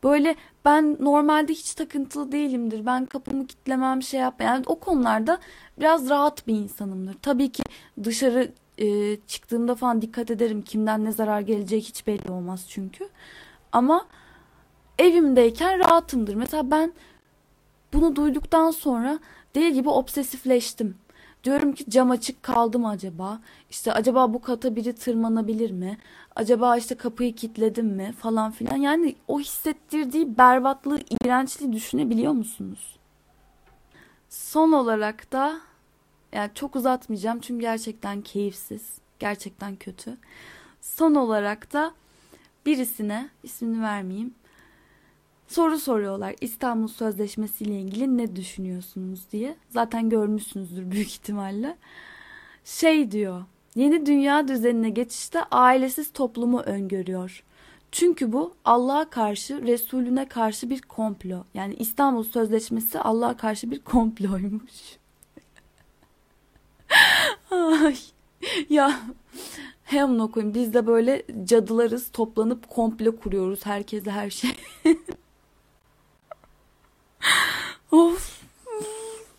Böyle 0.03 0.35
ben 0.65 0.97
normalde 0.99 1.53
hiç 1.53 1.73
takıntılı 1.73 2.31
değilimdir. 2.31 2.85
Ben 2.85 3.05
kapımı 3.05 3.47
kitlemem 3.47 4.01
şey 4.03 4.19
yapmam. 4.19 4.47
Yani 4.47 4.63
o 4.67 4.79
konularda 4.79 5.39
biraz 5.79 6.09
rahat 6.09 6.47
bir 6.47 6.53
insanımdır. 6.53 7.15
Tabii 7.21 7.51
ki 7.51 7.63
dışarı 8.03 8.51
e, 8.77 9.17
çıktığımda 9.27 9.75
falan 9.75 10.01
dikkat 10.01 10.31
ederim. 10.31 10.61
Kimden 10.61 11.05
ne 11.05 11.11
zarar 11.11 11.41
geleceği 11.41 11.81
hiç 11.81 12.07
belli 12.07 12.31
olmaz 12.31 12.65
çünkü. 12.69 13.09
Ama 13.71 14.05
evimdeyken 14.99 15.79
rahatımdır. 15.79 16.35
Mesela 16.35 16.71
ben 16.71 16.93
bunu 17.93 18.15
duyduktan 18.15 18.71
sonra 18.71 19.19
deli 19.55 19.73
gibi 19.73 19.89
obsesifleştim. 19.89 20.97
Diyorum 21.45 21.73
ki 21.73 21.89
cam 21.89 22.11
açık 22.11 22.43
kaldı 22.43 22.79
mı 22.79 22.89
acaba? 22.89 23.39
İşte 23.69 23.93
acaba 23.93 24.33
bu 24.33 24.41
kata 24.41 24.75
biri 24.75 24.93
tırmanabilir 24.93 25.71
mi? 25.71 25.97
Acaba 26.35 26.77
işte 26.77 26.95
kapıyı 26.95 27.35
kilitledim 27.35 27.87
mi? 27.87 28.13
Falan 28.19 28.51
filan. 28.51 28.75
Yani 28.75 29.15
o 29.27 29.39
hissettirdiği 29.39 30.37
berbatlığı, 30.37 30.99
iğrençliği 31.09 31.73
düşünebiliyor 31.73 32.31
musunuz? 32.33 32.99
Son 34.29 34.71
olarak 34.71 35.31
da 35.31 35.59
yani 36.33 36.51
çok 36.55 36.75
uzatmayacağım 36.75 37.39
çünkü 37.39 37.61
gerçekten 37.61 38.21
keyifsiz. 38.21 38.97
Gerçekten 39.19 39.75
kötü. 39.75 40.17
Son 40.81 41.15
olarak 41.15 41.73
da 41.73 41.93
birisine 42.65 43.29
ismini 43.43 43.81
vermeyeyim 43.81 44.33
soru 45.47 45.79
soruyorlar 45.79 46.35
İstanbul 46.41 46.87
Sözleşmesi 46.87 47.63
ile 47.63 47.79
ilgili 47.79 48.17
ne 48.17 48.35
düşünüyorsunuz 48.35 49.21
diye. 49.31 49.55
Zaten 49.69 50.09
görmüşsünüzdür 50.09 50.91
büyük 50.91 51.09
ihtimalle. 51.09 51.77
Şey 52.63 53.11
diyor. 53.11 53.43
Yeni 53.75 54.05
dünya 54.05 54.47
düzenine 54.47 54.89
geçişte 54.89 55.43
ailesiz 55.43 56.13
toplumu 56.13 56.59
öngörüyor. 56.59 57.43
Çünkü 57.91 58.33
bu 58.33 58.53
Allah'a 58.65 59.09
karşı, 59.09 59.61
Resulüne 59.61 60.27
karşı 60.27 60.69
bir 60.69 60.81
komplo. 60.81 61.43
Yani 61.53 61.73
İstanbul 61.73 62.23
Sözleşmesi 62.23 62.99
Allah'a 62.99 63.37
karşı 63.37 63.71
bir 63.71 63.79
komploymuş. 63.79 64.97
Ay. 67.51 67.95
Ya 68.69 68.99
hem 69.83 70.19
okuyun 70.19 70.53
biz 70.53 70.73
de 70.73 70.87
böyle 70.87 71.23
cadılarız 71.45 72.11
toplanıp 72.11 72.69
komplo 72.69 73.15
kuruyoruz 73.15 73.65
herkese 73.65 74.11
her 74.11 74.29
şey. 74.29 74.51
Of. 77.91 78.41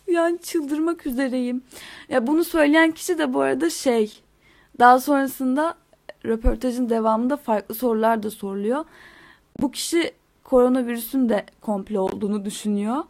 Yani 0.07 0.41
çıldırmak 0.41 1.05
üzereyim. 1.05 1.63
Ya 2.09 2.27
bunu 2.27 2.43
söyleyen 2.43 2.91
kişi 2.91 3.17
de 3.17 3.33
bu 3.33 3.41
arada 3.41 3.69
şey. 3.69 4.21
Daha 4.79 4.99
sonrasında 4.99 5.75
röportajın 6.25 6.89
devamında 6.89 7.37
farklı 7.37 7.75
sorular 7.75 8.23
da 8.23 8.31
soruluyor. 8.31 8.85
Bu 9.61 9.71
kişi 9.71 10.11
koronavirüsün 10.43 11.29
de 11.29 11.45
komple 11.61 11.99
olduğunu 11.99 12.45
düşünüyor. 12.45 13.03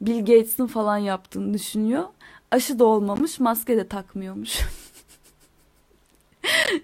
Bill 0.00 0.18
Gates'in 0.18 0.66
falan 0.66 0.98
yaptığını 0.98 1.54
düşünüyor. 1.54 2.04
Aşı 2.50 2.78
da 2.78 2.84
olmamış, 2.84 3.40
maske 3.40 3.76
de 3.76 3.88
takmıyormuş. 3.88 4.60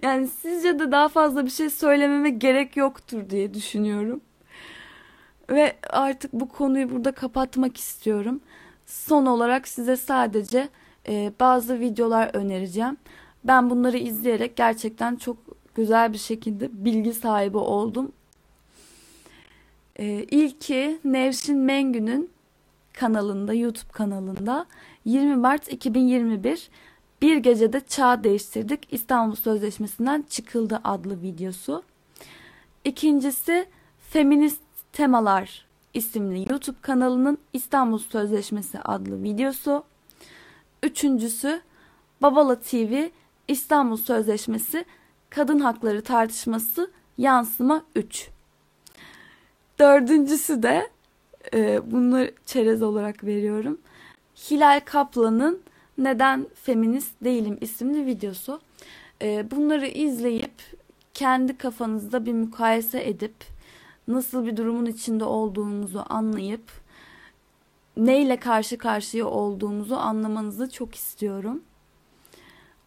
yani 0.03 0.29
sizce 0.29 0.79
de 0.79 0.93
daha 0.93 1.09
fazla 1.09 1.45
bir 1.45 1.51
şey 1.51 1.71
söylememe 1.71 2.31
gerek 2.31 2.77
yoktur 2.77 3.31
diye 3.31 3.55
düşünüyorum. 3.55 4.21
Ve 5.51 5.77
artık 5.91 6.33
bu 6.33 6.49
konuyu 6.49 6.91
burada 6.91 7.13
kapatmak 7.13 7.77
istiyorum. 7.77 8.41
Son 8.87 9.27
olarak 9.27 9.69
size 9.69 9.97
sadece 9.97 10.69
e, 11.09 11.33
bazı 11.41 11.81
videolar 11.81 12.35
önereceğim. 12.35 12.97
Ben 13.45 13.71
bunları 13.71 13.99
izleyerek 13.99 14.57
gerçekten 14.57 15.17
çok 15.17 15.37
güzel 15.75 16.13
bir 16.13 16.19
şekilde 16.19 16.85
bilgi 16.85 17.13
sahibi 17.13 17.57
oldum. 17.57 18.13
E, 19.97 20.07
ilki 20.07 20.99
Nevşin 21.05 21.59
Mengü'nün 21.59 22.31
kanalında, 22.93 23.55
YouTube 23.55 23.93
kanalında 23.93 24.67
20 25.05 25.37
Mart 25.37 25.73
2021 25.73 26.71
Bir 27.23 27.37
gecede 27.37 27.81
çağ 27.81 28.25
değiştirdik 28.25 28.89
İstanbul 28.91 29.37
Sözleşmesi'nden 29.37 30.25
çıkıldı 30.31 30.81
adlı 30.85 31.23
videosu. 31.23 31.83
İkincisi 32.85 33.67
Feminist 34.11 34.70
Temalar 34.93 35.67
isimli 35.95 36.51
YouTube 36.51 36.77
kanalının 36.83 37.39
İstanbul 37.53 37.99
Sözleşmesi 37.99 38.79
adlı 38.81 39.23
videosu. 39.23 39.85
Üçüncüsü 40.83 41.61
Babala 42.23 42.61
TV 42.61 43.09
İstanbul 43.49 43.97
Sözleşmesi 43.97 44.85
Kadın 45.31 45.59
Hakları 45.59 46.03
Tartışması 46.03 46.91
Yansıma 47.19 47.85
3. 47.95 48.31
Dördüncüsü 49.79 50.63
de 50.63 50.91
e, 51.55 51.91
bunları 51.91 52.35
çerez 52.47 52.83
olarak 52.83 53.25
veriyorum. 53.25 53.79
Hilal 54.51 54.81
Kaplan'ın 54.85 55.63
Neden 55.99 56.47
Feminist 56.55 57.25
Değilim 57.25 57.59
isimli 57.61 58.07
videosu. 58.07 58.61
E, 59.23 59.51
bunları 59.51 59.87
izleyip 59.87 60.53
kendi 61.15 61.59
kafanızda 61.59 62.27
bir 62.27 62.33
mukayese 62.33 63.09
edip 63.09 63.35
nasıl 64.13 64.47
bir 64.47 64.57
durumun 64.57 64.87
içinde 64.87 65.25
olduğumuzu 65.25 66.05
anlayıp 66.09 66.71
neyle 67.97 68.37
karşı 68.37 68.79
karşıya 68.79 69.27
olduğumuzu 69.27 69.95
anlamanızı 69.95 70.71
çok 70.71 70.95
istiyorum. 70.95 71.63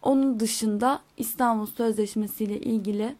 Onun 0.02 0.40
dışında 0.40 1.00
İstanbul 1.16 1.66
Sözleşmesi 1.66 2.44
ile 2.44 2.60
ilgili 2.60 3.16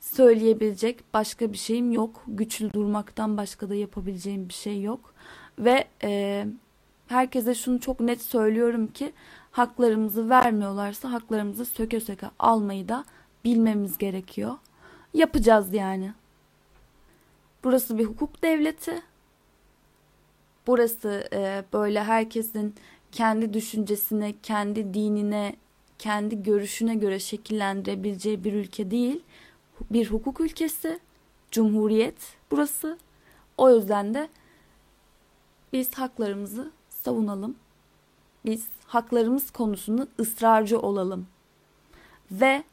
söyleyebilecek 0.00 1.14
başka 1.14 1.52
bir 1.52 1.58
şeyim 1.58 1.92
yok. 1.92 2.22
Güçlü 2.26 2.72
durmaktan 2.72 3.36
başka 3.36 3.68
da 3.68 3.74
yapabileceğim 3.74 4.48
bir 4.48 4.54
şey 4.54 4.82
yok. 4.82 5.14
Ve 5.58 5.84
e, 6.02 6.46
herkese 7.06 7.54
şunu 7.54 7.80
çok 7.80 8.00
net 8.00 8.22
söylüyorum 8.22 8.86
ki 8.86 9.12
haklarımızı 9.50 10.30
vermiyorlarsa 10.30 11.12
haklarımızı 11.12 11.64
söke 11.64 12.00
söke 12.00 12.26
almayı 12.38 12.88
da 12.88 13.04
bilmemiz 13.44 13.98
gerekiyor. 13.98 14.54
Yapacağız 15.14 15.74
yani. 15.74 16.12
Burası 17.66 17.98
bir 17.98 18.04
hukuk 18.04 18.42
devleti. 18.42 19.02
Burası 20.66 21.28
e, 21.32 21.64
böyle 21.72 22.04
herkesin 22.04 22.74
kendi 23.12 23.52
düşüncesine, 23.54 24.34
kendi 24.42 24.94
dinine, 24.94 25.56
kendi 25.98 26.42
görüşüne 26.42 26.94
göre 26.94 27.18
şekillendirebileceği 27.18 28.44
bir 28.44 28.52
ülke 28.52 28.90
değil. 28.90 29.22
Bir 29.90 30.10
hukuk 30.10 30.40
ülkesi, 30.40 31.00
cumhuriyet 31.50 32.36
burası. 32.50 32.98
O 33.58 33.70
yüzden 33.70 34.14
de 34.14 34.28
biz 35.72 35.94
haklarımızı 35.94 36.70
savunalım. 36.88 37.56
Biz 38.44 38.68
haklarımız 38.86 39.50
konusunda 39.50 40.06
ısrarcı 40.20 40.78
olalım. 40.80 41.26
Ve 42.30 42.64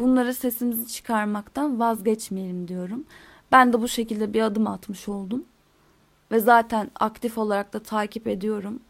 bunlara 0.00 0.32
sesimizi 0.32 0.88
çıkarmaktan 0.92 1.80
vazgeçmeyelim 1.80 2.68
diyorum. 2.68 3.04
Ben 3.54 3.72
de 3.72 3.82
bu 3.82 3.88
şekilde 3.88 4.34
bir 4.34 4.42
adım 4.42 4.66
atmış 4.66 5.08
oldum. 5.08 5.44
Ve 6.32 6.40
zaten 6.40 6.90
aktif 7.00 7.38
olarak 7.38 7.72
da 7.72 7.78
takip 7.78 8.28
ediyorum. 8.28 8.80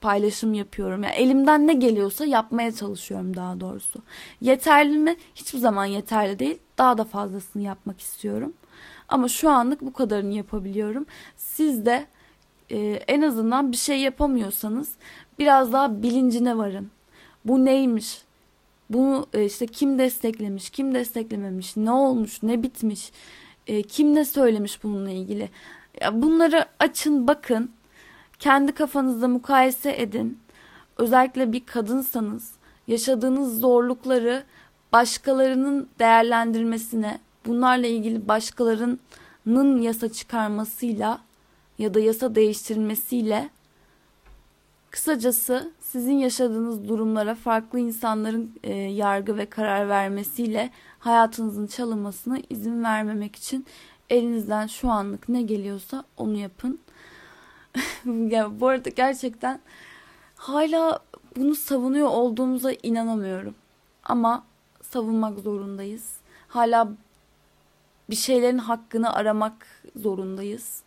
Paylaşım 0.00 0.54
yapıyorum. 0.54 1.02
Yani 1.02 1.14
elimden 1.14 1.66
ne 1.66 1.74
geliyorsa 1.74 2.24
yapmaya 2.24 2.72
çalışıyorum 2.72 3.36
daha 3.36 3.60
doğrusu. 3.60 4.02
Yeterli 4.40 4.98
mi? 4.98 5.16
Hiçbir 5.34 5.58
zaman 5.58 5.84
yeterli 5.84 6.38
değil. 6.38 6.58
Daha 6.78 6.98
da 6.98 7.04
fazlasını 7.04 7.62
yapmak 7.62 8.00
istiyorum. 8.00 8.52
Ama 9.08 9.28
şu 9.28 9.50
anlık 9.50 9.80
bu 9.80 9.92
kadarını 9.92 10.34
yapabiliyorum. 10.34 11.06
Siz 11.36 11.86
de 11.86 12.06
e, 12.70 12.78
en 13.08 13.22
azından 13.22 13.72
bir 13.72 13.76
şey 13.76 14.00
yapamıyorsanız 14.00 14.92
biraz 15.38 15.72
daha 15.72 16.02
bilincine 16.02 16.58
varın. 16.58 16.90
Bu 17.44 17.64
neymiş? 17.64 18.25
Bunu 18.90 19.26
e, 19.32 19.44
işte 19.44 19.66
kim 19.66 19.98
desteklemiş, 19.98 20.70
kim 20.70 20.94
desteklememiş, 20.94 21.76
ne 21.76 21.90
olmuş, 21.90 22.42
ne 22.42 22.62
bitmiş, 22.62 23.12
e, 23.66 23.82
kim 23.82 24.14
ne 24.14 24.24
söylemiş 24.24 24.82
bununla 24.82 25.10
ilgili. 25.10 25.50
Bunları 26.12 26.64
açın, 26.78 27.26
bakın. 27.26 27.70
Kendi 28.38 28.72
kafanızda 28.72 29.28
mukayese 29.28 30.02
edin. 30.02 30.38
Özellikle 30.98 31.52
bir 31.52 31.66
kadınsanız 31.66 32.52
yaşadığınız 32.86 33.60
zorlukları 33.60 34.44
başkalarının 34.92 35.88
değerlendirmesine, 35.98 37.18
bunlarla 37.46 37.86
ilgili 37.86 38.28
başkalarının 38.28 39.80
yasa 39.82 40.12
çıkarmasıyla 40.12 41.20
ya 41.78 41.94
da 41.94 42.00
yasa 42.00 42.34
değiştirilmesiyle 42.34 43.50
kısacası 44.96 45.72
sizin 45.80 46.12
yaşadığınız 46.12 46.88
durumlara 46.88 47.34
farklı 47.34 47.78
insanların 47.78 48.58
e, 48.62 48.72
yargı 48.74 49.36
ve 49.36 49.46
karar 49.46 49.88
vermesiyle 49.88 50.70
hayatınızın 50.98 51.66
çalınmasına 51.66 52.38
izin 52.50 52.84
vermemek 52.84 53.36
için 53.36 53.66
elinizden 54.10 54.66
şu 54.66 54.90
anlık 54.90 55.28
ne 55.28 55.42
geliyorsa 55.42 56.04
onu 56.16 56.36
yapın. 56.36 56.78
ya 58.06 58.60
bu 58.60 58.68
arada 58.68 58.88
gerçekten 58.88 59.60
hala 60.36 61.00
bunu 61.36 61.54
savunuyor 61.54 62.08
olduğumuza 62.08 62.72
inanamıyorum. 62.72 63.54
Ama 64.04 64.44
savunmak 64.82 65.38
zorundayız. 65.38 66.16
Hala 66.48 66.88
bir 68.10 68.16
şeylerin 68.16 68.58
hakkını 68.58 69.12
aramak 69.12 69.66
zorundayız. 69.96 70.85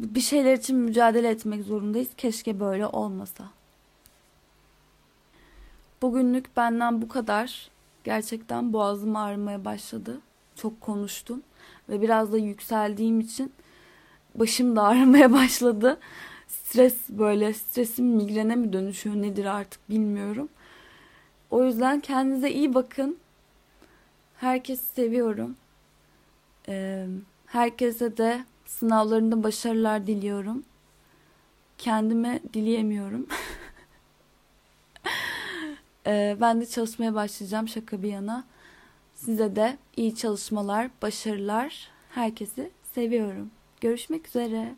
Bir 0.00 0.20
şeyler 0.20 0.54
için 0.54 0.76
mücadele 0.76 1.28
etmek 1.28 1.64
zorundayız. 1.64 2.08
Keşke 2.16 2.60
böyle 2.60 2.86
olmasa. 2.86 3.44
Bugünlük 6.02 6.56
benden 6.56 7.02
bu 7.02 7.08
kadar. 7.08 7.70
Gerçekten 8.04 8.72
boğazım 8.72 9.16
ağrımaya 9.16 9.64
başladı. 9.64 10.20
Çok 10.56 10.80
konuştum 10.80 11.42
ve 11.88 12.02
biraz 12.02 12.32
da 12.32 12.38
yükseldiğim 12.38 13.20
için 13.20 13.52
başım 14.34 14.76
da 14.76 14.82
ağrımaya 14.86 15.32
başladı. 15.32 15.98
Stres 16.48 16.96
böyle 17.08 17.54
stresim 17.54 18.06
migrene 18.06 18.56
mi 18.56 18.72
dönüşüyor 18.72 19.16
nedir 19.16 19.44
artık 19.44 19.90
bilmiyorum. 19.90 20.48
O 21.50 21.64
yüzden 21.64 22.00
kendinize 22.00 22.50
iyi 22.50 22.74
bakın. 22.74 23.18
Herkesi 24.36 24.84
seviyorum. 24.94 25.56
Herkese 27.46 28.16
de 28.16 28.44
sınavlarında 28.70 29.42
başarılar 29.42 30.06
diliyorum. 30.06 30.64
Kendime 31.78 32.40
dileyemiyorum. 32.54 33.26
ee, 36.06 36.36
ben 36.40 36.60
de 36.60 36.66
çalışmaya 36.66 37.14
başlayacağım 37.14 37.68
şaka 37.68 38.02
bir 38.02 38.08
yana. 38.08 38.44
Size 39.14 39.56
de 39.56 39.78
iyi 39.96 40.16
çalışmalar, 40.16 40.90
başarılar. 41.02 41.90
Herkesi 42.10 42.70
seviyorum. 42.94 43.50
Görüşmek 43.80 44.28
üzere. 44.28 44.74